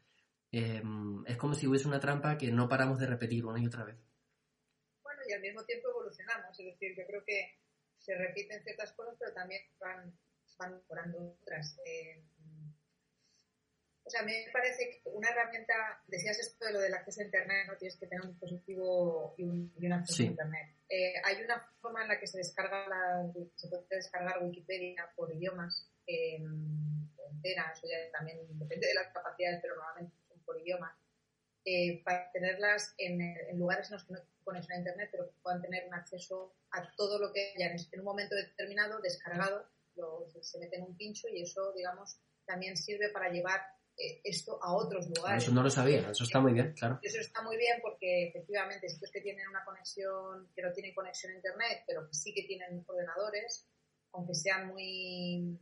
Em, 0.53 1.25
es 1.27 1.37
como 1.37 1.55
si 1.55 1.66
hubiese 1.66 1.88
una 1.88 2.01
trampa 2.01 2.37
que 2.37 2.53
no 2.53 2.68
paramos 2.68 2.98
de 2.98 3.07
repetir 3.07 3.44
una 3.46 3.59
y 3.59 3.66
otra 3.66 3.85
vez. 3.85 3.96
Bueno, 5.03 5.22
y 5.27 5.33
al 5.33 5.40
mismo 5.40 5.64
tiempo 5.64 5.88
evolucionamos, 5.88 6.59
es 6.61 6.66
decir, 6.66 6.94
yo 6.96 7.07
creo 7.07 7.25
que 7.25 7.59
se 7.98 8.14
repiten 8.16 8.62
ciertas 8.62 8.92
cosas, 8.92 9.16
pero 9.18 9.33
también 9.33 9.62
van, 9.81 10.14
van 10.59 10.75
mejorando 10.75 11.37
otras. 11.40 11.79
Eh, 11.87 12.22
o 14.05 14.11
sea, 14.11 14.20
a 14.20 14.25
mí 14.25 14.33
me 14.44 14.53
parece 14.53 14.90
que 14.90 15.09
una 15.11 15.31
herramienta, 15.31 16.03
decías 16.07 16.38
esto 16.38 16.66
de 16.66 16.72
lo 16.72 16.81
del 16.81 16.92
acceso 16.92 17.22
a 17.22 17.25
Internet, 17.25 17.66
no 17.68 17.77
tienes 17.77 17.96
que 17.96 18.07
tener 18.07 18.22
un 18.22 18.33
dispositivo 18.33 19.35
y 19.38 19.44
un, 19.44 19.92
acceso 19.92 20.22
a 20.22 20.27
Internet. 20.27 20.77
Eh, 20.94 21.14
hay 21.24 21.42
una 21.42 21.59
forma 21.81 22.02
en 22.02 22.09
la 22.09 22.20
que 22.20 22.26
se 22.26 22.37
descarga 22.37 22.85
se 23.57 23.68
puede 23.68 23.87
descargar 23.88 24.42
Wikipedia 24.42 25.11
por 25.16 25.35
idiomas 25.35 25.90
eh, 26.07 26.37
entera, 27.31 27.72
eso 27.72 27.87
ya 27.88 28.12
también 28.12 28.37
depende 28.59 28.88
de 28.88 28.94
las 28.96 29.11
capacidades, 29.11 29.61
pero 29.62 29.76
normalmente 29.76 30.14
son 30.28 30.38
por 30.40 30.61
idiomas, 30.61 30.94
eh, 31.64 32.02
para 32.05 32.31
tenerlas 32.33 32.94
en, 32.98 33.18
lugares 33.59 33.88
en 33.88 33.94
los 33.94 34.05
que 34.05 34.12
no 34.12 34.20
conexión 34.44 34.76
a 34.76 34.78
Internet, 34.81 35.09
pero 35.11 35.31
que 35.31 35.40
puedan 35.42 35.62
tener 35.62 35.88
un 35.88 35.94
acceso 35.94 36.55
a 36.72 36.87
todo 36.94 37.18
lo 37.18 37.33
que 37.33 37.55
haya 37.57 37.74
en 37.74 38.00
un 38.00 38.05
momento 38.05 38.35
determinado 38.35 39.00
descargado, 39.00 39.66
se 40.42 40.59
mete 40.59 40.76
en 40.76 40.83
un 40.83 40.96
pincho 40.98 41.26
y 41.28 41.40
eso, 41.40 41.72
digamos, 41.72 42.20
también 42.44 42.76
sirve 42.76 43.09
para 43.09 43.31
llevar 43.31 43.62
esto 43.96 44.59
a 44.62 44.74
otros 44.74 45.09
lugares. 45.09 45.44
Eso 45.44 45.52
no 45.52 45.62
lo 45.62 45.70
sabía, 45.70 46.11
eso 46.11 46.24
está 46.24 46.40
muy 46.40 46.52
bien, 46.52 46.72
claro. 46.72 46.98
Eso 47.02 47.20
está 47.20 47.42
muy 47.42 47.57
bien 47.57 47.78
porque 47.83 48.28
efectivamente 48.28 48.88
sitios 48.88 49.11
que 49.11 49.20
tienen 49.20 49.48
una 49.48 49.64
conexión, 49.64 50.48
que 50.55 50.62
no 50.62 50.72
tienen 50.72 50.94
conexión 50.94 51.33
a 51.33 51.37
internet, 51.37 51.85
pero 51.87 52.07
que 52.09 52.14
sí 52.14 52.33
que 52.35 52.44
tienen 52.44 52.85
ordenadores, 52.87 53.68
aunque 54.12 54.35
sean 54.35 54.68
muy, 54.68 55.59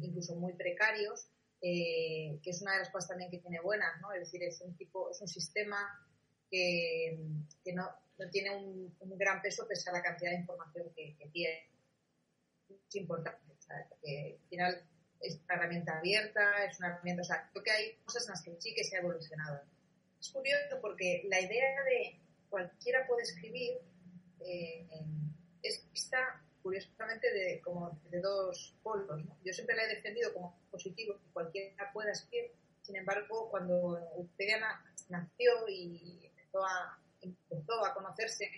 incluso 0.00 0.34
muy 0.36 0.54
precarios, 0.54 1.28
eh, 1.60 2.38
que 2.42 2.50
es 2.50 2.60
una 2.62 2.72
de 2.72 2.78
las 2.80 2.90
cosas 2.90 3.10
también 3.10 3.30
que 3.30 3.38
tiene 3.38 3.60
buenas, 3.60 4.00
¿no? 4.00 4.12
Es 4.12 4.20
decir, 4.20 4.42
es 4.42 4.60
un 4.60 4.76
tipo, 4.76 5.10
es 5.10 5.20
un 5.20 5.28
sistema 5.28 5.78
que, 6.50 7.18
que 7.64 7.72
no, 7.72 7.88
no, 8.18 8.30
tiene 8.30 8.56
un, 8.56 8.94
un, 8.98 9.18
gran 9.18 9.40
peso 9.40 9.66
pese 9.66 9.88
a 9.90 9.92
la 9.92 10.02
cantidad 10.02 10.32
de 10.32 10.38
información 10.38 10.92
que, 10.94 11.16
que 11.16 11.28
tiene. 11.28 11.70
Es 12.68 12.96
importante, 12.96 13.40
porque 13.88 14.38
al 14.42 14.48
final 14.48 14.88
es 15.22 15.40
una 15.44 15.54
herramienta 15.54 15.98
abierta, 15.98 16.64
es 16.64 16.78
una 16.78 16.88
herramienta, 16.88 17.22
o 17.22 17.24
sea, 17.24 17.48
creo 17.52 17.62
que 17.62 17.70
hay 17.70 17.96
cosas 18.04 18.26
en 18.26 18.30
las 18.32 18.42
que 18.42 18.56
sí 18.60 18.74
que 18.74 18.84
se 18.84 18.96
ha 18.96 19.00
evolucionado. 19.00 19.62
Es 20.20 20.30
curioso 20.30 20.80
porque 20.80 21.22
la 21.28 21.40
idea 21.40 21.82
de 21.84 22.20
cualquiera 22.48 23.06
puede 23.06 23.22
escribir 23.22 23.78
eh, 24.40 24.86
es 25.62 25.88
vista 25.92 26.42
curiosamente 26.62 27.32
de, 27.32 27.60
como 27.60 27.98
de 28.10 28.20
dos 28.20 28.76
polos. 28.82 29.22
Yo 29.44 29.52
siempre 29.52 29.76
la 29.76 29.84
he 29.84 29.96
defendido 29.96 30.32
como 30.32 30.60
positivo, 30.70 31.18
que 31.18 31.32
cualquiera 31.32 31.92
pueda 31.92 32.12
escribir. 32.12 32.52
Sin 32.82 32.96
embargo, 32.96 33.48
cuando 33.50 33.98
Wikipedia 34.16 34.58
nació 35.08 35.68
y 35.68 36.20
empezó 36.26 36.64
a, 36.64 36.98
empezó 37.20 37.84
a 37.84 37.94
conocerse, 37.94 38.50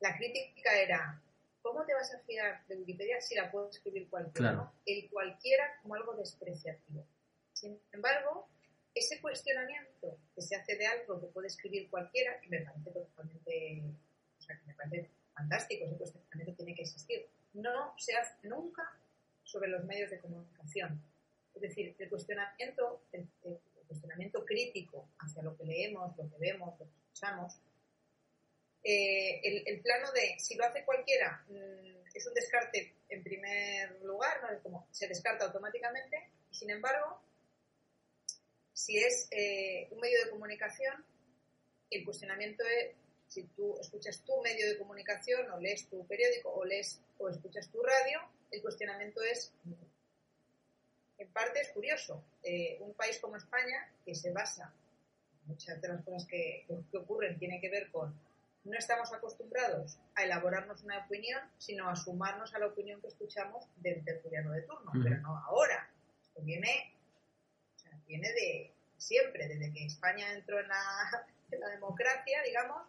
la 0.00 0.16
crítica 0.16 0.74
era, 0.74 1.22
¿cómo 1.62 1.84
te 1.86 1.94
vas 1.94 2.12
a 2.12 2.18
fiar 2.20 2.66
de 2.66 2.76
Wikipedia 2.76 3.20
si 3.20 3.34
la 3.34 3.50
puede 3.50 3.70
escribir 3.70 4.10
cualquiera? 4.10 4.72
El 4.84 5.08
cualquiera 5.08 5.64
como 5.80 5.94
algo 5.94 6.14
despreciativo. 6.14 7.06
Sin 7.52 7.80
embargo, 7.92 8.48
ese 8.94 9.20
cuestionamiento 9.20 10.18
que 10.34 10.42
se 10.42 10.56
hace 10.56 10.76
de 10.76 10.86
algo 10.86 11.20
que 11.20 11.28
puede 11.28 11.46
escribir 11.46 11.88
cualquiera, 11.88 12.38
que 12.40 12.48
me 12.48 12.60
parece 12.60 12.90
totalmente, 12.90 13.84
o 14.38 14.42
sea, 14.42 14.58
que 14.58 14.66
me 14.66 14.74
parece 14.74 15.10
fantástico, 15.34 15.86
ese 15.86 15.96
cuestionamiento 15.96 16.54
tiene 16.56 16.74
que 16.74 16.82
existir, 16.82 17.26
no 17.54 17.94
se 17.98 18.14
hace 18.14 18.48
nunca 18.48 18.82
sobre 19.44 19.68
los 19.68 19.84
medios 19.84 20.10
de 20.10 20.20
comunicación. 20.20 21.02
Es 21.54 21.62
decir, 21.62 21.94
el 21.98 22.08
cuestionamiento, 22.08 23.02
el, 23.12 23.28
cuestionamiento 23.86 24.44
crítico 24.46 25.10
hacia 25.18 25.42
lo 25.42 25.54
que 25.56 25.64
leemos, 25.64 26.16
lo 26.16 26.28
que 26.30 26.38
vemos, 26.38 26.78
lo 26.78 26.86
que 26.86 26.98
escuchamos, 26.98 27.58
eh, 28.84 29.62
el, 29.66 29.80
plano 29.80 30.10
de 30.12 30.38
si 30.38 30.56
lo 30.56 30.64
hace 30.64 30.84
cualquiera 30.84 31.44
mm, 31.48 32.06
es 32.14 32.26
un 32.26 32.34
descarte 32.34 32.96
en 33.08 33.22
primer 33.22 34.00
lugar, 34.02 34.42
¿no? 34.42 34.50
es 34.50 34.60
como 34.60 34.88
se 34.90 35.06
descarta 35.06 35.46
automáticamente, 35.46 36.30
sin 36.50 36.70
embargo, 36.70 37.22
si 38.72 38.98
es 38.98 39.28
eh, 39.30 39.88
un 39.90 40.00
medio 40.00 40.24
de 40.24 40.30
comunicación, 40.30 41.04
el 41.90 42.04
cuestionamiento 42.04 42.64
es 42.64 42.96
si 43.28 43.44
tú 43.44 43.78
escuchas 43.80 44.22
tu 44.24 44.42
medio 44.42 44.68
de 44.68 44.76
comunicación 44.76 45.50
o 45.50 45.60
lees 45.60 45.88
tu 45.88 46.06
periódico 46.06 46.52
o 46.52 46.64
lees 46.64 47.00
o 47.18 47.28
escuchas 47.28 47.70
tu 47.70 47.82
radio, 47.82 48.20
el 48.50 48.60
cuestionamiento 48.60 49.22
es 49.22 49.52
en 51.18 51.32
parte 51.32 51.60
es 51.60 51.68
curioso. 51.70 52.24
Eh, 52.42 52.78
un 52.80 52.94
país 52.94 53.18
como 53.20 53.36
España, 53.36 53.90
que 54.04 54.14
se 54.14 54.32
basa, 54.32 54.74
muchas 55.46 55.80
de 55.80 55.88
las 55.88 56.04
cosas 56.04 56.26
que, 56.26 56.66
que 56.90 56.98
ocurren 56.98 57.38
tienen 57.38 57.60
que 57.60 57.70
ver 57.70 57.90
con 57.90 58.12
no 58.64 58.78
estamos 58.78 59.12
acostumbrados 59.12 59.98
a 60.14 60.24
elaborarnos 60.24 60.82
una 60.84 61.04
opinión, 61.04 61.40
sino 61.58 61.88
a 61.88 61.96
sumarnos 61.96 62.54
a 62.54 62.58
la 62.58 62.66
opinión 62.66 63.00
que 63.00 63.08
escuchamos 63.08 63.66
del 63.76 64.04
tertuliano 64.04 64.52
de 64.52 64.62
turno. 64.62 64.90
Pero 65.02 65.18
no 65.18 65.36
ahora. 65.36 65.90
Esto 66.22 66.42
viene, 66.42 66.94
o 67.76 67.78
sea, 67.78 67.98
viene 68.06 68.28
de 68.32 68.72
siempre, 68.96 69.48
desde 69.48 69.72
que 69.72 69.86
España 69.86 70.32
entró 70.32 70.60
en 70.60 70.68
la, 70.68 71.26
en 71.50 71.60
la 71.60 71.68
democracia, 71.70 72.42
digamos, 72.44 72.82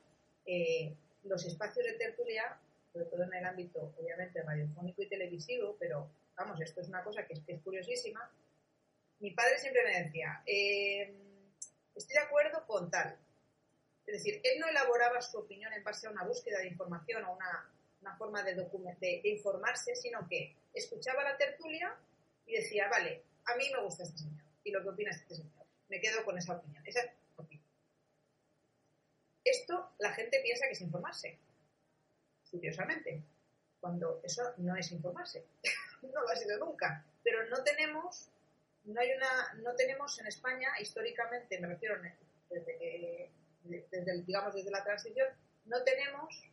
eh, 0.46 0.96
los 1.24 1.44
espacios 1.46 1.86
de 1.86 1.94
tertulia, 1.94 2.58
sobre 2.92 3.06
todo 3.06 3.24
en 3.24 3.34
el 3.34 3.46
ámbito, 3.46 3.94
obviamente, 4.00 4.42
radiofónico 4.44 5.02
y 5.02 5.08
televisivo, 5.08 5.76
pero 5.80 6.10
vamos, 6.36 6.62
esto 6.62 6.82
es 6.82 6.88
una 6.88 7.04
cosa 7.04 7.26
que 7.26 7.34
es, 7.34 7.62
curiosísima. 7.62 8.30
Mi 9.20 9.32
padre 9.32 9.58
siempre 9.58 9.84
me 9.84 10.04
decía, 10.04 10.44
eh, 10.46 11.14
estoy 11.96 12.14
de 12.14 12.22
acuerdo 12.22 12.66
con 12.68 12.92
tal, 12.92 13.18
es 14.06 14.14
decir, 14.16 14.42
él 14.44 14.60
no 14.60 14.68
elaboraba 14.68 15.22
su 15.22 15.38
opinión 15.38 15.72
en 15.74 15.84
base 15.84 16.08
a 16.08 16.12
una 16.12 16.26
búsqueda 16.26 16.60
de 16.60 16.68
información 16.68 17.24
o 17.24 17.34
una, 17.34 17.70
forma 18.18 18.44
de, 18.44 19.22
informarse, 19.24 19.96
sino 19.96 20.28
que 20.28 20.56
escuchaba 20.74 21.24
la 21.24 21.38
tertulia 21.38 21.96
y 22.46 22.56
decía, 22.56 22.90
vale, 22.90 23.24
a 23.46 23.56
mí 23.56 23.70
me 23.72 23.82
gusta 23.82 24.04
este 24.04 24.18
señor 24.18 24.44
y 24.64 24.72
lo 24.72 24.84
que 24.84 24.90
opina 24.90 25.12
este 25.12 25.36
señor. 25.36 25.66
Me 25.88 26.02
quedo 26.02 26.24
con 26.26 26.38
esa 26.38 26.54
opinión. 26.54 26.86
Esa 26.86 27.02
es 27.02 27.12
opinión. 27.38 27.66
Esto 29.44 29.94
la 30.00 30.12
gente 30.12 30.42
piensa 30.42 30.66
que 30.66 30.74
es 30.74 30.82
informarse, 30.82 31.40
curiosamente, 32.52 33.24
cuando 33.80 34.20
eso 34.24 34.54
no 34.58 34.76
es 34.76 34.92
informarse. 34.92 35.46
no 36.02 36.22
lo 36.22 36.30
ha 36.30 36.36
sido 36.36 36.58
nunca. 36.60 37.06
Pero 37.24 37.48
no 37.50 37.64
tenemos, 37.64 38.30
no 38.84 39.00
hay 39.00 39.12
una, 39.12 39.54
no 39.64 39.74
tenemos 39.76 40.20
en 40.20 40.28
España 40.28 40.70
históricamente, 40.80 41.60
me 41.60 41.68
refiero 41.68 41.96
desde 42.50 42.78
que 42.78 43.32
desde, 43.64 44.22
digamos, 44.24 44.54
desde 44.54 44.72
la 44.72 44.84
transición, 44.84 45.28
no 45.66 45.84
tenemos 45.84 46.50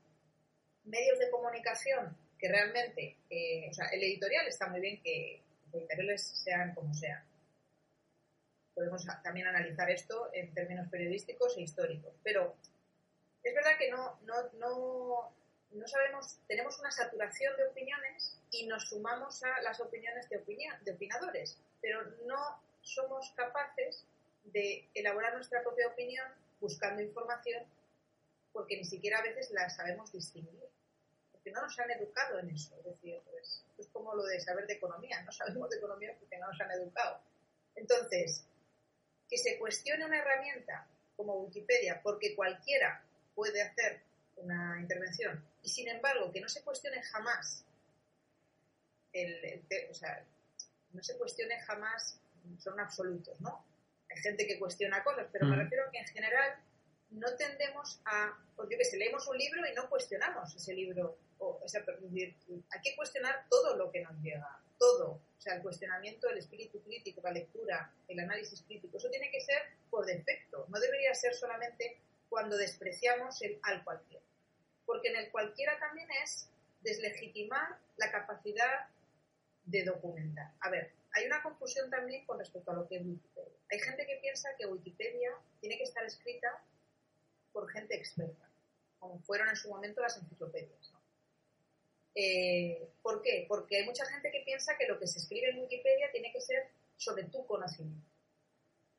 medios 0.85 1.19
de 1.19 1.31
comunicación 1.31 2.17
que 2.39 2.49
realmente, 2.49 3.19
eh, 3.29 3.69
o 3.71 3.75
sea, 3.75 3.89
el 3.89 4.03
editorial 4.03 4.47
está 4.47 4.69
muy 4.69 4.81
bien 4.81 5.03
que 5.03 5.43
los 5.67 5.75
editoriales 5.75 6.23
sean 6.23 6.75
como 6.75 6.95
sean. 6.95 7.23
Podemos 8.75 9.05
también 9.23 9.47
analizar 9.47 9.91
esto 9.91 10.31
en 10.33 10.55
términos 10.55 10.89
periodísticos 10.89 11.57
e 11.59 11.63
históricos, 11.63 12.15
pero 12.23 12.57
es 13.43 13.55
verdad 13.55 13.73
que 13.79 13.91
no, 13.91 14.19
no, 14.23 14.35
no, 14.55 15.35
no 15.73 15.87
sabemos, 15.87 16.39
tenemos 16.47 16.79
una 16.81 16.91
saturación 16.91 17.57
de 17.57 17.67
opiniones 17.67 18.39
y 18.51 18.67
nos 18.67 18.89
sumamos 18.89 19.43
a 19.43 19.61
las 19.63 19.81
opiniones 19.81 20.29
de, 20.31 20.39
opinión, 20.39 20.75
de 20.83 20.93
opinadores, 20.93 21.59
pero 21.81 22.03
no 22.27 22.63
somos 22.81 23.33
capaces 23.37 24.07
de 24.45 24.89
elaborar 24.95 25.35
nuestra 25.35 25.63
propia 25.63 25.89
opinión 25.89 26.27
buscando 26.61 27.03
información 27.03 27.65
porque 28.53 28.77
ni 28.77 28.85
siquiera 28.85 29.19
a 29.19 29.23
veces 29.23 29.51
la 29.51 29.69
sabemos 29.71 30.13
distinguir. 30.13 30.69
Porque 31.33 31.51
no 31.53 31.63
nos 31.63 31.79
han 31.79 31.91
educado 31.91 32.39
en 32.39 32.51
eso. 32.51 32.77
Es 32.79 32.85
decir, 32.85 33.21
pues, 33.31 33.65
es 33.79 33.89
como 33.89 34.15
lo 34.15 34.25
de 34.25 34.41
saber 34.41 34.67
de 34.67 34.75
economía. 34.75 35.23
No 35.23 35.33
sabemos 35.33 35.71
de 35.71 35.79
economía 35.79 36.15
porque 36.19 36.37
no 36.39 36.49
nos 36.49 36.61
han 36.61 36.71
educado. 36.73 37.21
Entonces, 37.75 38.45
que 39.29 39.39
se 39.39 39.59
cuestione 39.59 40.05
una 40.05 40.19
herramienta 40.19 40.87
como 41.17 41.35
Wikipedia 41.41 42.01
porque 42.03 42.35
cualquiera 42.35 43.03
puede 43.35 43.63
hacer 43.63 44.03
una 44.37 44.81
intervención 44.81 45.45
y 45.63 45.69
sin 45.69 45.89
embargo 45.89 46.33
que 46.33 46.41
no 46.41 46.49
se 46.49 46.63
cuestione 46.63 47.03
jamás 47.03 47.65
el, 49.13 49.65
o 49.91 49.95
sea, 49.95 50.25
no 50.93 51.03
se 51.03 51.17
cuestione 51.17 51.61
jamás, 51.61 52.19
son 52.59 52.79
absolutos, 52.81 53.41
¿no? 53.41 53.65
Hay 54.11 54.23
gente 54.23 54.47
que 54.47 54.59
cuestiona 54.59 55.03
cosas, 55.05 55.27
pero 55.33 55.47
me 55.47 55.57
mm. 55.57 55.61
refiero 55.61 55.85
a 55.87 55.91
que 55.91 55.99
en 55.99 56.07
general 56.07 56.59
no 57.11 57.35
tendemos 57.37 58.01
a, 58.05 58.39
porque 58.57 58.77
que 58.77 58.85
se 58.85 58.97
leemos 58.97 59.27
un 59.29 59.37
libro 59.37 59.67
y 59.67 59.75
no 59.75 59.89
cuestionamos 59.89 60.55
ese 60.55 60.75
libro, 60.75 61.17
o, 61.39 61.67
sea, 61.67 61.83
decir, 62.01 62.37
hay 62.71 62.81
que 62.83 62.95
cuestionar 62.97 63.47
todo 63.49 63.77
lo 63.77 63.91
que 63.91 64.03
nos 64.03 64.17
llega, 64.21 64.61
todo, 64.79 65.13
o 65.13 65.41
sea, 65.41 65.55
el 65.55 65.63
cuestionamiento, 65.63 66.29
el 66.29 66.39
espíritu 66.39 66.81
crítico, 66.83 67.21
la 67.23 67.33
lectura, 67.33 67.93
el 68.09 68.21
análisis 68.21 68.63
crítico, 68.63 68.99
eso 68.99 69.11
tiene 69.11 69.31
que 69.31 69.41
ser 69.41 69.63
por 69.91 70.07
defecto, 70.07 70.67
no 70.69 70.79
debería 70.79 71.15
ser 71.15 71.35
solamente 71.35 71.99
cuando 72.29 72.57
despreciamos 72.57 73.41
el 73.43 73.59
al 73.63 73.83
cualquiera, 73.83 74.25
porque 74.87 75.09
en 75.09 75.17
el 75.17 75.31
cualquiera 75.31 75.79
también 75.79 76.09
es 76.23 76.49
deslegitimar 76.83 77.79
la 77.97 78.11
capacidad 78.11 78.89
de 79.65 79.85
documentar. 79.85 80.53
A 80.61 80.71
ver, 80.71 80.93
hay 81.13 81.27
una 81.27 81.43
confusión 81.43 81.91
también 81.91 82.25
con 82.25 82.39
respecto 82.39 82.71
a 82.71 82.75
lo 82.75 82.87
que 82.87 82.97
es 82.97 83.05
Wikipedia. 83.05 83.59
Hay 83.71 83.81
gente 83.81 84.07
que 84.07 84.17
piensa 84.17 84.49
que 84.57 84.67
Wikipedia 84.67 85.33
tiene 85.61 85.77
que 85.77 85.85
estar 85.85 86.05
escrita 86.05 86.63
por 87.53 87.69
gente 87.71 87.97
experta, 87.97 88.49
como 88.99 89.19
fueron 89.21 89.49
en 89.49 89.57
su 89.57 89.69
momento 89.69 90.01
las 90.01 90.17
enciclopedias. 90.17 90.93
Eh, 92.15 92.89
¿Por 93.03 93.23
qué? 93.23 93.47
Porque 93.49 93.79
hay 93.79 93.85
mucha 93.85 94.05
gente 94.07 94.31
que 94.31 94.43
piensa 94.45 94.77
que 94.77 94.87
lo 94.87 94.99
que 94.99 95.07
se 95.07 95.19
escribe 95.19 95.51
en 95.51 95.61
Wikipedia 95.61 96.11
tiene 96.13 96.33
que 96.33 96.41
ser 96.41 96.69
sobre 96.97 97.25
tu 97.25 97.45
conocimiento. 97.47 98.09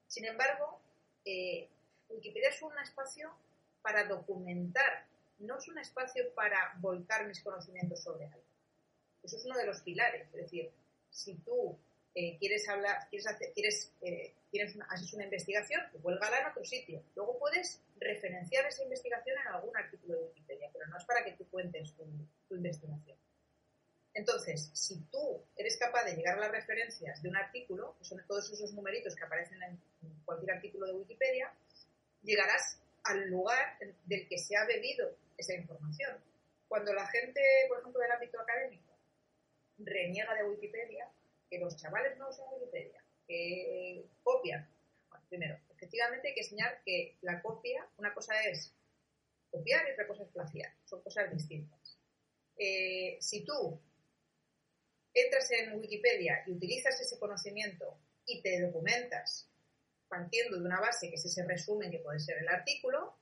Sin 0.08 0.26
embargo, 0.26 0.82
eh, 1.24 1.70
Wikipedia 2.10 2.50
es 2.50 2.62
un 2.62 2.78
espacio 2.80 3.34
para 3.82 4.06
documentar, 4.06 5.06
no 5.40 5.58
es 5.58 5.68
un 5.68 5.78
espacio 5.78 6.34
para 6.34 6.74
volcar 6.80 7.26
mis 7.28 7.42
conocimientos 7.42 8.02
sobre 8.02 8.26
algo. 8.26 8.44
Eso 9.24 9.38
es 9.38 9.46
uno 9.46 9.58
de 9.58 9.66
los 9.66 9.82
pilares. 9.82 10.28
Es 10.28 10.42
decir, 10.42 10.72
si 11.10 11.36
tú 11.36 11.78
eh, 12.14 12.38
quieres 12.40 12.68
hablar, 12.68 12.98
hacer, 12.98 13.54
eh, 14.02 14.34
una, 14.76 14.86
haces 14.90 15.14
una 15.14 15.24
investigación, 15.24 15.82
pues 15.92 16.04
vuélgala 16.04 16.40
en 16.40 16.48
otro 16.48 16.66
sitio. 16.66 17.02
Luego 17.16 17.40
puedes 17.40 17.82
referenciar 18.00 18.66
esa 18.66 18.84
investigación 18.84 19.38
en 19.40 19.48
algún 19.48 19.76
artículo 19.78 20.16
de 20.16 20.24
Wikipedia, 20.26 20.70
pero 20.74 20.88
no 20.88 20.98
es 20.98 21.06
para 21.06 21.24
que 21.24 21.34
tú 21.34 21.48
cuentes 21.50 21.94
tu, 21.96 22.56
investigación. 22.56 23.18
Entonces, 24.14 24.72
si 24.74 25.00
tú 25.06 25.42
eres 25.56 25.78
capaz 25.78 26.04
de 26.04 26.16
llegar 26.18 26.38
a 26.38 26.42
las 26.42 26.52
referencias 26.52 27.22
de 27.22 27.30
un 27.30 27.38
artículo, 27.38 27.96
que 27.98 28.04
son 28.04 28.22
todos 28.28 28.52
esos 28.52 28.74
numeritos 28.74 29.16
que 29.16 29.24
aparecen 29.24 29.64
en 29.64 29.80
cualquier 30.26 30.52
artículo 30.52 30.88
de 30.88 30.94
Wikipedia, 30.94 31.54
llegarás 32.22 32.82
al 33.06 33.30
lugar 33.30 33.78
del 34.04 34.28
que 34.28 34.38
se 34.38 34.58
ha 34.58 34.66
bebido 34.66 35.16
esa 35.38 35.54
información. 35.54 36.18
Cuando 36.68 36.94
la 36.94 37.08
gente, 37.08 37.42
por 37.70 37.80
ejemplo, 37.80 38.02
del 38.02 38.12
ámbito 38.12 38.40
académico, 38.40 38.92
reniega 39.78 40.36
de 40.36 40.44
Wikipedia, 40.44 41.10
que 41.52 41.60
los 41.60 41.76
chavales 41.76 42.18
no 42.18 42.30
usan 42.30 42.46
Wikipedia, 42.54 43.04
que 43.28 44.08
copian. 44.24 44.68
Bueno, 45.10 45.26
primero, 45.28 45.60
efectivamente 45.70 46.30
hay 46.30 46.34
que 46.34 46.42
enseñar 46.42 46.82
que 46.86 47.18
la 47.22 47.42
copia, 47.42 47.86
una 47.98 48.14
cosa 48.14 48.42
es 48.44 48.74
copiar 49.52 49.86
y 49.88 49.92
otra 49.92 50.08
cosa 50.08 50.24
es 50.24 50.30
plagiar, 50.30 50.74
son 50.86 51.02
cosas 51.02 51.30
distintas. 51.30 52.00
Eh, 52.56 53.18
si 53.20 53.44
tú 53.44 53.82
entras 55.14 55.52
en 55.52 55.78
Wikipedia 55.78 56.42
y 56.48 56.54
utilizas 56.54 57.00
ese 57.02 57.20
conocimiento 57.20 58.00
y 58.26 58.42
te 58.42 58.62
documentas 58.62 59.50
partiendo 60.08 60.58
de 60.58 60.66
una 60.66 60.80
base 60.80 61.10
que 61.10 61.16
es 61.16 61.26
ese 61.26 61.46
resumen 61.46 61.92
que 61.92 62.00
puede 62.00 62.20
ser 62.20 62.38
el 62.38 62.48
artículo, 62.48 63.18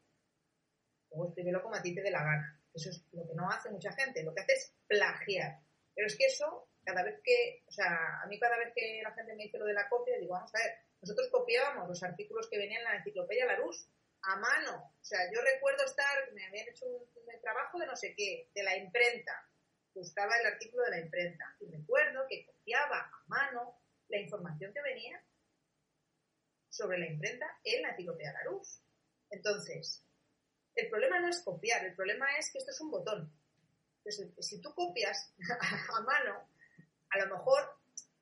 luego 1.09 1.29
escríbelo 1.29 1.63
como 1.63 1.75
a 1.75 1.81
ti 1.81 1.95
te 1.95 2.01
dé 2.01 2.11
la 2.11 2.23
gana. 2.23 2.61
Eso 2.73 2.91
es 2.91 3.03
lo 3.11 3.27
que 3.27 3.33
no 3.33 3.49
hace 3.49 3.71
mucha 3.71 3.91
gente. 3.93 4.23
Lo 4.23 4.33
que 4.33 4.41
hace 4.41 4.53
es 4.53 4.73
plagiar 4.87 5.59
Pero 5.95 6.07
es 6.07 6.15
que 6.15 6.25
eso, 6.25 6.68
cada 6.83 7.03
vez 7.03 7.19
que, 7.23 7.63
o 7.67 7.71
sea, 7.71 8.21
a 8.23 8.27
mí 8.27 8.39
cada 8.39 8.57
vez 8.57 8.73
que 8.75 9.01
la 9.03 9.11
gente 9.13 9.35
me 9.35 9.43
dice 9.43 9.57
lo 9.57 9.65
de 9.65 9.73
la 9.73 9.89
copia, 9.89 10.17
digo, 10.17 10.33
vamos 10.33 10.53
a 10.55 10.59
ver, 10.59 10.77
nosotros 11.01 11.29
copiábamos 11.29 11.87
los 11.87 12.03
artículos 12.03 12.49
que 12.49 12.57
venían 12.57 12.81
en 12.81 12.85
la 12.85 12.95
enciclopedia 12.95 13.45
Larousse 13.45 13.87
a 14.21 14.35
mano. 14.35 14.93
O 14.99 15.03
sea, 15.03 15.19
yo 15.31 15.41
recuerdo 15.41 15.85
estar, 15.85 16.31
me 16.33 16.45
habían 16.45 16.67
hecho 16.67 16.85
un, 16.85 17.09
trabajo 17.41 17.79
de 17.79 17.87
no 17.87 17.95
sé 17.95 18.13
qué, 18.15 18.49
de 18.53 18.63
la 18.63 18.75
imprenta. 18.75 19.47
Buscaba 19.93 20.35
el 20.37 20.47
artículo 20.47 20.83
de 20.83 20.91
la 20.91 20.99
imprenta. 20.99 21.55
Y 21.61 21.71
recuerdo 21.71 22.25
que 22.27 22.45
copiaba 22.45 22.99
a 22.99 23.23
mano 23.27 23.79
la 24.09 24.19
información 24.19 24.73
que 24.73 24.81
venía 24.81 25.23
sobre 26.69 26.97
la 26.97 27.07
imprenta 27.07 27.59
en 27.63 27.81
la 27.81 27.91
enciclopedia 27.91 28.33
Larousse. 28.33 28.81
Entonces, 29.29 30.03
el 30.75 30.89
problema 30.89 31.19
no 31.19 31.29
es 31.29 31.41
copiar, 31.41 31.85
el 31.85 31.95
problema 31.95 32.37
es 32.37 32.51
que 32.51 32.57
esto 32.57 32.71
es 32.71 32.81
un 32.81 32.91
botón. 32.91 33.33
Entonces, 34.03 34.33
si 34.45 34.61
tú 34.61 34.73
copias 34.73 35.33
a 35.95 36.01
mano, 36.01 36.49
a 37.11 37.19
lo 37.19 37.37
mejor 37.37 37.63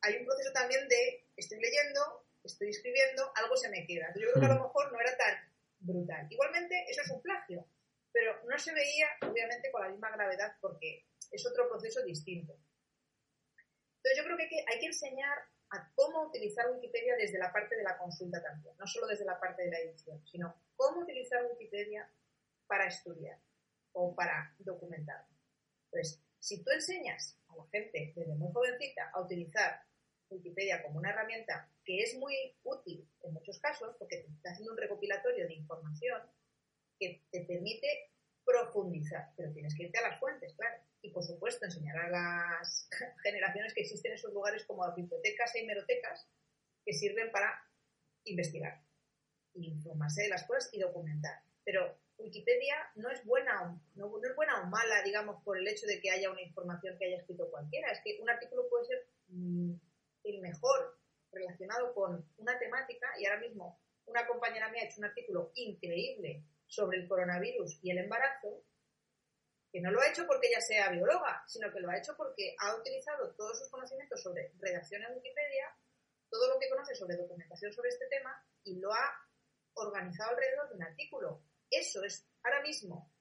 hay 0.02 0.18
un 0.18 0.26
proceso 0.26 0.52
también 0.54 0.88
de 0.88 1.26
estoy 1.36 1.60
leyendo, 1.60 2.28
estoy 2.44 2.70
escribiendo, 2.70 3.32
algo 3.36 3.56
se 3.56 3.70
me 3.70 3.86
queda. 3.86 4.08
Yo 4.16 4.32
creo 4.32 4.40
que 4.40 4.46
a 4.46 4.56
lo 4.56 4.64
mejor 4.64 4.92
no 4.92 5.00
era 5.00 5.16
tan 5.18 5.36
brutal. 5.80 6.28
Igualmente, 6.30 6.86
eso 6.88 7.02
es 7.02 7.12
un 7.12 7.22
plagio, 7.22 7.68
pero 8.12 8.42
no 8.46 8.58
se 8.58 8.74
veía, 8.74 9.08
obviamente, 9.22 9.72
con 9.72 9.82
la 9.82 9.90
misma 9.90 10.12
gravedad 10.12 10.56
porque 10.62 11.06
es 11.32 11.46
otro 11.46 11.68
proceso 11.68 12.04
distinto. 12.04 12.54
Entonces, 13.98 14.18
yo 14.18 14.24
creo 14.24 14.38
que 14.38 14.64
hay, 14.68 14.80
que 14.80 14.86
enseñar 14.86 15.38
a 15.72 15.92
cómo 15.94 16.28
utilizar 16.28 16.72
Wikipedia 16.72 17.16
desde 17.18 17.38
la 17.38 17.52
parte 17.52 17.76
de 17.76 17.84
la 17.84 17.98
consulta 17.98 18.42
también, 18.42 18.76
no 18.78 18.88
solo 18.88 19.08
desde 19.08 19.26
la 19.26 19.40
parte 19.40 19.64
de 19.64 19.72
la 19.72 19.80
edición, 19.80 20.26
sino 20.26 20.56
cómo 20.76 21.02
utilizar 21.02 21.46
Wikipedia 21.46 22.10
para 22.68 22.88
estudiar 22.88 23.38
o 23.92 24.16
para 24.16 24.56
documentar. 24.60 25.26
Entonces, 25.86 26.22
si 26.40 26.64
tú 26.64 26.72
enseñas 26.72 27.38
gente 27.66 28.14
desde 28.16 28.36
muy 28.36 28.52
jovencita 28.52 29.12
a 29.14 29.22
utilizar 29.22 29.82
Wikipedia 30.30 30.84
como 30.84 31.00
una 31.00 31.12
herramienta 31.12 31.72
que 31.86 32.02
es 32.02 32.18
muy 32.18 32.36
útil 32.64 33.08
en 33.24 33.34
muchos 33.34 33.60
casos 33.60 33.96
porque 33.98 34.18
te 34.18 34.28
está 34.28 34.52
haciendo 34.52 34.74
un 34.74 34.78
recopilatorio 34.78 35.48
de 35.48 35.54
información 35.54 36.22
que 37.00 37.24
te 37.32 37.46
permite 37.46 38.12
profundizar, 38.44 39.34
pero 39.36 39.52
tienes 39.54 39.76
que 39.76 39.84
irte 39.84 40.00
a 40.00 40.10
las 40.10 40.20
fuentes, 40.20 40.54
claro. 40.56 40.82
Y 41.02 41.12
por 41.12 41.24
supuesto 41.24 41.66
enseñar 41.66 41.98
a 41.98 42.10
las 42.10 42.90
generaciones 43.24 43.74
que 43.74 43.82
existen 43.82 44.12
en 44.12 44.18
esos 44.18 44.34
lugares 44.34 44.66
como 44.66 44.90
bibliotecas 44.96 45.54
e 45.56 45.60
hemerotecas 45.60 46.28
que 46.86 46.94
sirven 46.94 47.32
para 47.32 47.62
investigar, 48.24 48.82
informarse 49.54 50.24
de 50.24 50.30
las 50.30 50.46
cosas 50.46 50.70
y 50.74 50.80
documentar. 50.80 51.42
Pero 51.64 52.00
Wikipedia 52.18 52.76
no 52.96 53.10
es 53.10 53.24
buena 53.26 53.64
o, 53.64 53.80
no, 53.96 54.22
es 54.24 54.36
buena 54.36 54.62
o 54.62 54.66
mala, 54.68 55.04
digamos, 55.04 55.44
por 55.44 55.58
el 55.58 55.68
hecho 55.68 55.86
de 55.86 56.00
que 56.02 56.10
haya 56.10 56.32
una 56.32 56.42
información 56.42 56.98
que 56.98 57.06
haya 57.06 57.18
escrito 57.18 57.50
cualquiera. 57.50 57.92
Es 57.92 58.02
que 58.04 58.18
un 58.22 58.30
artículo 58.30 58.68
puede 58.70 58.86
ser 58.86 59.08
mm, 59.30 59.74
el 60.24 60.42
mejor 60.42 61.00
relacionado 61.32 61.94
con 61.94 62.28
una 62.38 62.58
temática 62.58 63.08
y 63.20 63.26
ahora 63.26 63.42
mismo 63.42 63.80
una 64.06 64.26
compañera 64.26 64.70
mía 64.70 64.84
ha 64.84 64.86
hecho 64.86 65.00
un 65.00 65.06
artículo 65.06 65.52
increíble 65.56 66.44
sobre 66.66 67.00
el 67.00 67.08
coronavirus 67.08 67.80
y 67.82 67.92
el 67.92 68.00
embarazo, 68.00 68.64
que 69.72 69.82
no 69.82 69.92
lo 69.92 70.02
ha 70.02 70.08
hecho 70.08 70.26
porque 70.26 70.48
ella 70.48 70.62
sea 70.62 70.90
bióloga, 70.90 71.44
sino 71.48 71.72
que 71.72 71.80
lo 71.80 71.90
ha 71.90 71.98
hecho 71.98 72.16
porque 72.16 72.56
ha 72.60 72.76
utilizado 72.76 73.34
todos 73.36 73.60
sus 73.60 73.70
conocimientos 73.70 74.22
sobre 74.22 74.54
redacción 74.60 75.04
en 75.04 75.14
Wikipedia, 75.14 75.76
todo 76.30 76.54
lo 76.54 76.60
que 76.60 76.70
conoce 76.70 76.96
sobre 76.96 77.18
documentación 77.18 77.72
sobre 77.72 77.90
este 77.90 78.08
tema 78.08 78.44
y 78.64 78.80
lo 78.80 78.94
ha 78.94 79.28
organizado 79.74 80.32
alrededor 80.32 80.70
de 80.70 80.76
un 80.76 80.84
artículo. 80.84 81.44
Eso 81.70 82.04
es 82.04 82.26
ahora 82.44 82.62
mismo 82.62 83.12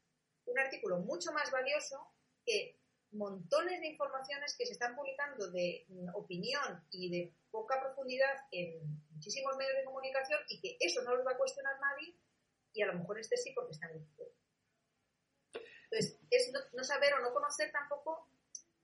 un 0.46 0.58
artículo 0.58 0.98
mucho 1.00 1.32
más 1.32 1.50
valioso 1.50 2.12
que 2.44 2.78
montones 3.12 3.80
de 3.80 3.88
informaciones 3.88 4.54
que 4.56 4.66
se 4.66 4.72
están 4.72 4.94
publicando 4.94 5.50
de 5.50 5.84
mm, 5.88 6.08
opinión 6.14 6.84
y 6.90 7.10
de 7.10 7.34
poca 7.50 7.80
profundidad 7.80 8.34
en 8.52 9.02
muchísimos 9.10 9.56
medios 9.56 9.76
de 9.76 9.84
comunicación 9.84 10.40
y 10.48 10.60
que 10.60 10.76
eso 10.80 11.02
no 11.02 11.14
los 11.14 11.26
va 11.26 11.32
a 11.32 11.38
cuestionar 11.38 11.78
nadie 11.80 12.14
y 12.72 12.82
a 12.82 12.86
lo 12.86 12.94
mejor 12.94 13.18
este 13.18 13.36
sí 13.36 13.52
porque 13.54 13.72
está 13.72 13.86
en 13.86 13.96
Wikipedia. 13.96 14.34
Entonces, 15.90 16.18
es 16.30 16.52
no, 16.74 16.84
saber 16.84 17.14
o 17.14 17.20
no 17.20 17.32
conocer 17.32 17.70
tampoco 17.70 18.28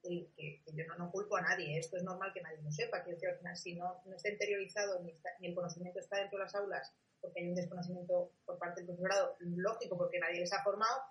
el, 0.03 0.31
que, 0.35 0.63
yo 0.73 0.85
no, 0.97 1.11
culpo 1.11 1.37
a 1.37 1.41
nadie, 1.41 1.77
esto 1.77 1.97
es 1.97 2.03
normal 2.03 2.31
que 2.33 2.41
nadie 2.41 2.61
lo 2.61 2.71
sepa, 2.71 3.03
que 3.03 3.11
al 3.11 3.37
final 3.37 3.55
si 3.55 3.75
no, 3.75 4.01
no 4.05 4.15
está 4.15 4.29
interiorizado 4.29 5.01
ni 5.01 5.47
el 5.47 5.53
conocimiento 5.55 5.99
está 5.99 6.17
dentro 6.17 6.39
de 6.39 6.45
las 6.45 6.55
aulas 6.55 6.93
porque 7.23 7.39
hay 7.39 7.47
un 7.47 7.55
desconocimiento 7.55 8.33
por 8.45 8.59
parte 8.59 8.81
del 8.81 8.87
profesorado, 8.87 9.37
lógico 9.39 9.97
porque 9.97 10.19
nadie 10.19 10.41
les 10.41 10.51
ha 10.51 10.61
formado, 10.61 11.01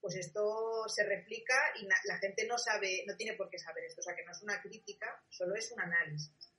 pues 0.00 0.16
esto 0.16 0.84
se 0.88 1.04
replica 1.06 1.54
y 1.80 1.86
la 1.86 2.18
gente 2.18 2.46
no 2.46 2.58
sabe, 2.58 3.04
no 3.06 3.16
tiene 3.16 3.36
por 3.36 3.48
qué 3.48 3.58
saber 3.58 3.84
esto. 3.84 4.00
O 4.00 4.04
sea, 4.04 4.14
que 4.14 4.24
no 4.24 4.32
es 4.32 4.42
una 4.42 4.60
crítica, 4.60 5.06
solo 5.30 5.54
es 5.54 5.72
un 5.72 5.80
análisis. 5.80 6.52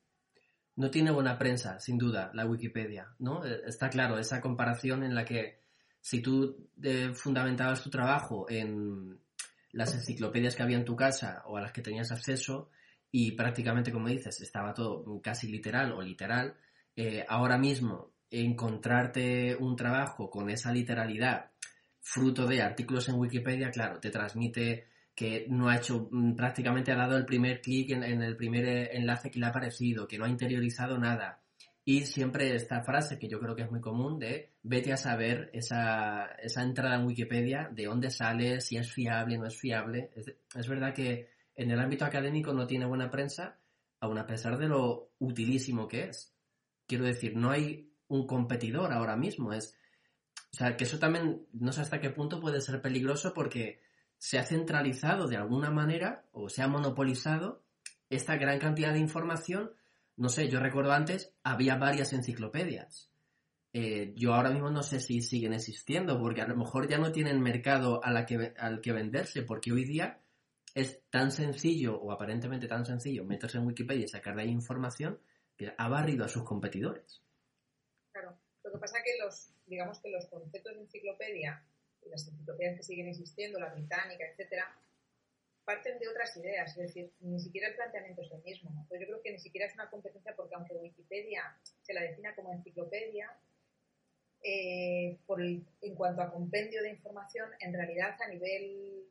No 0.77 0.89
tiene 0.89 1.12
buena 1.12 1.38
prensa, 1.38 1.79
sin 1.79 1.97
duda, 1.97 2.31
la 2.34 2.45
Wikipedia, 2.45 3.13
¿no? 3.19 3.45
Eh, 3.45 3.62
está 3.67 3.89
claro, 3.89 4.17
esa 4.17 4.41
comparación 4.41 5.03
en 5.03 5.13
la 5.13 5.25
que 5.25 5.60
si 6.01 6.21
tú 6.21 6.69
eh, 6.81 7.13
fundamentabas 7.13 7.84
tu 7.84 7.89
trabajo 7.89 8.49
en 8.49 9.19
las 9.71 9.93
enciclopedias 9.93 10.55
que 10.55 10.63
había 10.63 10.77
en 10.77 10.86
tu 10.86 10.95
casa 10.95 11.43
o 11.45 11.58
a 11.58 11.62
las 11.62 11.71
que 11.71 11.81
tenías 11.81 12.12
acceso 12.12 12.71
y 13.12 13.34
prácticamente, 13.34 13.91
como 13.91 14.08
dices, 14.08 14.41
estaba 14.41 14.73
todo 14.73 15.21
casi 15.21 15.49
literal 15.49 15.91
o 15.91 16.01
literal, 16.01 16.58
eh, 16.95 17.25
ahora 17.27 17.58
mismo 17.58 18.14
encontrarte 18.29 19.55
un 19.55 19.75
trabajo 19.75 20.29
con 20.29 20.49
esa 20.49 20.71
literalidad 20.71 21.51
fruto 22.05 22.45
de 22.45 22.61
artículos 22.61 23.09
en 23.09 23.15
Wikipedia, 23.15 23.71
claro, 23.71 23.99
te 23.99 24.11
transmite 24.11 24.88
que 25.15 25.47
no 25.49 25.69
ha 25.69 25.77
hecho, 25.77 26.07
mm, 26.11 26.35
prácticamente 26.35 26.91
ha 26.91 26.95
dado 26.95 27.17
el 27.17 27.25
primer 27.25 27.61
clic 27.61 27.91
en, 27.91 28.03
el 28.03 28.35
primer 28.35 28.65
eh, 28.65 28.97
enlace 28.97 29.31
que 29.31 29.39
le 29.39 29.47
ha 29.47 29.49
aparecido, 29.49 30.07
que 30.07 30.17
no 30.17 30.25
ha 30.25 30.29
interiorizado 30.29 30.97
nada. 30.99 31.41
Y 31.83 32.01
siempre 32.01 32.53
esta 32.53 32.83
frase 32.83 33.17
que 33.17 33.27
yo 33.27 33.39
creo 33.39 33.55
que 33.55 33.63
es 33.63 33.71
muy 33.71 33.79
común 33.79 34.19
de 34.19 34.53
vete 34.63 34.91
a 34.91 34.97
saber 34.97 35.49
esa, 35.53 36.25
esa 36.41 36.63
entrada 36.63 36.95
en 36.95 37.05
Wikipedia, 37.05 37.69
de 37.71 37.85
dónde 37.85 38.11
sale, 38.11 38.59
si 38.61 38.77
es 38.77 38.91
fiable, 38.91 39.38
no 39.38 39.47
es 39.47 39.57
fiable. 39.57 40.11
Es, 40.15 40.33
es 40.55 40.67
verdad 40.67 40.93
que 40.93 41.29
en 41.55 41.71
el 41.71 41.79
ámbito 41.79 42.05
académico 42.05 42.53
no 42.53 42.67
tiene 42.67 42.85
buena 42.85 43.09
prensa, 43.09 43.57
aun 43.99 44.17
a 44.17 44.27
pesar 44.27 44.57
de 44.57 44.67
lo 44.67 45.11
utilísimo 45.19 45.88
que 45.88 46.09
es. 46.09 46.35
Quiero 46.88 47.05
decir, 47.05 47.35
no 47.35 47.51
hay 47.51 47.94
un 48.07 48.27
competidor 48.27 48.93
ahora 48.93 49.15
mismo, 49.15 49.53
es 49.53 49.77
o 50.55 50.57
sea, 50.57 50.77
que 50.77 50.85
eso 50.85 50.99
también 50.99 51.45
no 51.51 51.73
sé 51.73 51.81
hasta 51.81 51.99
qué 51.99 52.11
punto 52.11 52.39
puede 52.39 52.61
ser 52.61 52.81
peligroso 52.81 53.33
porque 53.33 53.81
se 54.17 54.39
ha 54.39 54.45
centralizado 54.45 55.27
de 55.27 55.35
alguna 55.35 55.69
manera 55.69 56.23
o 56.31 56.47
se 56.47 56.61
ha 56.61 56.67
monopolizado 56.69 57.65
esta 58.09 58.37
gran 58.37 58.57
cantidad 58.59 58.93
de 58.93 58.99
información. 58.99 59.71
No 60.15 60.29
sé, 60.29 60.47
yo 60.47 60.61
recuerdo 60.61 60.93
antes 60.93 61.33
había 61.43 61.75
varias 61.75 62.13
enciclopedias. 62.13 63.11
Eh, 63.73 64.13
yo 64.15 64.33
ahora 64.33 64.49
mismo 64.49 64.69
no 64.69 64.81
sé 64.81 65.01
si 65.01 65.21
siguen 65.21 65.51
existiendo 65.51 66.17
porque 66.17 66.41
a 66.41 66.47
lo 66.47 66.55
mejor 66.55 66.87
ya 66.87 66.99
no 66.99 67.11
tienen 67.11 67.41
mercado 67.41 67.99
que, 68.25 68.53
al 68.57 68.79
que 68.79 68.93
venderse 68.93 69.41
porque 69.41 69.73
hoy 69.73 69.83
día 69.83 70.21
es 70.73 71.01
tan 71.09 71.31
sencillo 71.31 71.99
o 71.99 72.13
aparentemente 72.13 72.69
tan 72.69 72.85
sencillo 72.85 73.25
meterse 73.25 73.57
en 73.57 73.67
Wikipedia 73.67 74.05
y 74.05 74.07
sacar 74.07 74.37
de 74.37 74.43
ahí 74.43 74.49
información 74.51 75.19
que 75.57 75.73
ha 75.77 75.89
barrido 75.89 76.23
a 76.23 76.29
sus 76.29 76.43
competidores. 76.45 77.24
Claro, 78.15 78.39
lo 78.63 78.71
que 78.71 78.78
pasa 78.78 78.99
es 78.99 79.04
que 79.04 79.17
los, 79.21 79.49
digamos 79.65 79.99
que 79.99 80.10
los 80.10 80.25
conceptos 80.28 80.73
de 80.73 80.84
enciclopedia 80.84 81.62
y 82.01 82.08
las 82.08 82.25
enciclopedias 82.25 82.78
que 82.78 82.84
siguen 82.84 83.10
existiendo, 83.10 83.60
la 83.60 83.73
británica, 83.73 84.25
etcétera, 84.25 84.73
parten 85.65 85.99
de 85.99 86.08
otras 86.08 86.38
ideas, 86.38 86.69
es 86.78 86.78
decir, 86.78 87.12
ni 87.19 87.41
siquiera 87.41 87.67
el 87.67 87.75
planteamiento 87.75 88.21
es 88.21 88.32
el 88.32 88.41
mismo. 88.43 88.88
yo 88.89 89.06
creo 89.06 89.21
que 89.21 89.34
ni 89.34 89.39
siquiera 89.39 89.67
es 89.67 89.73
una 89.73 89.89
competencia 89.89 90.34
porque 90.34 90.56
aunque 90.56 90.75
Wikipedia 90.75 91.58
se 91.82 91.93
la 91.93 92.04
defina 92.04 92.34
como 92.36 92.54
enciclopedia, 92.54 93.38
eh, 94.41 95.19
en 95.82 95.95
cuanto 95.95 96.21
a 96.21 96.32
compendio 96.32 96.84
de 96.84 96.91
información, 96.91 97.49
en 97.60 97.73
realidad 97.73 98.15
a 98.21 98.30
nivel 98.30 99.10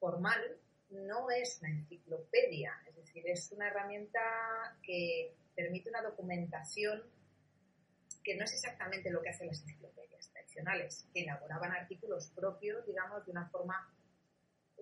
formal 0.00 0.58
no 0.88 1.30
es 1.30 1.60
una 1.60 1.70
enciclopedia, 1.70 2.72
es 2.88 2.96
decir, 2.96 3.22
es 3.28 3.52
una 3.52 3.68
herramienta 3.68 4.20
que 4.82 5.36
permite 5.54 5.88
una 5.88 6.02
documentación 6.02 7.00
que 8.22 8.36
no 8.36 8.44
es 8.44 8.52
exactamente 8.52 9.10
lo 9.10 9.22
que 9.22 9.30
hacen 9.30 9.48
las 9.48 9.60
enciclopedias 9.62 10.30
tradicionales, 10.30 11.06
que 11.12 11.22
elaboraban 11.22 11.72
artículos 11.72 12.30
propios, 12.30 12.86
digamos, 12.86 13.24
de 13.24 13.32
una 13.32 13.48
forma 13.48 13.92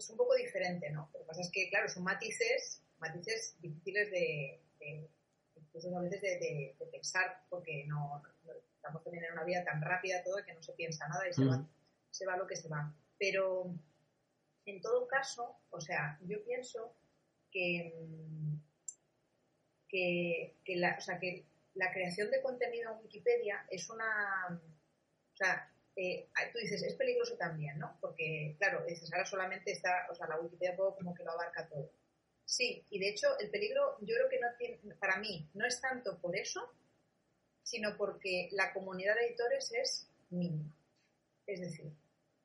es 0.00 0.10
un 0.10 0.16
poco 0.16 0.34
diferente, 0.34 0.90
¿no? 0.90 1.10
Lo 1.12 1.20
que 1.20 1.26
pasa 1.26 1.42
es 1.42 1.50
que, 1.52 1.68
claro, 1.68 1.88
son 1.88 2.04
matices, 2.04 2.82
matices 2.98 3.56
difíciles 3.60 4.10
de, 4.10 4.60
incluso 5.56 5.96
a 5.96 6.00
veces 6.00 6.20
de, 6.22 6.76
pensar, 6.90 7.44
porque 7.48 7.84
no, 7.86 8.22
estamos 8.74 9.02
también 9.04 9.24
en 9.24 9.32
una 9.32 9.44
vida 9.44 9.64
tan 9.64 9.80
rápida 9.82 10.22
todo 10.24 10.44
que 10.44 10.54
no 10.54 10.62
se 10.62 10.72
piensa 10.72 11.08
nada 11.08 11.28
y 11.28 11.32
se, 11.32 11.44
va, 11.44 11.68
se 12.10 12.26
va 12.26 12.36
lo 12.36 12.46
que 12.46 12.56
se 12.56 12.68
va. 12.68 12.94
Pero, 13.18 13.74
en 14.64 14.80
todo 14.80 15.06
caso, 15.06 15.60
o 15.70 15.80
sea, 15.80 16.18
yo 16.22 16.42
pienso 16.44 16.96
que, 17.50 17.94
que, 19.88 20.56
que 20.64 20.76
la, 20.76 20.96
o 20.98 21.00
sea, 21.00 21.18
que 21.18 21.46
la 21.74 21.92
creación 21.92 22.30
de 22.30 22.42
contenido 22.42 22.92
en 22.92 22.98
Wikipedia 23.02 23.66
es 23.70 23.88
una... 23.90 24.60
O 25.32 25.36
sea, 25.36 25.72
eh, 25.96 26.28
tú 26.52 26.58
dices, 26.58 26.82
es 26.82 26.94
peligroso 26.94 27.36
también, 27.36 27.78
¿no? 27.78 27.96
Porque, 28.00 28.56
claro, 28.58 28.84
dices, 28.86 29.12
ahora 29.12 29.26
solamente 29.26 29.72
está, 29.72 30.06
o 30.10 30.14
sea, 30.14 30.26
la 30.28 30.40
Wikipedia 30.40 30.76
como 30.76 31.14
que 31.14 31.24
lo 31.24 31.32
abarca 31.32 31.68
todo. 31.68 31.92
Sí, 32.44 32.84
y 32.90 32.98
de 32.98 33.10
hecho 33.10 33.38
el 33.38 33.48
peligro 33.48 33.96
yo 34.00 34.16
creo 34.16 34.28
que 34.28 34.40
no 34.40 34.48
tiene, 34.58 34.80
para 34.96 35.18
mí 35.18 35.48
no 35.54 35.66
es 35.66 35.80
tanto 35.80 36.20
por 36.20 36.36
eso, 36.36 36.74
sino 37.62 37.96
porque 37.96 38.48
la 38.50 38.72
comunidad 38.72 39.14
de 39.14 39.26
editores 39.26 39.70
es 39.72 40.10
mínima. 40.30 40.74
Es 41.46 41.60
decir, 41.60 41.92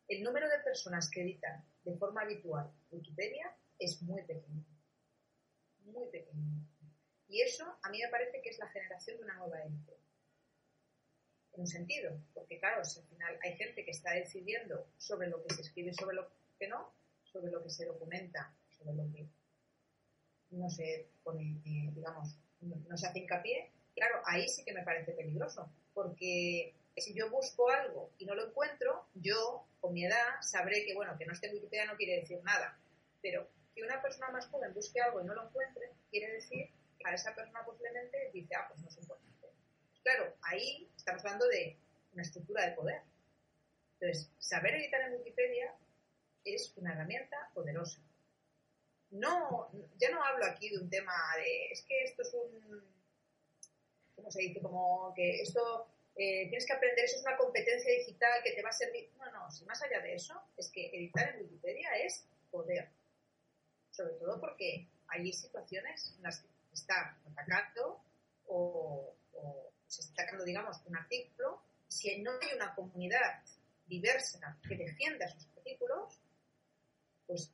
el 0.07 0.21
número 0.21 0.47
de 0.47 0.59
personas 0.59 1.09
que 1.09 1.21
editan 1.21 1.65
de 1.84 1.95
forma 1.97 2.21
habitual 2.21 2.71
Wikipedia 2.91 3.51
es 3.80 4.01
muy 4.03 4.21
pequeño. 4.21 4.63
Muy 5.86 6.07
pequeño. 6.09 6.67
Y 7.28 7.41
eso 7.41 7.65
a 7.82 7.89
mí 7.89 7.99
me 8.01 8.09
parece 8.09 8.41
que 8.41 8.49
es 8.49 8.59
la 8.59 8.67
generación 8.69 9.17
de 9.17 9.23
una 9.23 9.36
nueva 9.36 9.61
élite. 9.63 9.97
En 11.53 11.61
un 11.61 11.67
sentido, 11.67 12.11
porque 12.34 12.59
claro, 12.59 12.82
al 12.82 13.07
final 13.07 13.39
hay 13.41 13.55
gente 13.55 13.86
que 13.86 13.91
está 13.91 14.13
decidiendo 14.13 14.88
sobre 14.97 15.30
lo 15.30 15.41
que 15.43 15.53
se 15.53 15.61
escribe 15.61 15.93
sobre 15.93 16.15
lo 16.15 16.30
que 16.59 16.67
no, 16.67 16.93
sobre 17.23 17.51
lo 17.51 17.63
que 17.63 17.69
se 17.69 17.86
documenta, 17.86 18.53
sobre 18.69 18.93
lo 18.93 19.11
que 19.11 19.28
no 20.51 20.69
se 20.69 21.07
pone, 21.23 21.61
eh, 21.65 21.91
digamos, 21.93 22.36
no 22.61 22.97
se 22.97 23.07
hace 23.07 23.19
hincapié, 23.19 23.71
claro, 23.93 24.21
ahí 24.26 24.47
sí 24.47 24.63
que 24.63 24.73
me 24.73 24.84
parece 24.84 25.13
peligroso, 25.13 25.69
porque 25.93 26.73
si 26.97 27.13
yo 27.13 27.30
busco 27.30 27.69
algo 27.69 28.11
y 28.17 28.26
no 28.26 28.36
lo 28.36 28.47
encuentro, 28.47 29.07
yo, 29.13 29.65
con 29.82 29.93
mi 29.93 30.05
edad, 30.05 30.41
sabré 30.41 30.86
que, 30.86 30.93
bueno, 30.93 31.17
que 31.17 31.26
no 31.26 31.34
esté 31.34 31.47
en 31.47 31.55
Wikipedia 31.55 31.86
no 31.86 31.97
quiere 31.97 32.21
decir 32.21 32.41
nada, 32.43 32.78
pero 33.21 33.47
que 33.73 33.84
una 33.84 34.01
persona 34.01 34.30
más 34.30 34.47
joven 34.47 34.73
busque 34.73 35.01
algo 35.01 35.21
y 35.21 35.26
no 35.26 35.34
lo 35.34 35.47
encuentre, 35.47 35.89
quiere 36.09 36.34
decir 36.34 36.69
que 37.06 37.12
a 37.12 37.16
esa 37.16 37.36
persona 37.36 37.64
posiblemente 37.66 38.32
dice, 38.34 38.56
ah, 38.56 38.66
pues 38.68 38.82
no 38.82 38.89
es 38.89 38.97
importante. 38.97 39.47
claro, 40.03 40.36
ahí 40.41 40.89
estamos 40.95 41.24
hablando 41.26 41.47
de 41.47 41.78
una 42.14 42.24
estructura 42.24 42.66
de 42.66 42.76
poder. 42.76 43.01
Entonces, 43.99 44.32
saber 44.39 44.76
editar 44.76 45.01
en 45.01 45.16
Wikipedia 45.16 45.74
es 46.43 46.74
una 46.78 46.93
herramienta 46.93 47.49
poderosa. 47.53 48.01
No, 49.12 49.70
ya 49.97 50.10
no 50.12 50.24
hablo 50.24 50.45
aquí 50.45 50.70
de 50.70 50.80
un 50.80 50.89
tema 50.89 51.14
de, 51.38 51.68
es 51.72 51.84
que 51.84 52.03
esto 52.03 52.24
es 52.24 52.34
un, 52.34 52.84
¿cómo 54.16 54.32
se 54.32 54.41
dice? 54.41 54.62
Como 54.62 55.14
que 55.16 55.41
esto 55.41 55.88
eh, 56.16 56.47
tienes 56.49 56.66
que 56.66 56.74
aprender, 56.74 57.06
eso 57.06 57.18
es 57.18 57.22
una 57.22 57.38
competencia 57.38 57.91
digital 57.91 58.41
que 58.43 58.51
te 58.51 58.62
va 58.62 58.70
a 58.70 58.74
servir. 58.74 59.12
No, 59.18 59.32
no, 59.32 59.51
si 59.51 59.64
más 59.66 59.82
allá 59.82 60.01
de 60.01 60.16
eso, 60.16 60.34
es 60.58 60.70
que 60.72 60.88
editar 60.88 61.30
en 61.30 61.41
Wikipedia 61.41 61.89
es 62.03 62.28
poder. 62.51 62.89
Sobre 63.91 64.16
todo 64.16 64.39
porque 64.41 64.89
hay 65.08 65.32
situaciones 65.32 66.14
en 66.18 66.24
las 66.24 66.39
que 66.39 66.55
está 66.76 67.17
atacando 67.26 68.01
o, 68.47 69.15
se 69.88 70.01
está 70.01 70.23
atacando, 70.23 70.45
digamos, 70.45 70.82
un 70.86 70.97
artículo. 70.97 71.61
Si 71.88 72.21
no 72.21 72.32
hay 72.41 72.55
una 72.55 72.73
comunidad 72.76 73.43
diversa 73.86 74.57
que 74.67 74.76
defienda 74.76 75.28
sus 75.28 75.47
artículos, 75.57 76.19
pues 77.28 77.51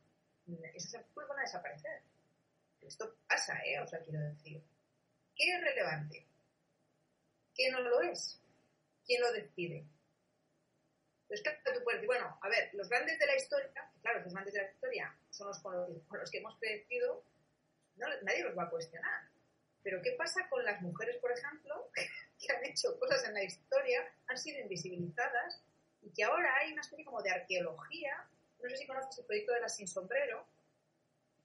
esos 0.74 0.96
artículos 0.96 1.30
van 1.30 1.40
a 1.40 1.44
desaparecer. 1.44 2.04
Esto 2.82 3.16
pasa, 3.28 3.60
¿eh? 3.66 3.80
O 3.80 3.88
sea, 3.88 4.00
quiero 4.02 4.20
decir. 4.22 4.64
¿Qué 5.36 5.56
es 5.56 5.62
relevante? 5.62 6.28
¿Qué 7.54 7.72
no 7.72 7.80
lo 7.82 8.02
es? 8.02 8.42
¿quién 9.06 9.22
lo 9.22 9.32
decide? 9.34 9.86
Entonces, 11.24 11.42
claro, 11.42 11.78
tú 11.78 11.84
puedes 11.84 12.02
decir, 12.02 12.08
bueno, 12.08 12.38
a 12.42 12.50
ver, 12.50 12.70
los 12.74 12.90
grandes 12.90 13.20
de 13.20 13.26
la 13.26 13.36
historia, 13.36 13.92
claro, 14.02 14.22
los 14.22 14.34
grandes 14.34 14.54
de 14.54 14.62
la 14.62 14.70
historia 14.70 15.18
son 15.30 15.48
los 15.48 15.60
con 15.60 15.76
los, 16.20 16.32
que 16.32 16.38
hemos 16.38 16.58
predecido, 18.08 18.26
nadie 18.26 18.44
los 18.44 18.58
va 18.58 18.64
a 18.64 18.70
cuestionar. 18.70 19.30
Pero 19.84 20.02
¿qué 20.02 20.12
pasa 20.18 20.48
con 20.50 20.64
las 20.64 20.82
mujeres, 20.82 21.18
por 21.18 21.32
ejemplo, 21.32 21.90
que 22.40 22.54
han 22.54 22.66
hecho 22.66 22.98
cosas 23.00 23.28
en 23.28 23.34
la 23.34 23.44
historia, 23.44 24.04
han 24.28 24.38
sido 24.38 24.60
invisibilizadas 24.60 25.64
y 26.02 26.12
que 26.12 26.24
ahora 26.24 26.56
hay 26.58 26.72
una 26.72 26.82
especie 26.82 27.06
como 27.06 27.22
de 27.22 27.32
arqueología? 27.32 28.28
No 28.62 28.70
sé 28.70 28.78
si 28.78 28.88
conoces 28.88 29.18
el 29.20 29.26
proyecto 29.26 29.54
de 29.54 29.62
la 29.62 29.70
Sin 29.70 29.88
Sombrero. 29.88 30.46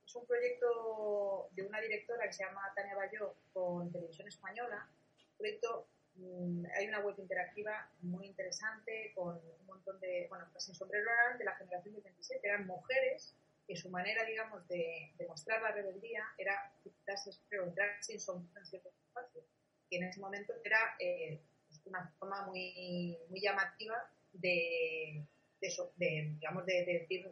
Es 0.04 0.14
un 0.14 0.26
proyecto 0.26 1.48
de 1.52 1.62
una 1.62 1.80
directora 1.80 2.26
que 2.26 2.32
se 2.32 2.44
llama 2.44 2.72
Tania 2.74 2.94
Bayó 2.94 3.34
con 3.52 3.90
Televisión 3.90 4.28
Española. 4.28 4.88
Proyecto 5.36 5.88
Mm, 6.18 6.64
hay 6.74 6.88
una 6.88 7.00
web 7.00 7.14
interactiva 7.18 7.90
muy 8.00 8.26
interesante 8.26 9.12
con 9.14 9.36
un 9.36 9.66
montón 9.66 10.00
de, 10.00 10.26
bueno, 10.28 10.46
pues 10.50 10.64
sin 10.64 10.74
sombrero 10.74 11.04
eran 11.10 11.38
de 11.38 11.44
la 11.44 11.54
generación 11.56 11.94
del 11.94 12.02
27, 12.04 12.48
eran 12.48 12.66
mujeres 12.66 13.34
que 13.66 13.76
su 13.76 13.90
manera, 13.90 14.24
digamos, 14.24 14.66
de, 14.68 15.14
mostrar 15.28 15.60
la 15.60 15.72
rebeldía 15.72 16.24
era 16.38 16.72
quitarse, 16.82 17.30
entrar 17.50 18.02
sin 18.02 18.20
sombrero 18.20 18.60
en 18.60 18.66
ciertos 18.66 18.92
espacios, 19.06 19.44
que 19.90 19.96
en 19.96 20.04
ese 20.04 20.20
momento 20.20 20.54
era 20.64 20.96
eh, 20.98 21.42
pues 21.66 21.80
una 21.86 22.08
forma 22.18 22.46
muy, 22.46 23.18
muy 23.28 23.40
llamativa 23.40 23.96
de, 24.32 25.26
de, 25.60 26.34
digamos, 26.34 26.66
de, 26.66 26.84
decir, 26.84 27.28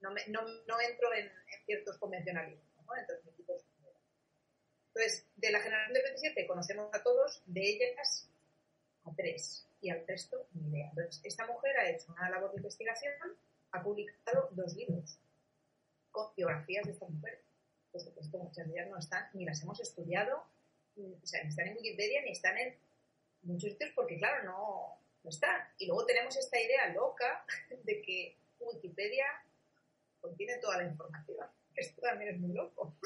no, 0.00 0.10
me, 0.10 0.26
no, 0.28 0.42
no, 0.66 0.80
entro 0.80 1.14
en, 1.14 1.30
ciertos 1.66 1.98
convencionalismos, 1.98 2.84
¿no? 2.84 2.96
Entonces, 2.96 3.34
entonces, 4.94 5.28
de 5.36 5.52
la 5.52 5.60
generación 5.60 5.94
del 5.94 6.02
27 6.02 6.46
conocemos 6.48 6.92
a 6.92 7.02
todos, 7.04 7.42
de 7.46 7.60
ellas 7.60 8.28
a 9.04 9.14
tres, 9.14 9.68
y 9.80 9.90
al 9.90 10.04
resto 10.08 10.48
ni 10.54 10.70
idea. 10.70 10.88
Entonces, 10.88 11.20
esta 11.24 11.46
mujer 11.46 11.76
ha 11.78 11.90
hecho 11.90 12.10
una 12.10 12.28
labor 12.30 12.50
de 12.50 12.56
investigación, 12.56 13.14
ha 13.70 13.82
publicado 13.82 14.48
dos 14.52 14.74
libros 14.74 15.20
biografías 16.36 16.84
de 16.86 16.92
estas 16.92 17.10
mujeres. 17.10 17.40
Por 17.92 18.00
supuesto, 18.00 18.38
muchas 18.38 18.66
de 18.66 18.74
ellas 18.74 18.88
no 18.88 18.98
están, 18.98 19.28
ni 19.34 19.44
las 19.44 19.62
hemos 19.62 19.80
estudiado, 19.80 20.44
ni 20.96 21.16
están 21.22 21.68
en 21.68 21.76
Wikipedia, 21.76 22.22
ni 22.22 22.32
están 22.32 22.58
en 22.58 22.74
muchos 23.42 23.70
sitios, 23.70 23.90
porque 23.94 24.18
claro, 24.18 24.44
no, 24.44 24.98
no 25.22 25.30
están. 25.30 25.60
Y 25.78 25.86
luego 25.86 26.04
tenemos 26.06 26.36
esta 26.36 26.60
idea 26.60 26.92
loca 26.92 27.44
de 27.84 28.02
que 28.02 28.36
Wikipedia 28.60 29.26
contiene 30.20 30.58
toda 30.58 30.78
la 30.78 30.84
información. 30.84 31.46
Esto 31.74 32.00
también 32.02 32.34
es 32.34 32.40
muy 32.40 32.52
loco. 32.52 32.96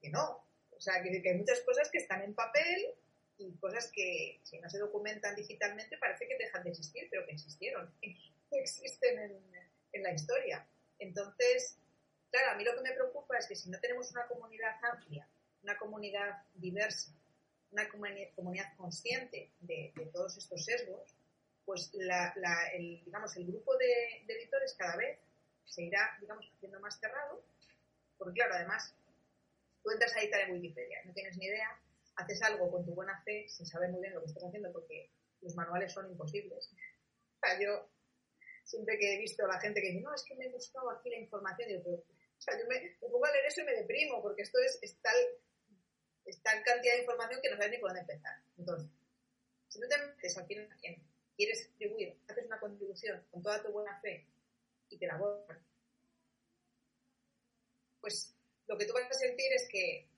Que 0.00 0.10
no, 0.10 0.44
o 0.70 0.80
sea, 0.80 1.02
que, 1.02 1.10
hay 1.10 1.36
muchas 1.36 1.60
cosas 1.60 1.90
que 1.90 1.98
están 1.98 2.22
en 2.22 2.34
papel 2.34 2.94
y 3.38 3.52
cosas 3.56 3.90
que 3.90 4.40
si 4.42 4.58
no 4.58 4.68
se 4.68 4.78
documentan 4.78 5.34
digitalmente 5.34 5.96
parece 5.98 6.28
que 6.28 6.36
dejan 6.36 6.62
de 6.62 6.70
existir, 6.70 7.08
pero 7.10 7.24
que 7.26 7.32
existieron, 7.32 7.92
existen 8.50 9.18
en, 9.18 9.40
en 9.92 10.02
la 10.02 10.12
historia. 10.12 10.66
Entonces, 10.98 11.78
claro, 12.30 12.52
a 12.52 12.54
mí 12.54 12.64
lo 12.64 12.74
que 12.74 12.82
me 12.82 12.92
preocupa 12.92 13.38
es 13.38 13.46
que 13.46 13.56
si 13.56 13.70
no 13.70 13.80
tenemos 13.80 14.10
una 14.12 14.26
comunidad 14.26 14.76
amplia, 14.82 15.28
una 15.62 15.76
comunidad 15.76 16.42
diversa, 16.54 17.12
una 17.70 17.88
comunidad 17.88 18.74
consciente 18.76 19.52
de, 19.60 19.92
todos 20.12 20.36
estos 20.36 20.64
sesgos, 20.64 21.14
pues 21.64 21.90
la, 21.94 22.32
el, 22.72 23.04
digamos, 23.04 23.36
el 23.36 23.46
grupo 23.46 23.76
de, 23.76 24.24
editores 24.26 24.74
cada 24.74 24.96
vez 24.96 25.18
se 25.64 25.82
irá, 25.82 26.16
digamos, 26.20 26.50
haciendo 26.54 26.80
más 26.80 26.98
cerrado, 26.98 27.44
porque 28.18 28.40
claro, 28.40 28.54
además 28.54 28.94
Tú 29.82 29.90
entras 29.90 30.14
a 30.14 30.20
editar 30.20 30.40
en 30.42 30.52
Wikipedia, 30.52 30.98
no 31.04 31.12
tienes 31.12 31.36
ni 31.38 31.46
idea, 31.46 31.80
haces 32.16 32.42
algo 32.42 32.70
con 32.70 32.84
tu 32.84 32.94
buena 32.94 33.20
fe 33.22 33.48
sin 33.48 33.66
saber 33.66 33.90
muy 33.90 34.02
bien 34.02 34.14
lo 34.14 34.20
que 34.20 34.26
estás 34.26 34.44
haciendo 34.44 34.70
porque 34.72 35.10
los 35.40 35.54
manuales 35.54 35.92
son 35.92 36.10
imposibles. 36.10 36.70
O 36.70 37.46
sea, 37.46 37.58
yo 37.58 37.88
siempre 38.64 38.98
que 38.98 39.14
he 39.14 39.18
visto 39.18 39.44
a 39.44 39.48
la 39.48 39.60
gente 39.60 39.80
que 39.80 39.88
dice, 39.88 40.02
no, 40.02 40.14
es 40.14 40.22
que 40.24 40.34
me 40.34 40.46
he 40.46 40.50
buscado 40.50 40.90
aquí 40.90 41.08
la 41.08 41.18
información, 41.18 41.68
digo, 41.68 42.04
o 42.40 42.42
sea, 42.42 42.58
yo 42.58 42.66
me, 42.66 42.96
pongo 42.98 43.22
a 43.26 43.32
leer 43.32 43.44
eso 43.44 43.60
y 43.60 43.64
me 43.64 43.74
deprimo 43.74 44.22
porque 44.22 44.40
esto 44.40 44.58
es, 44.60 44.80
tal, 45.02 45.14
tal 46.42 46.62
cantidad 46.64 46.94
de 46.94 47.00
información 47.00 47.38
que 47.42 47.50
no 47.50 47.56
sabes 47.56 47.72
ni 47.72 47.76
por 47.76 47.90
dónde 47.90 48.00
empezar. 48.00 48.42
Entonces, 48.56 48.90
si 49.68 49.78
no 49.78 49.86
te 49.86 49.98
metes 49.98 50.38
al 50.38 50.46
final 50.46 50.68
quien 50.80 51.06
quieres 51.36 51.58
distribuir, 51.68 52.18
haces 52.28 52.46
una 52.46 52.58
contribución 52.58 53.26
con 53.30 53.42
toda 53.42 53.62
tu 53.62 53.70
buena 53.72 54.00
fe 54.00 54.26
y 54.88 54.96
te 54.96 55.06
la 55.06 55.18
borran, 55.18 55.62
pues 58.00 58.34
lo 58.68 58.78
que 58.78 58.86
tú 58.86 58.94
vas 58.94 59.10
a 59.10 59.12
sentir 59.12 59.52
es 59.52 59.68
que 59.70 60.08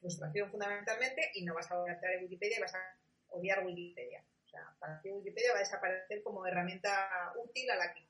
frustración 0.00 0.50
fundamentalmente 0.50 1.30
y 1.34 1.44
no 1.44 1.54
vas 1.54 1.70
a 1.70 1.76
entrar 1.86 2.14
en 2.14 2.22
Wikipedia 2.22 2.56
y 2.56 2.60
vas 2.62 2.74
a 2.74 2.98
odiar 3.28 3.66
Wikipedia. 3.66 4.24
O 4.46 4.48
sea, 4.48 4.74
para 4.78 5.02
ti 5.02 5.10
Wikipedia 5.10 5.52
va 5.52 5.58
a 5.58 5.60
desaparecer 5.60 6.22
como 6.22 6.46
herramienta 6.46 7.34
útil 7.36 7.70
a 7.70 7.76
la 7.76 7.92
que 7.92 8.06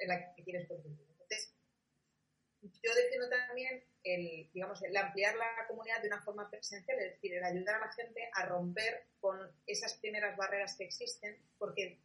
en 0.00 0.08
la 0.08 0.34
que 0.34 0.42
quieres 0.42 0.66
contribuir. 0.66 1.09
Yo 2.62 2.94
defiendo 2.94 3.28
también 3.28 3.82
el, 4.04 4.50
digamos, 4.52 4.82
el 4.82 4.96
ampliar 4.96 5.34
la 5.36 5.66
comunidad 5.66 6.02
de 6.02 6.08
una 6.08 6.20
forma 6.20 6.50
presencial, 6.50 6.98
es 6.98 7.14
decir, 7.14 7.34
el 7.34 7.44
ayudar 7.44 7.76
a 7.76 7.86
la 7.86 7.92
gente 7.92 8.30
a 8.34 8.46
romper 8.46 9.06
con 9.20 9.38
esas 9.66 9.94
primeras 9.94 10.36
barreras 10.36 10.76
que 10.76 10.84
existen, 10.84 11.38
porque 11.58 11.98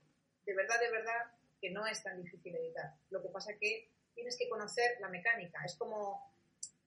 de 0.45 0.53
verdad, 0.53 0.79
de 0.79 0.91
verdad, 0.91 1.31
que 1.59 1.71
no 1.71 1.85
es 1.87 2.01
tan 2.03 2.21
difícil 2.21 2.55
editar. 2.55 2.93
Lo 3.09 3.21
que 3.21 3.29
pasa 3.29 3.57
que 3.57 3.89
tienes 4.13 4.37
que 4.37 4.47
conocer 4.47 4.97
la 5.01 5.09
mecánica. 5.09 5.61
Es 5.65 5.75
como, 5.75 6.33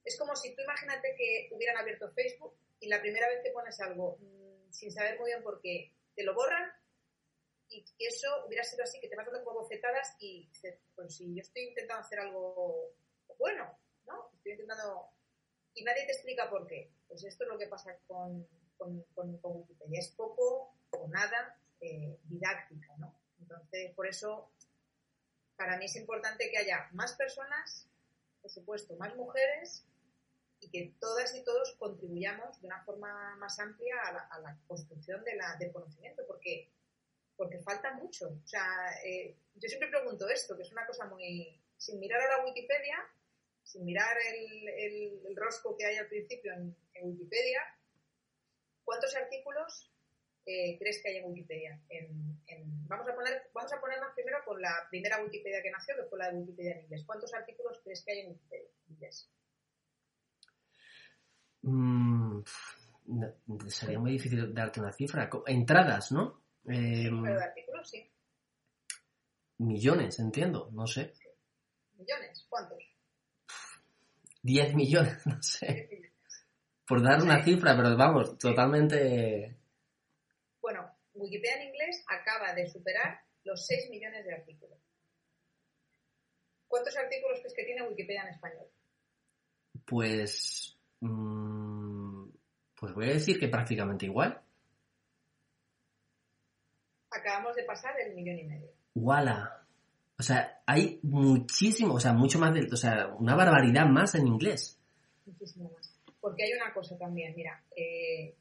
es 0.04 0.18
como 0.18 0.34
si 0.34 0.54
tú 0.54 0.62
imagínate 0.62 1.14
que 1.16 1.48
hubieran 1.52 1.76
abierto 1.76 2.10
Facebook 2.12 2.54
y 2.80 2.88
la 2.88 3.00
primera 3.00 3.28
vez 3.28 3.40
que 3.42 3.50
pones 3.50 3.78
algo 3.80 4.16
mm, 4.20 4.72
sin 4.72 4.92
saber 4.92 5.18
muy 5.18 5.30
bien 5.30 5.42
por 5.42 5.60
qué, 5.60 5.92
te 6.14 6.22
lo 6.22 6.34
borran 6.34 6.70
y 7.70 7.84
eso 7.98 8.46
hubiera 8.46 8.64
sido 8.64 8.84
así, 8.84 8.98
que 8.98 9.08
te 9.08 9.16
vas 9.16 9.26
dando 9.26 9.44
como 9.44 9.60
bofetadas 9.60 10.16
y 10.20 10.48
pues 10.94 11.14
si 11.14 11.34
yo 11.34 11.42
estoy 11.42 11.64
intentando 11.64 12.02
hacer 12.02 12.20
algo 12.20 12.94
bueno, 13.38 13.78
¿no? 14.06 14.30
Estoy 14.34 14.52
intentando... 14.52 15.10
Y 15.74 15.84
nadie 15.84 16.06
te 16.06 16.12
explica 16.12 16.50
por 16.50 16.66
qué. 16.66 16.92
Pues 17.06 17.24
esto 17.24 17.44
es 17.44 17.50
lo 17.50 17.58
que 17.58 17.68
pasa 17.68 17.96
con, 18.06 18.46
Wikipedia. 18.78 20.00
Es 20.00 20.08
poco 20.08 20.74
o 20.90 21.08
nada 21.08 21.58
eh, 21.80 22.18
didáctica, 22.24 22.96
¿no? 22.98 23.14
Entonces, 23.40 23.92
por 23.94 24.06
eso 24.06 24.50
para 25.56 25.76
mí 25.76 25.86
es 25.86 25.96
importante 25.96 26.50
que 26.50 26.58
haya 26.58 26.88
más 26.92 27.14
personas 27.14 27.88
por 28.40 28.50
supuesto, 28.50 28.96
más 28.96 29.14
mujeres 29.16 29.84
y 30.60 30.70
que 30.70 30.94
todas 30.98 31.34
y 31.34 31.44
todos 31.44 31.76
contribuyamos 31.78 32.60
de 32.60 32.66
una 32.66 32.82
forma 32.84 33.36
más 33.36 33.58
amplia 33.58 33.94
a 34.30 34.40
la, 34.40 34.58
construcción 34.66 35.22
de 35.24 35.36
la, 35.36 35.56
del 35.56 35.72
conocimiento, 35.72 36.24
porque, 36.26 36.70
porque 37.36 37.58
falta 37.58 37.92
mucho. 37.94 38.28
O 38.28 38.46
sea, 38.46 38.66
eh, 39.04 39.36
yo 39.54 39.68
siempre 39.68 39.90
pregunto 39.90 40.28
esto, 40.28 40.56
que 40.56 40.62
es 40.62 40.72
una 40.72 40.86
cosa 40.86 41.06
muy... 41.06 41.60
Sin 41.76 42.00
mirar 42.00 42.20
a 42.20 42.38
la 42.38 42.44
Wikipedia, 42.44 42.96
sin 43.68 43.84
mirar 43.84 44.16
el, 44.32 44.68
el, 45.26 45.36
rosco 45.36 45.76
que 45.76 45.84
hay 45.84 45.96
al 45.96 46.08
principio 46.08 46.52
en, 46.54 46.74
Wikipedia, 47.02 47.60
¿cuántos 48.82 49.14
artículos 49.14 49.92
eh, 50.46 50.76
crees 50.78 51.00
que 51.02 51.10
hay 51.10 51.16
en 51.18 51.26
Wikipedia? 51.26 51.80
vamos, 52.88 53.06
a 53.06 53.14
poner, 53.14 53.50
vamos 53.52 53.72
a 53.72 53.80
ponernos 53.80 54.14
primero 54.14 54.38
con 54.46 54.60
la 54.60 54.86
primera 54.88 55.22
Wikipedia 55.22 55.62
que 55.62 55.70
nació, 55.70 55.94
que 55.96 56.08
fue 56.08 56.18
la 56.18 56.30
de 56.30 56.38
Wikipedia 56.38 56.72
en 56.76 56.84
inglés. 56.84 57.04
¿Cuántos 57.06 57.32
artículos 57.34 57.78
crees 57.84 58.02
que 58.02 58.12
hay 58.12 58.20
en 58.20 58.30
Wikipedia 58.30 58.68
en 58.86 58.94
inglés? 58.94 59.30
Mm, 61.60 62.40
sería 63.68 63.98
muy 63.98 64.12
difícil 64.12 64.54
darte 64.54 64.80
una 64.80 64.92
cifra. 64.92 65.28
Entradas, 65.46 66.10
¿no? 66.10 66.42
Eh, 66.64 67.10
de 67.10 67.42
artículos, 67.44 67.88
sí. 67.88 68.10
Millones, 69.58 70.18
entiendo, 70.18 70.70
no 70.72 70.86
sé. 70.86 71.12
¿Millones? 71.96 72.46
¿Cuántos? 72.48 72.87
10 74.48 74.74
millones, 74.74 75.26
no 75.26 75.42
sé. 75.42 76.12
Por 76.86 77.02
dar 77.02 77.22
una 77.22 77.44
cifra, 77.44 77.76
pero 77.76 77.94
vamos, 77.96 78.38
totalmente... 78.38 79.58
Bueno, 80.58 80.90
Wikipedia 81.12 81.60
en 81.60 81.68
inglés 81.68 82.02
acaba 82.08 82.54
de 82.54 82.66
superar 82.66 83.20
los 83.44 83.66
6 83.66 83.90
millones 83.90 84.24
de 84.24 84.34
artículos. 84.34 84.78
¿Cuántos 86.66 86.96
artículos 86.96 87.40
crees 87.40 87.54
que 87.54 87.64
tiene 87.64 87.88
Wikipedia 87.88 88.22
en 88.22 88.28
español? 88.28 88.66
Pues... 89.84 90.78
Mm, 91.00 92.30
pues 92.74 92.94
voy 92.94 93.10
a 93.10 93.14
decir 93.14 93.38
que 93.38 93.48
prácticamente 93.48 94.06
igual. 94.06 94.40
Acabamos 97.10 97.54
de 97.54 97.64
pasar 97.64 98.00
el 98.00 98.14
millón 98.14 98.38
y 98.38 98.44
medio. 98.44 98.72
¡Wala! 98.94 99.57
O 100.18 100.22
sea, 100.22 100.62
hay 100.66 100.98
muchísimo, 101.02 101.94
o 101.94 102.00
sea, 102.00 102.12
mucho 102.12 102.38
más, 102.40 102.52
de, 102.52 102.66
o 102.72 102.76
sea, 102.76 103.14
una 103.18 103.36
barbaridad 103.36 103.86
más 103.86 104.16
en 104.16 104.26
inglés. 104.26 104.80
Muchísimo 105.24 105.70
más. 105.70 105.94
Porque 106.20 106.42
hay 106.44 106.52
una 106.54 106.74
cosa 106.74 106.98
también, 106.98 107.34
mira, 107.36 107.62
eh, 107.76 108.34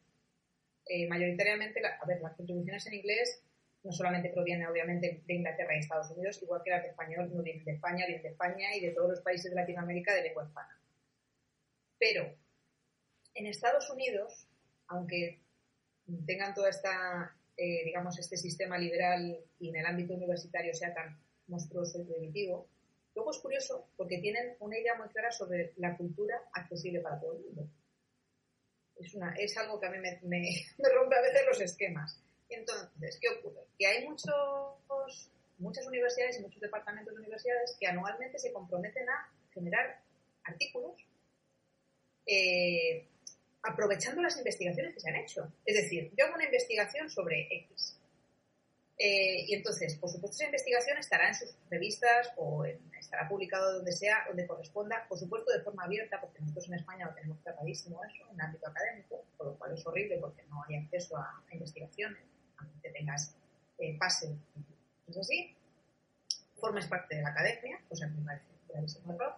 eh, 0.87 1.07
mayoritariamente, 1.07 1.79
a 1.85 2.05
ver, 2.05 2.19
las 2.21 2.35
contribuciones 2.35 2.85
en 2.87 2.95
inglés 2.95 3.43
no 3.83 3.91
solamente 3.91 4.29
provienen 4.29 4.67
obviamente 4.67 5.21
de 5.25 5.33
Inglaterra 5.33 5.75
y 5.75 5.79
Estados 5.79 6.09
Unidos, 6.11 6.41
igual 6.41 6.61
que 6.63 6.71
las 6.71 6.81
de 6.81 6.89
español, 6.89 7.29
no 7.33 7.43
vienen 7.43 7.63
de 7.63 7.73
España, 7.73 8.05
vienen 8.07 8.23
de 8.23 8.29
España 8.29 8.75
y 8.75 8.81
de 8.81 8.91
todos 8.91 9.09
los 9.11 9.21
países 9.21 9.51
de 9.51 9.55
Latinoamérica 9.55 10.13
de 10.15 10.23
lengua 10.23 10.45
hispana. 10.45 10.81
Pero 11.99 12.35
en 13.35 13.45
Estados 13.45 13.89
Unidos, 13.91 14.47
aunque 14.87 15.41
tengan 16.25 16.53
toda 16.53 16.69
esta, 16.69 17.35
eh, 17.55 17.83
digamos, 17.85 18.17
este 18.17 18.35
sistema 18.35 18.77
liberal 18.77 19.37
y 19.59 19.69
en 19.69 19.75
el 19.75 19.85
ámbito 19.85 20.15
universitario 20.15 20.73
sea 20.73 20.93
tan 20.93 21.26
monstruoso 21.47 22.01
y 22.01 22.05
prohibitivo. 22.05 22.67
Luego 23.15 23.31
es 23.31 23.37
curioso 23.39 23.89
porque 23.97 24.19
tienen 24.19 24.55
una 24.59 24.77
idea 24.77 24.95
muy 24.95 25.07
clara 25.09 25.31
sobre 25.31 25.73
la 25.77 25.97
cultura 25.97 26.39
accesible 26.53 26.99
para 26.99 27.19
todo 27.19 27.33
el 27.33 27.43
mundo. 27.43 27.67
Es, 28.95 29.13
una, 29.15 29.33
es 29.35 29.57
algo 29.57 29.79
que 29.79 29.87
a 29.87 29.91
mí 29.91 29.99
me, 29.99 30.19
me, 30.23 30.89
rompe 30.89 31.15
a 31.15 31.21
veces 31.21 31.41
los 31.47 31.61
esquemas. 31.61 32.21
Entonces, 32.49 33.17
¿qué 33.19 33.29
ocurre? 33.29 33.61
Que 33.77 33.87
hay 33.87 34.07
muchos, 34.07 34.31
muchas 35.57 35.85
universidades 35.87 36.39
y 36.39 36.43
muchos 36.43 36.61
departamentos 36.61 37.13
de 37.13 37.19
universidades 37.19 37.75
que 37.79 37.87
anualmente 37.87 38.39
se 38.39 38.53
comprometen 38.53 39.09
a 39.09 39.31
generar 39.51 40.01
artículos 40.43 41.05
eh, 42.25 43.07
aprovechando 43.63 44.21
las 44.21 44.37
investigaciones 44.37 44.93
que 44.93 44.99
se 44.99 45.09
han 45.09 45.15
hecho. 45.15 45.51
Es 45.65 45.75
decir, 45.75 46.11
yo 46.15 46.25
hago 46.25 46.35
una 46.35 46.45
investigación 46.45 47.09
sobre 47.09 47.47
X 47.51 47.96
eh, 48.99 49.45
y 49.47 49.53
entonces, 49.53 49.95
por 49.95 50.09
supuesto, 50.09 50.37
esa 50.37 50.45
investigación 50.45 50.97
estará 50.97 51.27
en 51.27 51.35
sus 51.35 51.55
revistas 51.69 52.33
o 52.35 52.65
estará 52.65 53.29
publicado 53.29 53.75
donde 53.75 53.91
sea, 53.91 54.25
donde 54.27 54.47
corresponda, 54.47 55.05
por 55.07 55.19
supuesto, 55.19 55.51
de 55.51 55.61
forma 55.61 55.83
abierta, 55.83 56.19
porque 56.19 56.39
nosotros 56.39 56.67
en 56.69 56.73
España 56.75 57.05
lo 57.05 57.13
tenemos 57.13 57.39
tratadísimo 57.43 58.03
eso, 58.03 58.23
en 58.29 58.35
el 58.35 58.41
ámbito 58.41 58.67
académico, 58.67 59.23
por 59.37 59.47
lo 59.47 59.55
cual 59.55 59.73
es 59.73 59.85
horrible 59.85 60.17
porque 60.17 60.41
no 60.49 60.63
hay 60.67 60.77
acceso 60.77 61.15
a, 61.15 61.43
investigaciones, 61.51 62.23
aunque 62.57 62.89
tengas 62.89 63.35
eh, 63.77 63.95
pase, 63.99 64.35
es 65.07 65.17
así, 65.17 65.55
formes 66.55 66.87
parte 66.87 67.17
de 67.17 67.21
la 67.21 67.29
academia, 67.29 67.79
cosa 67.87 68.07
que 68.07 68.13
me 68.13 68.25
parece 68.25 68.45
gravísimo 68.67 69.13
error. 69.13 69.35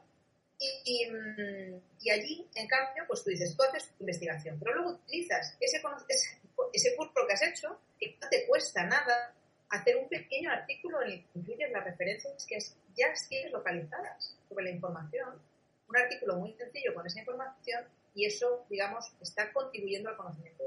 Y, 0.57 1.05
mm, 1.09 1.81
y, 2.01 2.09
allí, 2.09 2.47
en 2.55 2.67
cambio, 2.67 3.03
pues 3.07 3.23
tú 3.23 3.29
dices, 3.29 3.55
tú 3.55 3.63
haces 3.63 3.89
tu 3.89 4.03
investigación, 4.03 4.57
pero 4.57 4.73
luego 4.75 4.91
utilizas 4.91 5.55
ese, 5.59 5.81
ese, 6.07 6.39
ese 6.73 6.95
curso 6.95 7.13
que 7.27 7.33
has 7.33 7.43
hecho, 7.43 7.79
que 7.97 8.17
no 8.21 8.27
te 8.29 8.45
cuesta 8.45 8.83
nada, 8.83 9.33
hacer 9.69 9.97
un 9.97 10.09
pequeño 10.09 10.51
artículo 10.51 11.01
en 11.03 11.11
el 11.11 11.71
las 11.71 11.83
referencias 11.83 12.45
que 12.47 12.57
ya 12.95 13.07
tienes 13.27 13.51
localizadas 13.51 14.37
sobre 14.47 14.65
la 14.65 14.71
información, 14.71 15.41
un 15.87 15.97
artículo 15.97 16.37
muy 16.37 16.53
sencillo 16.53 16.93
con 16.93 17.05
esa 17.05 17.19
información 17.19 17.83
y 18.15 18.25
eso, 18.25 18.65
digamos, 18.69 19.11
está 19.21 19.51
contribuyendo 19.53 20.09
al 20.09 20.17
conocimiento 20.17 20.63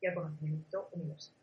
y 0.00 0.06
al 0.06 0.14
conocimiento 0.14 0.88
universal. 0.92 1.34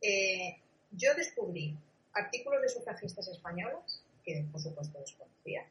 Eh, 0.00 0.58
yo 0.90 1.14
descubrí 1.14 1.76
artículos 2.12 2.60
de 2.62 2.68
sufragistas 2.68 3.28
españolas, 3.28 4.04
que 4.24 4.44
por 4.50 4.60
supuesto 4.60 4.98
desconocía, 4.98 5.66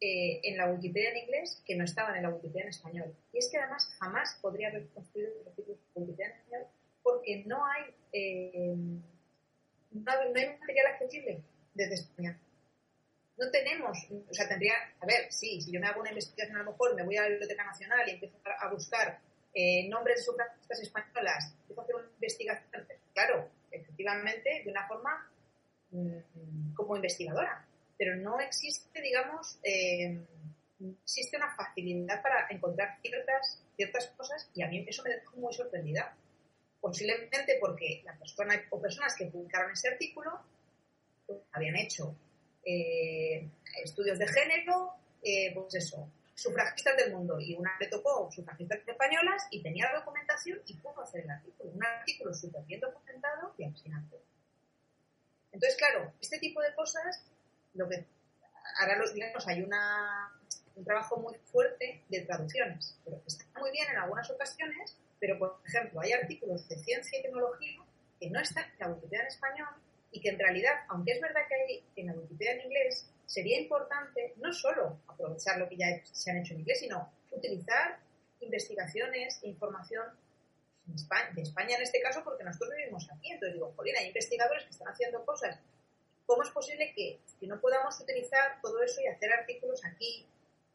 eh, 0.00 0.40
en 0.42 0.56
la 0.56 0.70
Wikipedia 0.70 1.10
en 1.10 1.18
inglés 1.18 1.62
que 1.64 1.76
no 1.76 1.84
estaban 1.84 2.16
en 2.16 2.22
la 2.24 2.30
Wikipedia 2.30 2.64
en 2.64 2.68
español. 2.70 3.14
Y 3.32 3.38
es 3.38 3.48
que 3.50 3.58
además 3.58 3.90
jamás 3.98 4.38
podría 4.40 4.68
haber 4.68 4.88
construido 4.88 5.30
artículos 5.46 5.78
de 5.94 6.00
Wikipedia 6.00 6.26
en 6.26 6.40
español 6.40 6.66
porque 7.02 7.44
no 7.46 7.64
hay 7.66 7.94
eh, 8.12 8.74
no, 9.94 10.12
hay 10.12 10.58
material 10.58 10.86
accesible 10.92 11.42
desde 11.72 11.94
España. 11.94 12.38
No 13.36 13.50
tenemos, 13.50 13.98
o 14.10 14.34
sea, 14.34 14.48
tendría, 14.48 14.74
a 15.00 15.06
ver, 15.06 15.32
sí, 15.32 15.60
si 15.60 15.72
yo 15.72 15.80
me 15.80 15.86
hago 15.86 16.00
una 16.00 16.10
investigación 16.10 16.56
a 16.56 16.62
lo 16.62 16.70
mejor, 16.70 16.94
me 16.94 17.04
voy 17.04 17.16
a 17.16 17.22
la 17.22 17.28
Biblioteca 17.30 17.64
Nacional 17.64 18.08
y 18.08 18.12
empiezo 18.12 18.36
a 18.60 18.70
buscar 18.70 19.18
eh, 19.52 19.88
nombres 19.88 20.18
de 20.18 20.22
sufragistas 20.24 20.80
españolas, 20.80 21.54
empiezo 21.62 21.80
a 21.80 21.84
hacer 21.84 21.96
una 21.96 22.08
investigación, 22.14 22.86
claro, 23.12 23.50
efectivamente, 23.72 24.62
de 24.64 24.70
una 24.70 24.86
forma 24.86 25.30
mm, 25.90 26.74
como 26.74 26.94
investigadora, 26.94 27.66
pero 27.98 28.16
no 28.16 28.38
existe, 28.38 29.00
digamos, 29.00 29.58
eh, 29.64 30.20
existe 31.02 31.36
una 31.36 31.54
facilidad 31.56 32.22
para 32.22 32.46
encontrar 32.50 32.98
ciertas, 33.00 33.62
ciertas 33.76 34.08
cosas 34.16 34.50
y 34.54 34.62
a 34.62 34.68
mí 34.68 34.84
eso 34.86 35.02
me 35.02 35.10
dejó 35.10 35.36
muy 35.36 35.52
sorprendida 35.52 36.16
posiblemente 36.84 37.56
porque 37.58 38.02
la 38.04 38.14
persona 38.14 38.62
o 38.68 38.78
personas 38.78 39.14
que 39.16 39.24
publicaron 39.24 39.72
ese 39.72 39.88
artículo 39.88 40.30
pues, 41.26 41.40
habían 41.52 41.76
hecho 41.76 42.14
eh, 42.62 43.48
estudios 43.82 44.18
de 44.18 44.28
género, 44.28 44.92
eh, 45.22 45.50
pues 45.54 45.76
eso, 45.76 46.06
sufragistas 46.34 46.94
del 46.98 47.14
mundo, 47.14 47.40
y 47.40 47.54
una 47.54 47.70
le 47.80 47.86
tocó 47.86 48.30
sufragistas 48.30 48.80
españolas 48.86 49.46
y 49.50 49.62
tenía 49.62 49.90
la 49.90 50.00
documentación 50.00 50.60
y 50.66 50.74
pudo 50.74 51.00
hacer 51.00 51.22
el 51.22 51.30
artículo. 51.30 51.70
Un 51.70 51.82
artículo 51.82 52.34
súper 52.34 52.62
bien 52.64 52.80
documentado 52.80 53.54
y 53.56 53.64
alucinante. 53.64 54.20
Entonces, 55.52 55.78
claro, 55.78 56.12
este 56.20 56.38
tipo 56.38 56.60
de 56.60 56.74
cosas, 56.74 57.24
lo 57.72 57.88
que 57.88 58.04
ahora 58.80 58.98
los 58.98 59.14
digamos, 59.14 59.48
hay 59.48 59.62
una, 59.62 60.38
un 60.74 60.84
trabajo 60.84 61.16
muy 61.16 61.34
fuerte 61.50 62.04
de 62.10 62.20
traducciones, 62.20 62.98
pero 63.06 63.22
está 63.26 63.58
muy 63.58 63.70
bien 63.70 63.88
en 63.88 63.96
algunas 63.96 64.30
ocasiones 64.30 64.98
pero, 65.20 65.38
por 65.38 65.60
ejemplo, 65.66 66.00
hay 66.00 66.12
artículos 66.12 66.68
de 66.68 66.76
ciencia 66.76 67.18
y 67.18 67.22
tecnología 67.22 67.80
que 68.20 68.30
no 68.30 68.40
están 68.40 68.64
en 68.64 68.78
la 68.78 68.88
Wikipedia 68.88 69.22
en 69.22 69.26
español 69.28 69.68
y 70.10 70.20
que 70.20 70.28
en 70.28 70.38
realidad, 70.38 70.72
aunque 70.88 71.12
es 71.12 71.20
verdad 71.20 71.42
que 71.48 71.54
hay 71.54 71.84
en 71.96 72.06
la 72.06 72.12
Wikipedia 72.14 72.52
en 72.52 72.60
inglés, 72.62 73.10
sería 73.26 73.60
importante 73.60 74.34
no 74.36 74.52
solo 74.52 75.00
aprovechar 75.08 75.58
lo 75.58 75.68
que 75.68 75.76
ya 75.76 75.86
se 76.04 76.30
han 76.30 76.38
hecho 76.38 76.54
en 76.54 76.60
inglés, 76.60 76.80
sino 76.80 77.12
utilizar 77.30 77.98
investigaciones 78.40 79.40
e 79.42 79.48
información 79.48 80.04
de 80.86 81.42
España 81.42 81.76
en 81.76 81.82
este 81.82 82.00
caso, 82.00 82.22
porque 82.22 82.44
nosotros 82.44 82.70
vivimos 82.76 83.08
aquí. 83.10 83.32
Entonces 83.32 83.54
digo, 83.54 83.72
Jolín, 83.74 83.96
hay 83.98 84.08
investigadores 84.08 84.64
que 84.64 84.70
están 84.70 84.88
haciendo 84.88 85.24
cosas. 85.24 85.58
¿Cómo 86.26 86.42
es 86.42 86.50
posible 86.50 86.92
que, 86.94 87.20
que 87.40 87.46
no 87.46 87.60
podamos 87.60 87.98
utilizar 88.00 88.60
todo 88.62 88.82
eso 88.82 89.00
y 89.00 89.06
hacer 89.06 89.32
artículos 89.32 89.84
aquí 89.84 90.26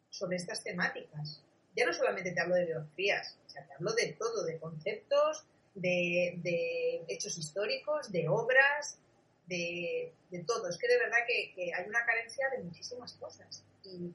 sobre 0.09 0.37
estas 0.37 0.63
temáticas? 0.63 1.43
Ya 1.75 1.85
no 1.85 1.93
solamente 1.93 2.31
te 2.31 2.41
hablo 2.41 2.55
de 2.55 2.65
biografías, 2.65 3.37
o 3.45 3.49
sea, 3.49 3.65
te 3.65 3.73
hablo 3.73 3.93
de 3.93 4.13
todo, 4.13 4.45
de 4.45 4.57
conceptos, 4.59 5.45
de, 5.75 7.05
hechos 7.07 7.37
históricos, 7.37 8.11
de 8.11 8.27
obras, 8.27 8.99
de, 9.47 10.13
todo. 10.45 10.69
Es 10.69 10.77
que 10.77 10.87
de 10.87 10.97
verdad 10.97 11.17
que, 11.27 11.71
hay 11.73 11.87
una 11.87 12.05
carencia 12.05 12.49
de 12.49 12.63
muchísimas 12.63 13.13
cosas. 13.13 13.63
Y 13.83 14.13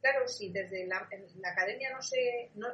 claro, 0.00 0.28
si 0.28 0.50
desde 0.50 0.86
la, 0.86 1.08
academia 1.44 1.90
no 1.92 2.02
se, 2.02 2.50
no, 2.54 2.68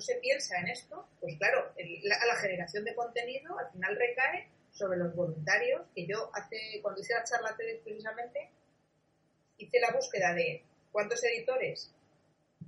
se 0.00 0.16
piensa 0.16 0.58
en 0.58 0.68
esto, 0.68 1.08
pues 1.20 1.36
claro, 1.38 1.72
la, 2.02 2.26
la 2.26 2.36
generación 2.36 2.84
de 2.84 2.94
contenido 2.94 3.58
al 3.58 3.70
final 3.70 3.96
recae 3.96 4.48
sobre 4.72 4.98
los 4.98 5.14
voluntarios, 5.14 5.82
que 5.94 6.06
yo 6.06 6.30
hace, 6.34 6.80
cuando 6.82 7.00
hice 7.00 7.14
la 7.14 7.24
charla 7.24 7.56
TED 7.56 7.80
precisamente, 7.82 8.50
hice 9.58 9.80
la 9.80 9.90
búsqueda 9.90 10.34
de 10.34 10.62
cuántos 10.92 11.24
editores 11.24 11.90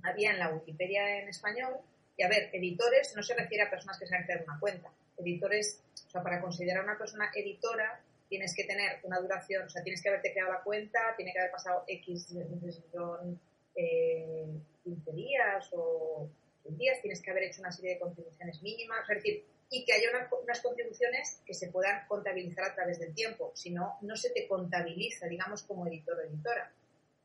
había 0.03 0.31
en 0.31 0.39
la 0.39 0.53
Wikipedia 0.53 1.21
en 1.21 1.29
español. 1.29 1.75
Y 2.17 2.23
a 2.23 2.29
ver, 2.29 2.49
editores 2.53 3.13
no 3.15 3.23
se 3.23 3.35
refiere 3.35 3.63
a 3.63 3.69
personas 3.69 3.97
que 3.97 4.05
saben 4.05 4.25
crear 4.25 4.43
una 4.43 4.59
cuenta. 4.59 4.91
Editores, 5.17 5.81
o 6.07 6.09
sea, 6.09 6.23
para 6.23 6.41
considerar 6.41 6.81
a 6.81 6.83
una 6.83 6.97
persona 6.97 7.31
editora 7.33 8.01
tienes 8.29 8.55
que 8.55 8.63
tener 8.63 8.99
una 9.03 9.19
duración, 9.19 9.65
o 9.65 9.69
sea, 9.69 9.81
tienes 9.81 10.01
que 10.01 10.09
haberte 10.09 10.31
creado 10.31 10.53
la 10.53 10.61
cuenta, 10.61 10.99
tiene 11.17 11.33
que 11.33 11.39
haber 11.39 11.51
pasado 11.51 11.83
X, 11.87 12.27
son 12.91 13.39
eh, 13.75 14.45
15 14.83 15.11
días 15.13 15.69
o 15.73 16.29
100 16.61 16.77
días, 16.77 17.01
tienes 17.01 17.21
que 17.21 17.31
haber 17.31 17.45
hecho 17.45 17.61
una 17.61 17.71
serie 17.71 17.95
de 17.95 17.99
contribuciones 17.99 18.61
mínimas, 18.61 19.09
es 19.09 19.15
decir, 19.15 19.45
y 19.71 19.83
que 19.83 19.93
haya 19.93 20.09
unas 20.43 20.61
contribuciones 20.61 21.41
que 21.45 21.53
se 21.53 21.69
puedan 21.69 22.07
contabilizar 22.07 22.65
a 22.65 22.75
través 22.75 22.99
del 22.99 23.13
tiempo, 23.13 23.51
si 23.55 23.71
no, 23.71 23.97
no 24.01 24.15
se 24.15 24.29
te 24.29 24.47
contabiliza, 24.47 25.27
digamos, 25.27 25.63
como 25.63 25.87
editor 25.87 26.17
o 26.17 26.21
editora. 26.21 26.71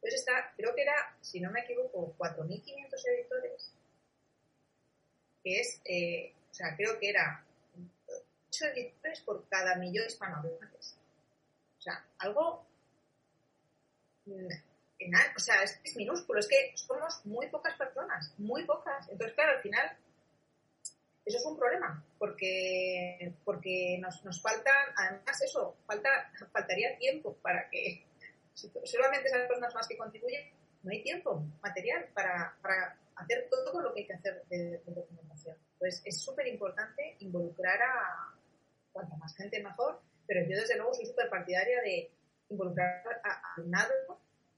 Entonces 0.05 0.21
está, 0.21 0.53
creo 0.55 0.75
que 0.75 0.83
era, 0.83 1.17
si 1.23 1.41
no 1.41 1.51
me 1.51 1.61
equivoco, 1.61 2.15
4.500 2.19 3.09
editores, 3.09 3.73
que 5.43 5.61
es, 5.61 5.81
eh, 5.87 6.35
o 6.51 6.55
sea, 6.55 6.77
creo 6.77 6.99
que 6.99 7.09
era 7.09 7.43
8 8.51 8.67
editores 8.67 9.21
por 9.21 9.49
cada 9.49 9.77
millón 9.77 10.07
hispanohablantes. 10.07 10.99
O 11.79 11.81
sea, 11.81 12.07
algo, 12.19 12.67
o 14.27 15.39
sea, 15.39 15.63
es, 15.63 15.81
es 15.83 15.97
minúsculo, 15.97 16.39
es 16.39 16.49
que 16.49 16.73
somos 16.75 17.25
muy 17.25 17.49
pocas 17.49 17.75
personas, 17.75 18.35
muy 18.37 18.63
pocas. 18.67 19.09
Entonces, 19.09 19.35
claro, 19.35 19.57
al 19.57 19.63
final 19.63 19.97
eso 21.25 21.39
es 21.39 21.47
un 21.47 21.57
problema, 21.57 22.05
porque, 22.19 23.33
porque 23.43 23.97
nos, 24.03 24.23
nos 24.23 24.43
falta, 24.43 24.71
además 24.97 25.41
eso, 25.41 25.79
falta, 25.87 26.31
faltaría 26.53 26.99
tiempo 26.99 27.35
para 27.37 27.71
que 27.71 28.05
solamente 28.55 29.29
esas 29.29 29.47
personas 29.47 29.75
más 29.75 29.87
que 29.89 29.97
contribuyen, 29.97 30.53
no 30.83 30.91
hay 30.91 31.03
tiempo 31.03 31.45
material 31.63 32.09
para, 32.15 32.57
para 32.63 32.97
hacer 33.17 33.49
todo 33.51 33.81
lo 33.81 33.93
que 33.93 34.01
hay 34.01 34.07
que 34.07 34.15
hacer 34.15 34.45
de, 34.49 34.83
documentación. 34.87 35.57
Pues 35.79 36.03
es 36.05 36.23
súper 36.23 36.47
importante 36.47 37.17
involucrar 37.21 37.81
a 37.83 38.35
cuanta 38.93 39.17
más 39.17 39.35
gente 39.37 39.63
mejor, 39.63 40.01
pero 40.27 40.41
yo 40.49 40.57
desde 40.57 40.77
luego 40.77 40.95
soy 40.95 41.07
súper 41.07 41.29
partidaria 41.29 41.81
de 41.83 42.11
involucrar 42.49 43.03
a 43.25 43.55
alumnado 43.57 43.93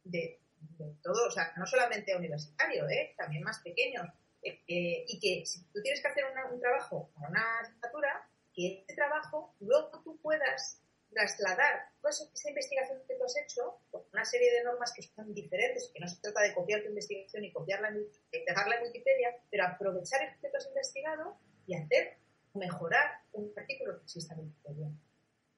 de, 0.04 0.38
de, 0.78 0.94
todo, 1.02 1.26
o 1.26 1.30
sea, 1.30 1.52
no 1.56 1.66
solamente 1.66 2.12
a 2.12 2.18
universitario, 2.18 2.88
¿eh? 2.88 3.14
también 3.16 3.42
más 3.42 3.60
pequeños, 3.60 4.06
eh, 4.42 5.04
y 5.08 5.18
que 5.18 5.44
si 5.46 5.64
tú 5.72 5.80
tienes 5.82 6.00
que 6.00 6.08
hacer 6.08 6.24
un 6.52 6.60
trabajo 6.60 7.10
para 7.14 7.28
una 7.28 7.60
asignatura, 7.60 8.28
que 8.54 8.84
ese 8.86 8.94
trabajo 8.94 9.54
luego 9.60 10.00
tú 10.04 10.18
puedas 10.20 10.80
trasladar 11.16 11.88
toda 12.02 12.10
esa 12.10 12.48
investigación 12.50 13.00
que 13.08 13.14
tú 13.14 13.24
has 13.24 13.36
hecho 13.38 13.80
con 13.90 14.02
una 14.12 14.24
serie 14.24 14.52
de 14.52 14.64
normas 14.64 14.92
que 14.94 15.00
son 15.00 15.32
diferentes, 15.32 15.90
que 15.92 16.00
no 16.00 16.08
se 16.08 16.20
trata 16.20 16.42
de 16.42 16.52
copiar 16.52 16.82
tu 16.82 16.88
investigación 16.88 17.42
y 17.42 17.52
copiarla 17.52 17.88
en, 17.88 18.06
dejarla 18.30 18.76
en 18.76 18.82
Wikipedia, 18.84 19.34
pero 19.50 19.64
aprovechar 19.64 20.22
el 20.22 20.38
que 20.38 20.50
tú 20.50 20.56
has 20.58 20.68
investigado 20.68 21.38
y 21.66 21.74
hacer, 21.74 22.18
mejorar 22.52 23.22
un 23.32 23.50
artículo 23.56 23.96
que 23.96 24.02
exista 24.02 24.34
en 24.34 24.40
Wikipedia. 24.40 24.90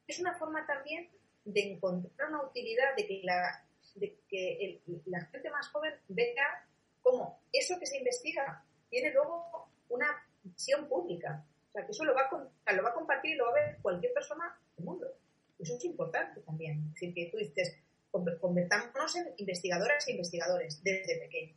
Es 0.06 0.20
una 0.20 0.38
forma 0.38 0.64
también 0.64 1.10
de 1.44 1.72
encontrar 1.72 2.28
una 2.28 2.44
utilidad, 2.44 2.94
de 2.96 3.06
que 3.06 3.20
la, 3.24 3.66
de 3.96 4.16
que 4.28 4.80
la 5.06 5.24
gente 5.26 5.50
más 5.50 5.68
joven 5.70 5.92
vea 6.06 6.68
cómo 7.02 7.42
eso 7.52 7.78
que 7.80 7.86
se 7.86 7.98
investiga 7.98 8.64
tiene 8.88 9.12
luego 9.12 9.70
una 9.88 10.06
visión 10.44 10.88
pública. 10.88 11.44
O 11.68 11.72
sea, 11.72 11.84
que 11.84 11.90
eso 11.90 12.04
lo 12.04 12.14
va, 12.14 12.30
a, 12.64 12.72
lo 12.72 12.82
va 12.84 12.90
a 12.90 12.94
compartir 12.94 13.32
y 13.32 13.34
lo 13.34 13.46
va 13.46 13.50
a 13.50 13.54
ver 13.54 13.78
cualquier 13.82 14.12
persona 14.12 14.56
del 14.76 14.86
mundo. 14.86 15.18
Eso 15.58 15.74
es 15.76 15.84
importante 15.84 16.40
también. 16.42 16.84
Es 16.86 16.94
decir, 16.94 17.14
que 17.14 17.30
tú 17.30 17.38
dices, 17.38 17.76
convertámonos 18.10 19.16
en 19.16 19.34
investigadoras 19.36 20.06
e 20.06 20.12
investigadores 20.12 20.82
desde 20.82 21.18
pequeño. 21.18 21.54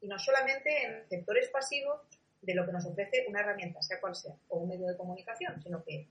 Y 0.00 0.08
no 0.08 0.18
solamente 0.18 0.84
en 0.84 1.08
sectores 1.08 1.48
pasivos 1.48 2.00
de 2.40 2.54
lo 2.54 2.64
que 2.64 2.72
nos 2.72 2.86
ofrece 2.86 3.24
una 3.28 3.40
herramienta, 3.40 3.82
sea 3.82 4.00
cual 4.00 4.14
sea, 4.14 4.34
o 4.48 4.58
un 4.58 4.68
medio 4.68 4.86
de 4.86 4.96
comunicación, 4.96 5.60
sino 5.62 5.82
que 5.82 6.08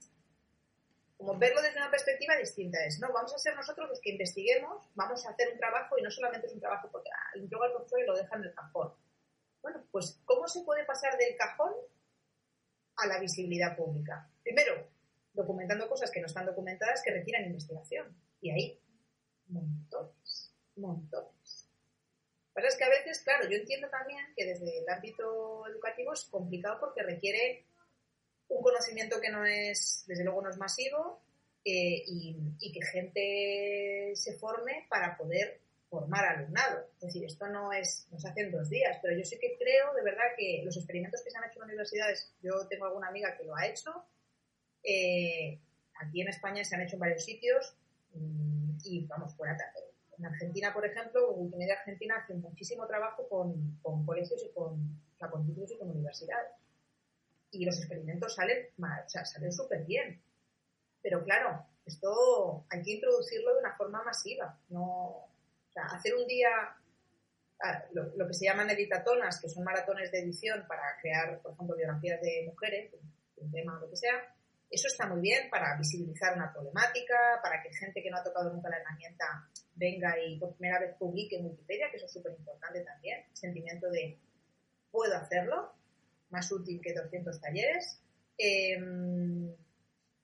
como 1.17 1.35
verlo 1.37 1.61
desde 1.61 1.77
una 1.77 1.89
perspectiva 1.89 2.35
distinta 2.35 2.77
es, 2.85 2.99
no, 2.99 3.11
vamos 3.11 3.33
a 3.33 3.39
ser 3.39 3.55
nosotros 3.55 3.89
los 3.89 3.99
que 4.01 4.11
investiguemos, 4.11 4.87
vamos 4.93 5.25
a 5.25 5.31
hacer 5.31 5.51
un 5.51 5.57
trabajo 5.57 5.97
y 5.97 6.03
no 6.03 6.11
solamente 6.11 6.45
es 6.47 6.53
un 6.53 6.59
trabajo 6.59 6.89
porque 6.91 7.09
ah, 7.11 7.31
el 7.35 7.49
profesor 7.49 7.99
y 7.99 8.05
lo 8.05 8.15
deja 8.15 8.35
en 8.35 8.43
el 8.43 8.53
cajón, 8.53 8.93
bueno, 9.61 9.83
pues 9.91 10.21
¿cómo 10.25 10.47
se 10.47 10.61
puede 10.61 10.85
pasar 10.85 11.17
del 11.17 11.35
cajón 11.35 11.73
a 12.97 13.07
la 13.07 13.19
visibilidad 13.19 13.75
pública? 13.75 14.29
Primero, 14.43 14.87
documentando 15.37 15.87
cosas 15.87 16.11
que 16.11 16.19
no 16.19 16.25
están 16.25 16.45
documentadas 16.45 17.01
que 17.01 17.11
requieran 17.11 17.45
investigación. 17.45 18.13
Y 18.41 18.51
ahí, 18.51 18.79
montones, 19.47 20.53
montones. 20.75 21.69
Lo 22.53 22.61
que 22.61 22.67
es 22.67 22.75
que 22.75 22.83
a 22.83 22.89
veces, 22.89 23.19
claro, 23.19 23.47
yo 23.47 23.55
entiendo 23.55 23.87
también 23.87 24.25
que 24.35 24.45
desde 24.45 24.79
el 24.79 24.89
ámbito 24.89 25.67
educativo 25.67 26.11
es 26.13 26.25
complicado 26.25 26.79
porque 26.79 27.03
requiere 27.03 27.65
un 28.49 28.63
conocimiento 28.63 29.21
que 29.21 29.29
no 29.29 29.45
es, 29.45 30.03
desde 30.07 30.23
luego 30.23 30.41
no 30.41 30.49
es 30.49 30.57
masivo, 30.57 31.21
eh, 31.63 32.03
y, 32.07 32.71
que 32.71 32.85
gente 32.85 34.11
se 34.15 34.37
forme 34.37 34.87
para 34.89 35.17
poder 35.17 35.59
formar 35.89 36.25
alumnado. 36.25 36.87
Es 36.95 37.07
decir, 37.07 37.25
esto 37.25 37.47
no 37.47 37.71
es, 37.73 38.07
no 38.09 38.19
se 38.19 38.29
hace 38.29 38.41
en 38.41 38.51
dos 38.51 38.69
días, 38.69 38.97
pero 39.01 39.17
yo 39.17 39.23
sí 39.23 39.37
que 39.37 39.57
creo 39.57 39.93
de 39.93 40.01
verdad 40.01 40.23
que 40.37 40.61
los 40.63 40.77
experimentos 40.77 41.21
que 41.23 41.29
se 41.29 41.37
han 41.37 41.43
hecho 41.43 41.59
en 41.59 41.65
universidades, 41.65 42.33
yo 42.41 42.67
tengo 42.69 42.85
alguna 42.85 43.09
amiga 43.09 43.35
que 43.37 43.43
lo 43.43 43.55
ha 43.55 43.67
hecho, 43.67 44.05
eh, 44.87 45.59
aquí 45.99 46.21
en 46.21 46.29
España 46.29 46.63
se 46.63 46.75
han 46.75 46.81
hecho 46.81 46.95
en 46.95 47.01
varios 47.01 47.23
sitios 47.23 47.75
mm, 48.13 48.77
y 48.83 49.05
vamos, 49.05 49.35
fuera 49.35 49.57
en 50.17 50.25
Argentina, 50.25 50.73
por 50.73 50.85
ejemplo, 50.85 51.31
Wikimedia 51.33 51.75
Argentina 51.75 52.15
hace 52.17 52.33
muchísimo 52.33 52.87
trabajo 52.87 53.27
con, 53.29 53.79
colegios 54.05 54.43
y 54.43 54.49
con, 54.49 54.73
o 54.73 55.17
sea, 55.17 55.27
y 55.27 55.77
con 55.77 55.89
universidades. 55.91 56.53
Y 57.51 57.65
los 57.65 57.77
experimentos 57.77 58.33
salen, 58.33 58.67
o 58.79 59.09
sea, 59.09 59.25
salen 59.25 59.51
súper 59.51 59.85
bien. 59.85 60.19
Pero 61.03 61.23
claro, 61.23 61.65
esto 61.85 62.65
hay 62.69 62.81
que 62.81 62.93
introducirlo 62.93 63.53
de 63.53 63.59
una 63.59 63.75
forma 63.75 64.03
masiva, 64.03 64.59
no, 64.69 65.27
hacer 65.75 66.15
un 66.15 66.25
día 66.27 66.49
ah, 67.61 67.83
lo, 67.93 68.27
que 68.27 68.33
se 68.33 68.45
llaman 68.45 68.71
editatonas, 68.71 69.39
que 69.39 69.49
son 69.49 69.63
maratones 69.63 70.11
de 70.11 70.19
edición 70.19 70.65
para 70.67 70.99
crear, 70.99 71.39
por 71.41 71.53
ejemplo, 71.53 71.75
biografías 71.75 72.19
de 72.21 72.45
mujeres, 72.47 72.91
un 73.37 73.51
tema 73.51 73.77
o 73.77 73.81
lo 73.81 73.89
que 73.89 73.97
sea, 73.97 74.35
eso 74.69 74.87
está 74.87 75.07
muy 75.07 75.21
bien 75.21 75.49
para 75.49 75.77
visibilizar 75.77 76.35
una 76.35 76.51
problemática, 76.51 77.15
para 77.41 77.61
que 77.61 77.73
gente 77.73 78.01
que 78.01 78.09
no 78.09 78.17
ha 78.17 78.23
tocado 78.23 78.51
nunca 78.53 78.69
la 78.69 78.77
herramienta 78.77 79.49
venga 79.75 80.15
y 80.19 80.37
por 80.39 80.55
primera 80.55 80.79
vez 80.79 80.95
publique 80.97 81.37
en 81.37 81.45
Wikipedia, 81.45 81.89
que 81.89 81.97
eso 81.97 82.05
es 82.05 82.13
súper 82.13 82.33
importante 82.37 82.81
también, 82.81 83.25
sentimiento 83.33 83.89
de 83.89 84.19
puedo 84.91 85.15
hacerlo, 85.15 85.73
más 86.29 86.51
útil 86.51 86.81
que 86.81 86.93
200 86.93 87.39
talleres, 87.39 88.01
em, 88.37 89.55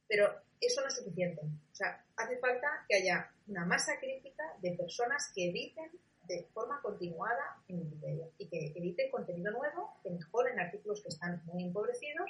pero 0.08 0.30
eso 0.60 0.82
no 0.82 0.88
es 0.88 0.96
suficiente. 0.96 1.42
O 1.42 1.76
sea, 1.76 2.06
hace 2.16 2.38
falta 2.38 2.86
que 2.88 2.96
haya 2.96 3.32
una 3.48 3.66
masa 3.66 3.98
crítica 4.00 4.44
de 4.62 4.72
personas 4.72 5.32
que 5.34 5.50
editen 5.50 5.92
de 6.28 6.48
forma 6.54 6.82
continuada 6.82 7.62
en 7.68 7.80
Wikipedia 7.80 8.28
y 8.38 8.48
que 8.48 8.74
editen 8.76 9.12
contenido 9.12 9.52
nuevo, 9.52 10.00
que 10.02 10.10
mejoren 10.10 10.60
artículos 10.60 11.02
que 11.02 11.10
están 11.10 11.42
muy 11.46 11.64
empobrecidos. 11.66 12.30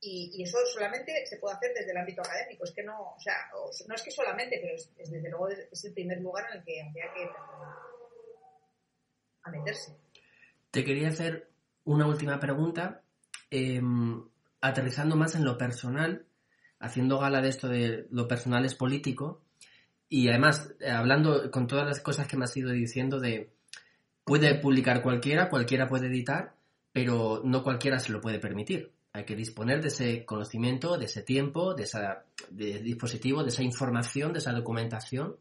Y, 0.00 0.42
eso 0.42 0.58
solamente 0.72 1.26
se 1.26 1.38
puede 1.38 1.56
hacer 1.56 1.72
desde 1.74 1.90
el 1.90 1.96
ámbito 1.96 2.22
académico. 2.22 2.64
Es 2.64 2.72
que 2.72 2.84
no, 2.84 3.14
o 3.14 3.20
sea, 3.20 3.34
no 3.88 3.94
es 3.94 4.02
que 4.02 4.10
solamente, 4.10 4.58
pero 4.60 4.74
es, 4.74 4.94
desde 4.96 5.28
luego 5.28 5.48
es 5.48 5.84
el 5.84 5.92
primer 5.92 6.20
lugar 6.20 6.46
en 6.50 6.58
el 6.58 6.64
que 6.64 6.82
habría 6.82 7.12
que 7.12 7.28
a 9.42 9.50
meterse. 9.50 9.96
Te 10.70 10.84
quería 10.84 11.08
hacer 11.08 11.48
una 11.84 12.06
última 12.06 12.38
pregunta, 12.38 13.02
em, 13.50 14.28
aterrizando 14.60 15.16
más 15.16 15.34
en 15.34 15.44
lo 15.44 15.56
personal 15.56 16.28
haciendo 16.80 17.18
gala 17.18 17.40
de 17.40 17.48
esto 17.48 17.68
de 17.68 18.06
lo 18.10 18.28
personal 18.28 18.64
es 18.64 18.74
político 18.74 19.42
y 20.08 20.28
además 20.28 20.74
eh, 20.80 20.90
hablando 20.90 21.50
con 21.50 21.66
todas 21.66 21.86
las 21.86 22.00
cosas 22.00 22.26
que 22.26 22.36
me 22.36 22.44
has 22.44 22.56
ido 22.56 22.70
diciendo 22.70 23.20
de 23.20 23.52
puede 24.24 24.54
publicar 24.56 25.02
cualquiera, 25.02 25.48
cualquiera 25.48 25.88
puede 25.88 26.06
editar, 26.06 26.54
pero 26.92 27.40
no 27.44 27.62
cualquiera 27.62 27.98
se 27.98 28.12
lo 28.12 28.20
puede 28.20 28.38
permitir. 28.38 28.92
Hay 29.18 29.24
que 29.24 29.34
disponer 29.34 29.82
de 29.82 29.88
ese 29.88 30.24
conocimiento, 30.24 30.96
de 30.96 31.06
ese 31.06 31.22
tiempo, 31.22 31.74
de 31.74 31.82
ese 31.82 31.98
dispositivo, 32.50 33.42
de 33.42 33.48
esa 33.48 33.64
información, 33.64 34.32
de 34.32 34.38
esa 34.38 34.52
documentación. 34.52 35.36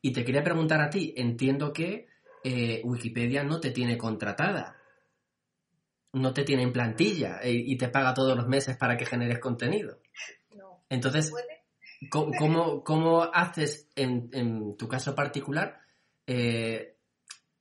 Y 0.00 0.12
te 0.12 0.24
quería 0.24 0.44
preguntar 0.44 0.80
a 0.80 0.88
ti, 0.88 1.14
entiendo 1.16 1.72
que 1.72 2.06
eh, 2.44 2.80
Wikipedia 2.84 3.42
no 3.42 3.58
te 3.58 3.72
tiene 3.72 3.98
contratada, 3.98 4.76
no 6.12 6.32
te 6.32 6.44
tiene 6.44 6.62
en 6.62 6.72
plantilla 6.72 7.40
eh, 7.42 7.52
y 7.52 7.76
te 7.76 7.88
paga 7.88 8.14
todos 8.14 8.36
los 8.36 8.46
meses 8.46 8.76
para 8.76 8.96
que 8.96 9.04
generes 9.04 9.40
contenido. 9.40 9.98
Entonces, 10.88 11.32
¿cómo, 12.10 12.84
cómo 12.84 13.24
haces 13.24 13.88
en, 13.96 14.76
tu 14.76 14.86
caso 14.86 15.16
particular? 15.16 15.80
Eh, 16.24 16.94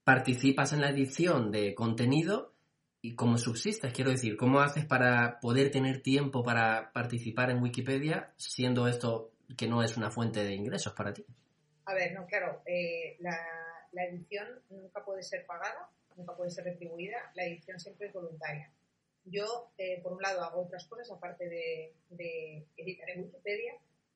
¿Participas 0.03 0.71
en 0.73 0.81
la 0.81 0.91
edición 0.91 1.49
de 1.51 1.73
contenido 1.73 2.53
y 3.01 3.15
cómo 3.15 3.37
subsistes? 3.37 3.93
Quiero 3.93 4.11
decir, 4.11 4.37
¿cómo 4.37 4.59
haces 4.59 4.85
para 4.85 5.39
poder 5.39 5.71
tener 5.71 6.01
tiempo 6.01 6.43
para 6.43 6.91
participar 6.93 7.51
en 7.51 7.61
Wikipedia 7.61 8.33
siendo 8.37 8.87
esto 8.87 9.31
que 9.57 9.67
no 9.67 9.83
es 9.83 9.97
una 9.97 10.11
fuente 10.11 10.43
de 10.43 10.53
ingresos 10.53 10.93
para 10.93 11.13
ti? 11.13 11.25
A 11.85 11.93
ver, 11.93 12.13
no, 12.13 12.25
claro, 12.25 12.61
eh, 12.65 13.15
la, 13.19 13.37
edición 14.09 14.47
nunca 14.69 15.03
puede 15.03 15.23
ser 15.23 15.45
pagada, 15.45 15.89
nunca 16.15 16.35
puede 16.35 16.51
ser 16.51 16.65
retribuida, 16.65 17.31
la 17.33 17.45
edición 17.45 17.79
siempre 17.79 18.07
es 18.07 18.13
voluntaria. 18.13 18.71
Yo, 19.23 19.71
eh, 19.77 20.01
por 20.01 20.13
un 20.13 20.21
lado, 20.21 20.43
hago 20.43 20.63
otras 20.63 20.85
cosas 20.87 21.09
aparte 21.11 21.47
de, 21.49 22.65
editar 22.77 23.09
en 23.09 23.23
Wikipedia, 23.23 23.73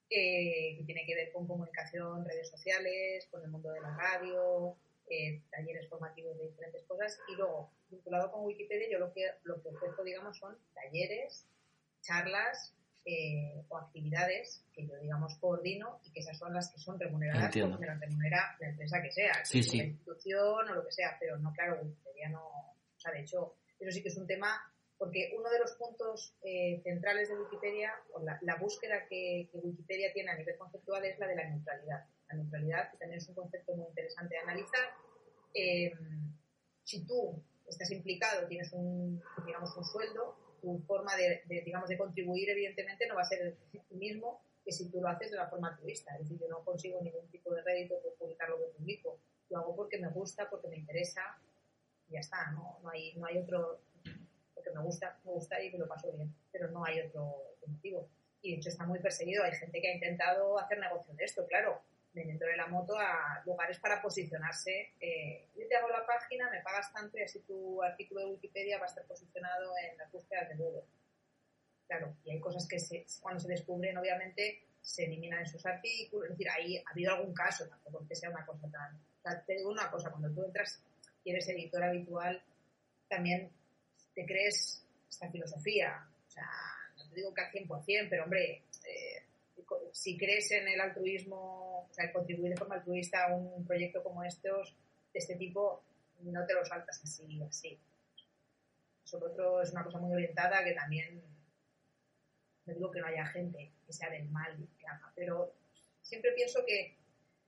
eh, 0.10 0.78
que 0.78 0.84
tiene 0.86 1.06
que 1.06 1.16
ver 1.16 1.32
con 1.32 1.48
comunicación, 1.48 2.26
redes 2.26 2.50
sociales, 2.50 3.28
con 3.32 3.42
el 3.44 3.50
mundo 3.50 3.72
de 3.72 3.82
la 3.82 3.96
radio, 3.96 4.76
talleres 5.50 5.90
formativos 5.90 6.38
de 6.38 6.48
diferentes 6.48 6.84
cosas. 6.84 7.18
Y 7.30 7.36
luego, 7.36 7.72
vinculado 7.92 8.32
con 8.32 8.46
Wikipedia, 8.46 8.88
yo 8.90 9.00
lo 9.00 9.14
que, 9.14 9.26
lo 9.44 9.62
que 9.62 9.70
ofrezco, 9.70 10.04
digamos, 10.04 10.38
son 10.38 10.58
talleres, 10.74 11.46
charlas 12.02 12.74
eh, 13.06 13.64
o 13.70 13.78
actividades 13.78 14.64
que 14.74 14.88
yo, 14.88 14.96
digamos, 14.98 15.36
coordino 15.40 16.00
y 16.04 16.12
que 16.12 16.20
esas 16.22 16.38
son 16.38 16.54
las 16.54 16.72
que 16.72 16.80
son 16.80 17.00
remuneradas 17.00 17.46
Entiendo. 17.46 17.72
porque 17.72 17.86
me 17.88 17.92
las 17.94 18.00
remunera 18.00 18.56
la 18.60 18.70
empresa 18.70 19.02
que 19.02 19.12
sea, 19.12 19.46
Sí, 19.46 19.60
que 19.60 19.64
sea 19.64 19.72
sí. 19.72 19.78
la 19.78 19.84
institución 19.86 20.70
o 20.70 20.74
lo 20.76 20.86
que 20.86 20.92
sea, 20.92 21.18
pero 21.20 21.38
no, 21.38 21.52
claro, 21.54 21.82
Wikipedia 21.84 22.30
no... 22.30 22.46
O 22.48 23.00
sea, 23.00 23.12
de 23.12 23.22
hecho, 23.22 23.56
eso 23.80 23.92
sí 23.92 24.02
que 24.04 24.10
es 24.10 24.18
un 24.18 24.28
tema 24.28 24.62
porque 25.00 25.34
uno 25.36 25.50
de 25.50 25.58
los 25.58 25.72
puntos 25.74 26.36
eh, 26.44 26.80
centrales 26.84 27.28
de 27.28 27.36
Wikipedia, 27.40 27.92
o 28.14 28.22
la, 28.22 28.38
la 28.44 28.56
búsqueda 28.58 29.08
que, 29.10 29.50
que 29.52 29.58
Wikipedia 29.58 30.14
tiene 30.14 30.30
a 30.30 30.36
nivel 30.38 30.56
conceptual 30.60 31.04
es 31.04 31.18
la 31.18 31.26
de 31.28 31.36
la 31.38 31.50
neutralidad. 31.50 32.06
La 32.30 32.36
neutralidad, 32.36 32.92
que 32.92 32.98
también 32.98 33.18
es 33.18 33.28
un 33.28 33.34
concepto 33.34 33.76
muy 33.76 33.88
interesante 33.88 34.36
de 34.36 34.42
analizar. 34.42 34.90
Eh, 35.56 35.92
si 36.84 37.04
tú 37.08 37.44
estás 37.72 37.92
implicado, 37.92 38.48
tienes 38.48 38.72
un, 38.74 39.22
digamos, 39.46 39.76
un 39.76 39.84
sueldo, 39.84 40.36
tu 40.62 40.80
forma 40.88 41.16
de, 41.16 41.42
digamos, 41.66 41.90
de 41.90 41.98
contribuir, 41.98 42.50
evidentemente, 42.50 43.08
no 43.08 43.16
va 43.16 43.22
a 43.22 43.26
ser 43.26 43.42
el 43.42 43.58
mismo 43.98 44.42
que 44.64 44.72
si 44.72 44.90
tú 44.90 45.02
lo 45.02 45.08
haces 45.08 45.32
de 45.32 45.38
la 45.38 45.50
forma 45.50 45.70
altruista. 45.70 46.14
Es 46.14 46.22
decir, 46.22 46.40
yo 46.40 46.48
no 46.48 46.64
consigo 46.64 47.02
ningún 47.02 47.28
tipo 47.30 47.54
de 47.54 47.62
rédito 47.64 48.00
por 48.02 48.14
publicar 48.16 48.50
lo 48.50 48.60
que 48.60 48.78
publico. 48.78 49.20
Lo 49.50 49.58
hago 49.58 49.76
porque 49.76 49.98
me 49.98 50.10
gusta, 50.10 50.50
porque 50.50 50.68
me 50.68 50.78
interesa, 50.78 51.22
y 52.08 52.14
ya 52.14 52.20
está, 52.20 52.52
¿no? 52.52 52.80
No 52.84 52.90
hay, 52.90 53.16
no 53.16 53.26
hay 53.26 53.40
otro, 53.40 53.82
porque 54.54 54.70
me 54.72 54.82
gusta, 54.82 55.20
me 55.26 55.32
gusta 55.32 55.62
y 55.62 55.72
me 55.72 55.80
lo 55.80 55.88
paso 55.88 56.12
bien, 56.12 56.34
pero 56.52 56.70
no 56.70 56.86
hay 56.86 57.02
otro 57.02 57.56
motivo. 57.66 58.10
Y 58.42 58.52
de 58.52 58.58
hecho 58.58 58.70
está 58.70 58.86
muy 58.86 59.00
perseguido. 59.00 59.44
Hay 59.44 59.54
gente 59.54 59.82
que 59.82 59.90
ha 59.90 59.94
intentado 59.96 60.60
hacer 60.60 60.80
negocio 60.80 61.14
de 61.16 61.24
esto, 61.24 61.46
claro, 61.48 61.82
vendiéndole 62.14 62.56
la 62.56 62.68
moto 62.68 62.98
a 62.98 63.42
lugares 63.46 63.80
para 63.80 64.02
posicionarse. 64.02 64.94
Eh, 65.00 65.50
yo 65.56 65.68
te 65.68 65.76
hago 65.76 65.90
la 65.90 66.06
página, 66.06 66.50
me 66.50 66.62
pagas 66.62 66.92
tanto 66.94 67.18
y 67.18 67.24
así 67.24 67.40
tu 67.42 67.82
artículo 67.82 68.22
de 68.22 68.32
Wikipedia 68.32 68.78
va 68.78 68.86
a 68.86 68.90
estar 68.90 69.06
posicionado 69.06 69.72
en 69.78 69.98
las 69.98 70.12
búsquedas 70.12 70.50
de 70.50 70.56
Google. 70.56 70.84
Claro, 71.88 72.16
y 72.24 72.32
hay 72.32 72.40
cosas 72.40 72.68
que 72.68 72.80
se, 72.80 73.06
cuando 73.22 73.40
se 73.40 73.50
descubren, 73.50 73.98
obviamente, 73.98 74.64
se 74.82 75.06
eliminan 75.06 75.44
esos 75.44 75.66
artículos. 75.66 76.26
Es 76.26 76.38
decir, 76.38 76.50
ahí 76.50 76.78
ha 76.78 76.92
habido 76.92 77.14
algún 77.14 77.34
caso, 77.34 77.68
tampoco 77.68 78.08
que 78.08 78.16
sea 78.16 78.30
una 78.30 78.46
cosa 78.46 78.70
tan. 78.70 78.96
O 78.96 79.22
sea, 79.22 79.44
te 79.44 79.56
digo 79.56 79.70
una 79.70 79.90
cosa, 79.90 80.10
cuando 80.10 80.32
tú 80.32 80.46
entras 80.46 80.82
y 81.24 81.32
eres 81.32 81.48
editor 81.50 81.84
habitual, 81.84 82.42
también 83.08 83.52
te 84.14 84.26
crees 84.26 84.86
esta 85.10 85.30
filosofía. 85.30 86.08
O 86.28 86.32
sea, 86.32 86.50
no 86.98 87.08
te 87.10 87.16
digo 87.16 87.34
que 87.34 87.42
al 87.42 87.52
100%, 87.52 88.08
pero 88.10 88.24
hombre, 88.24 88.64
eh, 88.86 89.24
si 89.92 90.18
crees 90.18 90.52
en 90.52 90.68
el 90.68 90.80
altruismo, 90.80 91.88
o 91.90 91.94
sea, 91.94 92.12
contribuir 92.12 92.52
de 92.52 92.58
forma 92.58 92.76
altruista 92.76 93.28
a 93.28 93.36
un 93.36 93.66
proyecto 93.66 94.04
como 94.04 94.24
estos, 94.24 94.76
de 95.14 95.20
este 95.20 95.36
tipo, 95.36 95.84
no 96.22 96.46
te 96.46 96.54
lo 96.54 96.66
saltas 96.66 97.02
así, 97.04 97.42
así. 97.44 97.80
Eso 99.04 99.18
otro 99.18 99.62
es 99.62 99.72
una 99.72 99.84
cosa 99.84 100.00
muy 100.00 100.14
orientada 100.14 100.64
que 100.64 100.74
también, 100.74 101.22
no 102.66 102.74
digo 102.74 102.92
que 102.92 103.02
no 103.02 103.08
haya 103.08 103.26
gente 103.26 103.72
que 103.86 103.94
sea 103.94 104.10
del 104.10 104.30
mal 104.30 104.58
y 104.60 104.68
que 104.80 104.88
haga, 104.88 105.12
pero 105.16 105.54
siempre 106.02 106.32
pienso 106.34 106.64
que 106.66 106.96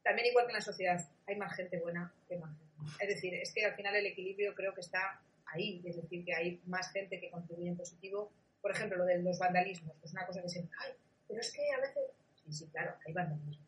también 0.03 0.27
igual 0.27 0.45
que 0.45 0.51
en 0.51 0.57
la 0.57 0.61
sociedad 0.61 1.09
hay 1.25 1.35
más 1.37 1.55
gente 1.55 1.79
buena 1.79 2.13
que 2.27 2.37
más 2.37 2.57
gente. 2.57 2.73
Es 2.99 3.07
decir, 3.07 3.33
es 3.35 3.53
que 3.53 3.65
al 3.65 3.75
final 3.75 3.95
el 3.95 4.05
equilibrio 4.05 4.53
creo 4.53 4.73
que 4.73 4.81
está 4.81 5.21
ahí, 5.45 5.81
es 5.85 5.95
decir, 5.95 6.25
que 6.25 6.33
hay 6.33 6.61
más 6.65 6.91
gente 6.91 7.19
que 7.19 7.29
contribuye 7.29 7.69
en 7.69 7.77
positivo. 7.77 8.31
Por 8.61 8.71
ejemplo, 8.71 8.97
lo 8.97 9.05
de 9.05 9.21
los 9.21 9.39
vandalismos, 9.39 9.95
es 10.03 10.11
una 10.11 10.25
cosa 10.25 10.41
que 10.41 10.49
se 10.49 10.59
ay, 10.79 10.93
pero 11.27 11.39
es 11.39 11.51
que 11.51 11.61
a 11.71 11.79
veces, 11.79 12.03
sí, 12.43 12.53
sí, 12.53 12.67
claro, 12.69 12.95
hay 13.05 13.13
vandalismo. 13.13 13.65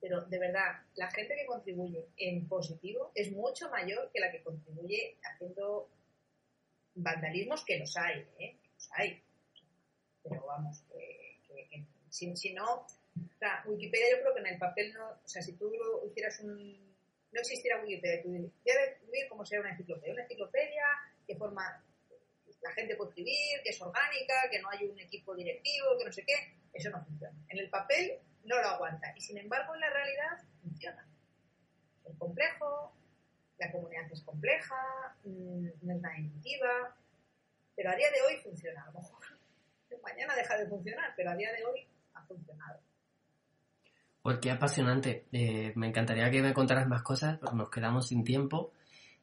Pero 0.00 0.22
de 0.22 0.38
verdad, 0.38 0.82
la 0.96 1.10
gente 1.10 1.34
que 1.36 1.46
contribuye 1.46 2.08
en 2.16 2.48
positivo 2.48 3.12
es 3.14 3.30
mucho 3.32 3.70
mayor 3.70 4.10
que 4.12 4.20
la 4.20 4.32
que 4.32 4.42
contribuye 4.42 5.16
haciendo 5.22 5.88
vandalismos, 6.94 7.64
que 7.64 7.78
los 7.78 7.96
hay, 7.96 8.26
¿eh? 8.38 8.56
Los 8.74 8.88
hay. 8.92 9.22
Pero 10.22 10.44
vamos, 10.46 10.82
que, 10.88 11.40
que, 11.46 11.68
que 11.68 11.84
si, 12.08 12.34
si, 12.36 12.52
no, 12.52 12.80
o 12.80 13.38
sea, 13.38 13.62
Wikipedia 13.66 14.10
yo 14.10 14.22
creo 14.22 14.34
que 14.34 14.40
en 14.40 14.46
el 14.46 14.58
papel 14.58 14.92
no, 14.92 15.10
o 15.10 15.28
sea, 15.28 15.42
si 15.42 15.52
tú 15.54 15.70
hicieras 16.04 16.40
un, 16.40 16.92
no 17.32 17.40
existiera 17.40 17.82
Wikipedia, 17.82 18.22
tú 18.22 18.30
debe 18.30 19.28
como 19.28 19.44
sea 19.44 19.60
una 19.60 19.70
enciclopedia, 19.70 20.12
una 20.12 20.22
enciclopedia 20.22 20.84
que 21.26 21.36
forma, 21.36 21.84
la 22.62 22.72
gente 22.72 22.96
puede 22.96 23.10
escribir, 23.10 23.62
que 23.64 23.70
es 23.70 23.80
orgánica, 23.80 24.34
que 24.50 24.60
no 24.60 24.68
hay 24.70 24.86
un 24.86 24.98
equipo 24.98 25.34
directivo, 25.34 25.98
que 25.98 26.04
no 26.04 26.12
sé 26.12 26.24
qué, 26.24 26.56
eso 26.72 26.90
no 26.90 27.04
funciona. 27.04 27.36
En 27.48 27.58
el 27.58 27.68
papel 27.68 28.18
no 28.44 28.60
lo 28.60 28.68
aguanta 28.68 29.12
y 29.16 29.20
sin 29.20 29.38
embargo 29.38 29.74
en 29.74 29.80
la 29.80 29.90
realidad 29.90 30.38
funciona. 30.62 31.06
Es 32.04 32.16
complejo, 32.16 32.92
la 33.58 33.70
comunidad 33.70 34.10
es 34.10 34.22
compleja, 34.22 35.16
no 35.24 35.94
es 35.94 36.00
nada 36.00 36.18
intuitiva, 36.18 36.96
pero 37.76 37.90
a 37.90 37.96
día 37.96 38.10
de 38.10 38.22
hoy 38.22 38.40
funciona. 38.42 38.82
A 38.82 38.86
lo 38.86 39.00
mejor 39.00 39.20
mañana 40.02 40.34
deja 40.34 40.56
de 40.56 40.66
funcionar, 40.66 41.12
pero 41.16 41.30
a 41.30 41.36
día 41.36 41.52
de 41.52 41.64
hoy 41.64 41.86
ha 42.14 42.22
funcionado. 42.24 42.80
Pues 44.22 44.38
qué 44.38 44.52
apasionante. 44.52 45.26
Eh, 45.32 45.72
me 45.74 45.88
encantaría 45.88 46.30
que 46.30 46.42
me 46.42 46.54
contaras 46.54 46.86
más 46.86 47.02
cosas, 47.02 47.38
porque 47.38 47.56
nos 47.56 47.70
quedamos 47.70 48.06
sin 48.06 48.22
tiempo. 48.22 48.72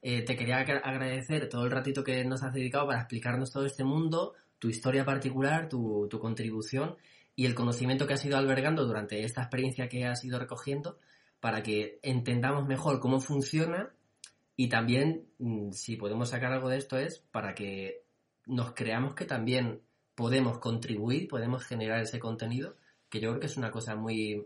Eh, 0.02 0.24
te 0.24 0.36
quería 0.36 0.60
agradecer 0.60 1.50
todo 1.50 1.66
el 1.66 1.72
ratito 1.72 2.04
que 2.04 2.24
nos 2.24 2.44
has 2.44 2.54
dedicado 2.54 2.88
para 2.88 3.00
explicarnos 3.00 3.52
todo 3.52 3.66
este 3.66 3.84
mundo, 3.84 4.34
tu 4.58 4.70
historia 4.70 5.06
particular, 5.06 5.68
tu, 5.68 6.08
tu 6.10 6.20
contribución 6.20 6.96
y 7.36 7.46
el 7.46 7.56
conocimiento 7.56 8.08
que 8.08 8.14
has 8.14 8.26
ido 8.26 8.38
albergando 8.38 8.86
durante 8.86 9.24
esta 9.24 9.42
experiencia 9.42 9.90
que 9.90 10.06
has 10.06 10.24
ido 10.24 10.40
recogiendo 10.40 11.00
para 11.40 11.64
que 11.64 12.00
entendamos 12.04 12.68
mejor 12.68 13.00
cómo 13.00 13.20
funciona 13.20 13.92
y 14.60 14.68
también, 14.68 15.26
si 15.72 15.96
podemos 15.96 16.32
sacar 16.32 16.52
algo 16.52 16.68
de 16.68 16.78
esto, 16.80 16.98
es 16.98 17.20
para 17.32 17.56
que 17.56 18.04
nos 18.46 18.74
creamos 18.74 19.16
que 19.16 19.24
también 19.24 19.80
podemos 20.16 20.58
contribuir, 20.58 21.30
podemos 21.30 21.64
generar 21.64 22.02
ese 22.02 22.20
contenido, 22.20 22.76
que 23.10 23.22
yo 23.22 23.30
creo 23.30 23.40
que 23.40 23.46
es 23.46 23.56
una 23.56 23.72
cosa 23.72 23.96
muy, 23.96 24.46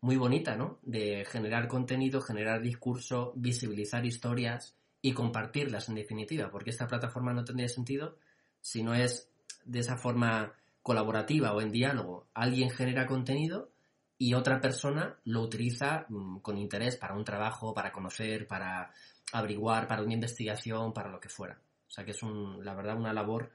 muy 0.00 0.16
bonita, 0.16 0.54
¿no? 0.54 0.78
De 0.82 1.24
generar 1.24 1.66
contenido, 1.66 2.20
generar 2.20 2.62
discurso, 2.62 3.32
visibilizar 3.34 4.06
historias 4.06 4.77
y 5.00 5.12
compartirlas 5.12 5.88
en 5.88 5.94
definitiva, 5.94 6.50
porque 6.50 6.70
esta 6.70 6.88
plataforma 6.88 7.32
no 7.32 7.44
tendría 7.44 7.68
sentido 7.68 8.16
si 8.60 8.82
no 8.82 8.94
es 8.94 9.30
de 9.64 9.80
esa 9.80 9.96
forma 9.96 10.54
colaborativa 10.82 11.52
o 11.52 11.60
en 11.60 11.70
diálogo. 11.70 12.28
Alguien 12.34 12.70
genera 12.70 13.06
contenido 13.06 13.70
y 14.16 14.34
otra 14.34 14.60
persona 14.60 15.18
lo 15.24 15.42
utiliza 15.42 16.06
mmm, 16.08 16.38
con 16.38 16.58
interés 16.58 16.96
para 16.96 17.14
un 17.14 17.24
trabajo, 17.24 17.74
para 17.74 17.92
conocer, 17.92 18.46
para 18.46 18.92
averiguar, 19.32 19.86
para 19.86 20.02
una 20.02 20.14
investigación, 20.14 20.92
para 20.92 21.10
lo 21.10 21.20
que 21.20 21.28
fuera. 21.28 21.60
O 21.86 21.90
sea 21.90 22.04
que 22.04 22.10
es 22.10 22.22
un, 22.22 22.64
la 22.64 22.74
verdad 22.74 22.96
una 22.96 23.12
labor 23.12 23.52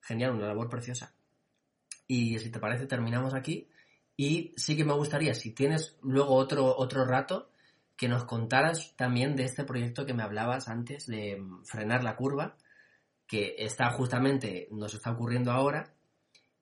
genial, 0.00 0.32
una 0.32 0.46
labor 0.46 0.68
preciosa. 0.68 1.12
Y 2.06 2.38
si 2.38 2.50
te 2.50 2.58
parece, 2.58 2.86
terminamos 2.86 3.34
aquí. 3.34 3.68
Y 4.16 4.52
sí 4.56 4.76
que 4.76 4.84
me 4.84 4.94
gustaría, 4.94 5.34
si 5.34 5.52
tienes 5.52 5.96
luego 6.02 6.34
otro, 6.34 6.76
otro 6.76 7.04
rato, 7.04 7.49
que 8.00 8.08
nos 8.08 8.24
contaras 8.24 8.94
también 8.96 9.36
de 9.36 9.44
este 9.44 9.64
proyecto 9.64 10.06
que 10.06 10.14
me 10.14 10.22
hablabas 10.22 10.68
antes 10.68 11.06
de 11.06 11.38
frenar 11.64 12.02
la 12.02 12.16
curva, 12.16 12.56
que 13.26 13.56
está 13.58 13.90
justamente, 13.90 14.68
nos 14.70 14.94
está 14.94 15.10
ocurriendo 15.10 15.52
ahora, 15.52 15.92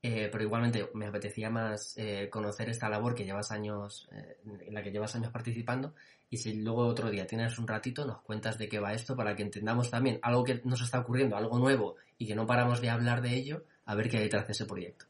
eh, 0.02 0.28
pero 0.32 0.42
igualmente 0.42 0.90
me 0.94 1.06
apetecía 1.06 1.48
más 1.48 1.96
eh, 1.96 2.28
conocer 2.28 2.68
esta 2.70 2.88
labor 2.88 3.14
que 3.14 3.24
llevas 3.24 3.52
años, 3.52 4.08
eh, 4.10 4.38
en 4.66 4.74
la 4.74 4.82
que 4.82 4.90
llevas 4.90 5.14
años 5.14 5.30
participando, 5.30 5.94
y 6.28 6.38
si 6.38 6.54
luego 6.54 6.84
otro 6.88 7.08
día 7.08 7.24
tienes 7.24 7.56
un 7.60 7.68
ratito, 7.68 8.04
nos 8.04 8.20
cuentas 8.22 8.58
de 8.58 8.68
qué 8.68 8.80
va 8.80 8.92
esto 8.92 9.14
para 9.14 9.36
que 9.36 9.44
entendamos 9.44 9.92
también 9.92 10.18
algo 10.22 10.42
que 10.42 10.60
nos 10.64 10.82
está 10.82 10.98
ocurriendo, 10.98 11.36
algo 11.36 11.56
nuevo, 11.60 11.94
y 12.18 12.26
que 12.26 12.34
no 12.34 12.48
paramos 12.48 12.80
de 12.80 12.90
hablar 12.90 13.22
de 13.22 13.36
ello, 13.36 13.62
a 13.84 13.94
ver 13.94 14.10
qué 14.10 14.16
hay 14.16 14.24
detrás 14.24 14.48
de 14.48 14.54
ese 14.54 14.66
proyecto. 14.66 15.06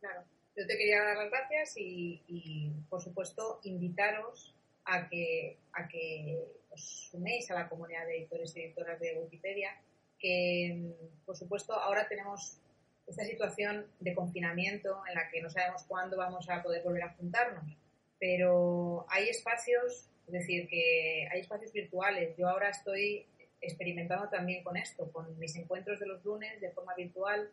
Claro, 0.00 0.24
yo 0.56 0.66
te 0.66 0.76
quería 0.76 1.00
dar 1.00 1.16
las 1.16 1.30
gracias 1.30 1.74
y 1.76 2.72
por 2.88 3.00
supuesto, 3.00 3.60
invitaros 3.62 4.52
a 4.90 5.08
que, 5.08 5.56
a 5.72 5.86
que 5.86 6.36
os 6.70 7.08
suméis 7.10 7.50
a 7.50 7.54
la 7.54 7.68
comunidad 7.68 8.06
de 8.06 8.18
editores 8.18 8.56
y 8.56 8.62
editoras 8.62 8.98
de 8.98 9.18
Wikipedia, 9.18 9.70
que, 10.18 10.92
por 11.24 11.36
supuesto, 11.36 11.72
ahora 11.72 12.08
tenemos 12.08 12.58
esta 13.06 13.24
situación 13.24 13.86
de 14.00 14.14
confinamiento 14.14 15.02
en 15.08 15.14
la 15.14 15.30
que 15.30 15.40
no 15.40 15.50
sabemos 15.50 15.84
cuándo 15.84 16.16
vamos 16.16 16.48
a 16.50 16.62
poder 16.62 16.82
volver 16.82 17.04
a 17.04 17.14
juntarnos, 17.14 17.64
pero 18.18 19.06
hay 19.08 19.28
espacios, 19.28 20.10
es 20.26 20.32
decir, 20.32 20.68
que 20.68 21.26
hay 21.32 21.40
espacios 21.40 21.72
virtuales. 21.72 22.36
Yo 22.36 22.48
ahora 22.48 22.70
estoy 22.70 23.26
experimentando 23.60 24.28
también 24.28 24.62
con 24.62 24.76
esto, 24.76 25.10
con 25.12 25.38
mis 25.38 25.56
encuentros 25.56 25.98
de 26.00 26.06
los 26.06 26.24
lunes 26.24 26.60
de 26.60 26.70
forma 26.70 26.94
virtual. 26.94 27.50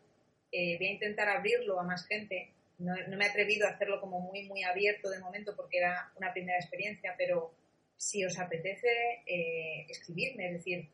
Eh, 0.52 0.76
voy 0.78 0.88
a 0.88 0.92
intentar 0.92 1.28
abrirlo 1.28 1.80
a 1.80 1.82
más 1.84 2.06
gente 2.06 2.52
no, 2.78 2.94
me 3.16 3.24
he 3.24 3.28
atrevido 3.28 3.66
a 3.66 3.70
hacerlo 3.70 4.00
como 4.00 4.20
muy, 4.20 4.46
muy 4.48 4.62
abierto 4.62 5.10
de 5.10 5.20
momento 5.20 5.54
porque 5.56 5.78
era 5.78 6.12
una 6.16 6.32
primera 6.32 6.58
experiencia, 6.58 7.14
pero 7.18 7.52
si 7.96 8.24
os 8.24 8.38
apetece, 8.38 8.88
eh, 9.26 9.86
escribirme, 9.88 10.46
es 10.46 10.52
decir, 10.52 10.88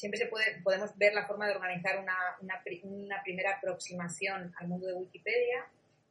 siempre 0.00 0.18
se 0.18 0.26
puede, 0.26 0.60
podemos 0.62 0.96
ver 0.96 1.14
la 1.14 1.26
forma 1.26 1.46
de 1.46 1.54
organizar 1.54 1.98
una, 1.98 2.16
una, 2.40 2.62
primera 3.22 3.56
aproximación 3.56 4.52
al 4.56 4.68
mundo 4.68 4.86
de 4.86 4.94
Wikipedia 4.94 5.66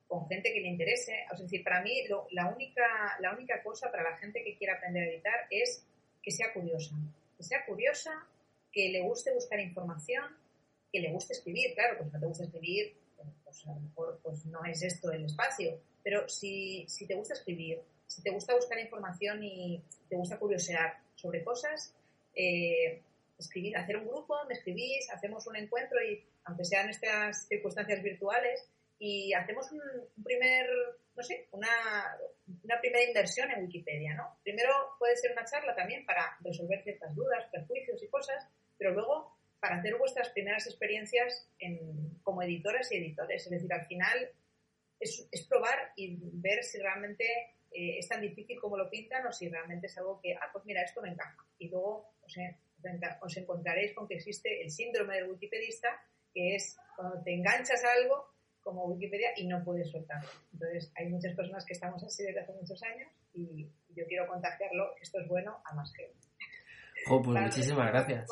con 0.07 0.27
gente 0.27 0.53
que 0.53 0.61
le 0.61 0.69
interese. 0.69 1.13
Es 1.31 1.39
decir, 1.39 1.63
para 1.63 1.81
mí 1.81 2.03
la, 2.31 2.47
única, 2.47 3.17
la 3.19 3.33
única 3.33 3.61
cosa 3.63 3.91
para 3.91 4.03
la 4.03 4.17
gente 4.17 4.43
que 4.43 4.55
quiera 4.57 4.75
aprender 4.75 5.03
a 5.03 5.11
editar 5.11 5.47
es 5.49 5.85
que 6.21 6.31
sea 6.31 6.53
curiosa. 6.53 6.95
Que 7.37 7.43
sea 7.43 7.65
curiosa, 7.65 8.11
que 8.71 8.89
le 8.89 9.01
guste 9.01 9.33
buscar 9.33 9.59
información, 9.59 10.23
que 10.91 10.99
le 10.99 11.11
guste 11.11 11.33
escribir. 11.33 11.73
Claro, 11.73 11.97
pues 11.97 12.13
no 12.13 12.19
te 12.19 12.25
gusta 12.25 12.43
escribir, 12.43 12.95
pues 13.49 13.67
a 13.67 13.73
lo 13.73 13.79
mejor 13.79 14.19
pues 14.23 14.45
no 14.45 14.63
es 14.65 14.81
esto 14.83 15.11
el 15.11 15.25
espacio. 15.25 15.79
Pero 16.03 16.27
si, 16.29 16.85
si 16.87 17.05
te 17.05 17.15
gusta 17.15 17.33
escribir, 17.33 17.81
si 18.07 18.21
te 18.21 18.31
gusta 18.31 18.55
buscar 18.55 18.79
información 18.79 19.43
y 19.43 19.83
te 20.07 20.15
gusta 20.15 20.37
curiosear 20.37 20.97
sobre 21.15 21.43
cosas, 21.43 21.93
eh, 22.35 23.01
escribir, 23.37 23.77
hacer 23.77 23.97
un 23.97 24.07
grupo, 24.07 24.35
me 24.47 24.53
escribís, 24.53 25.09
hacemos 25.11 25.45
un 25.47 25.55
encuentro 25.55 26.01
y, 26.03 26.23
aunque 26.45 26.65
sean 26.65 26.89
estas 26.89 27.47
circunstancias 27.47 28.01
virtuales, 28.03 28.67
y 28.99 29.33
hacemos 29.33 29.71
un, 29.71 29.81
primer, 30.23 30.67
no 31.15 31.23
sé, 31.23 31.47
una, 31.51 31.69
una, 32.63 32.79
primera 32.81 33.05
inversión 33.05 33.49
en 33.49 33.63
Wikipedia, 33.63 34.13
¿no? 34.13 34.37
Primero 34.43 34.73
puede 34.99 35.15
ser 35.15 35.31
una 35.31 35.45
charla 35.45 35.73
también 35.73 36.05
para 36.05 36.37
resolver 36.41 36.83
ciertas 36.83 37.15
dudas, 37.15 37.45
prejuicios 37.49 38.03
y 38.03 38.07
cosas, 38.07 38.45
pero 38.77 38.91
luego 38.91 39.38
para 39.59 39.77
hacer 39.77 39.97
vuestras 39.97 40.29
primeras 40.29 40.65
experiencias 40.67 41.49
en, 41.59 42.19
como 42.23 42.41
editoras 42.41 42.91
y 42.91 42.97
editores. 42.97 43.43
Es 43.43 43.51
decir, 43.51 43.71
al 43.73 43.85
final 43.85 44.31
es, 44.99 45.27
probar 45.47 45.91
y 45.95 46.17
ver 46.33 46.63
si 46.63 46.79
realmente 46.79 47.25
eh, 47.71 47.99
es 47.99 48.07
tan 48.07 48.21
difícil 48.21 48.59
como 48.59 48.77
lo 48.77 48.89
pintan 48.89 49.25
o 49.27 49.31
si 49.31 49.49
realmente 49.49 49.87
es 49.87 49.97
algo 49.97 50.19
que, 50.21 50.33
ah, 50.35 50.49
pues 50.51 50.65
mira, 50.65 50.81
esto 50.81 51.01
me 51.01 51.09
encaja. 51.09 51.45
Y 51.57 51.69
luego 51.69 52.13
o 52.29 52.29
sea, 52.29 52.55
os 53.21 53.37
encontraréis 53.37 53.93
con 53.93 54.07
que 54.07 54.15
existe 54.15 54.61
el 54.61 54.69
síndrome 54.69 55.15
del 55.15 55.29
wikipedista, 55.31 55.89
que 56.33 56.55
es 56.55 56.77
cuando 56.95 57.21
te 57.23 57.33
enganchas 57.33 57.83
a 57.83 57.93
algo 57.93 58.29
como 58.61 58.85
Wikipedia 58.85 59.31
y 59.35 59.47
no 59.47 59.63
puedes 59.63 59.89
soltarlo. 59.89 60.29
Entonces, 60.53 60.91
hay 60.95 61.07
muchas 61.07 61.33
personas 61.33 61.65
que 61.65 61.73
estamos 61.73 62.03
así 62.03 62.23
desde 62.23 62.41
hace 62.41 62.53
muchos 62.53 62.81
años 62.83 63.09
y 63.33 63.67
yo 63.89 64.05
quiero 64.05 64.27
contagiarlo, 64.27 64.95
esto 65.01 65.19
es 65.19 65.27
bueno, 65.27 65.61
a 65.65 65.73
más 65.73 65.91
que... 65.93 66.13
Oh, 67.07 67.21
pues 67.21 67.41
muchísimas 67.41 67.87
gracias. 67.87 68.29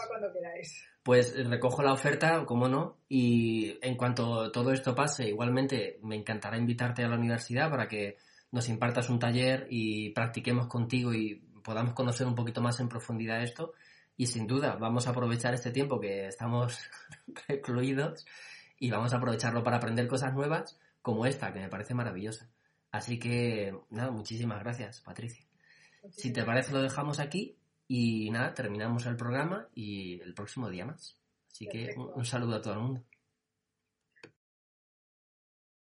Pues 1.03 1.47
recojo 1.47 1.81
la 1.81 1.93
oferta, 1.93 2.45
como 2.45 2.67
no, 2.67 2.97
y 3.07 3.77
en 3.81 3.95
cuanto 3.95 4.51
todo 4.51 4.71
esto 4.71 4.93
pase, 4.93 5.29
igualmente 5.29 5.99
me 6.03 6.15
encantará 6.15 6.57
invitarte 6.57 7.03
a 7.03 7.07
la 7.07 7.17
universidad 7.17 7.69
para 7.69 7.87
que 7.87 8.17
nos 8.51 8.67
impartas 8.69 9.09
un 9.09 9.19
taller 9.19 9.67
y 9.69 10.09
practiquemos 10.09 10.67
contigo 10.67 11.13
y 11.13 11.35
podamos 11.63 11.93
conocer 11.93 12.27
un 12.27 12.35
poquito 12.35 12.61
más 12.61 12.79
en 12.79 12.89
profundidad 12.89 13.41
esto 13.41 13.73
y 14.15 14.25
sin 14.25 14.47
duda, 14.47 14.75
vamos 14.75 15.07
a 15.07 15.11
aprovechar 15.11 15.53
este 15.53 15.71
tiempo 15.71 15.99
que 15.99 16.27
estamos 16.27 16.79
recluidos 17.47 18.25
y 18.79 18.89
vamos 18.89 19.13
a 19.13 19.17
aprovecharlo 19.17 19.63
para 19.63 19.77
aprender 19.77 20.07
cosas 20.07 20.33
nuevas 20.33 20.79
como 21.01 21.25
esta, 21.25 21.53
que 21.53 21.59
me 21.59 21.69
parece 21.69 21.93
maravillosa. 21.93 22.49
Así 22.91 23.19
que, 23.19 23.77
nada, 23.89 24.11
muchísimas 24.11 24.59
gracias, 24.59 25.01
Patricia. 25.01 25.45
Si 26.11 26.31
te 26.33 26.43
parece, 26.43 26.71
lo 26.73 26.81
dejamos 26.81 27.19
aquí 27.19 27.56
y 27.87 28.29
nada, 28.31 28.53
terminamos 28.53 29.05
el 29.05 29.15
programa 29.15 29.67
y 29.73 30.19
el 30.21 30.33
próximo 30.33 30.69
día 30.69 30.85
más. 30.85 31.17
Así 31.51 31.67
que 31.67 31.95
un 31.97 32.25
saludo 32.25 32.55
a 32.55 32.61
todo 32.61 32.73
el 32.73 32.79
mundo. 32.79 33.06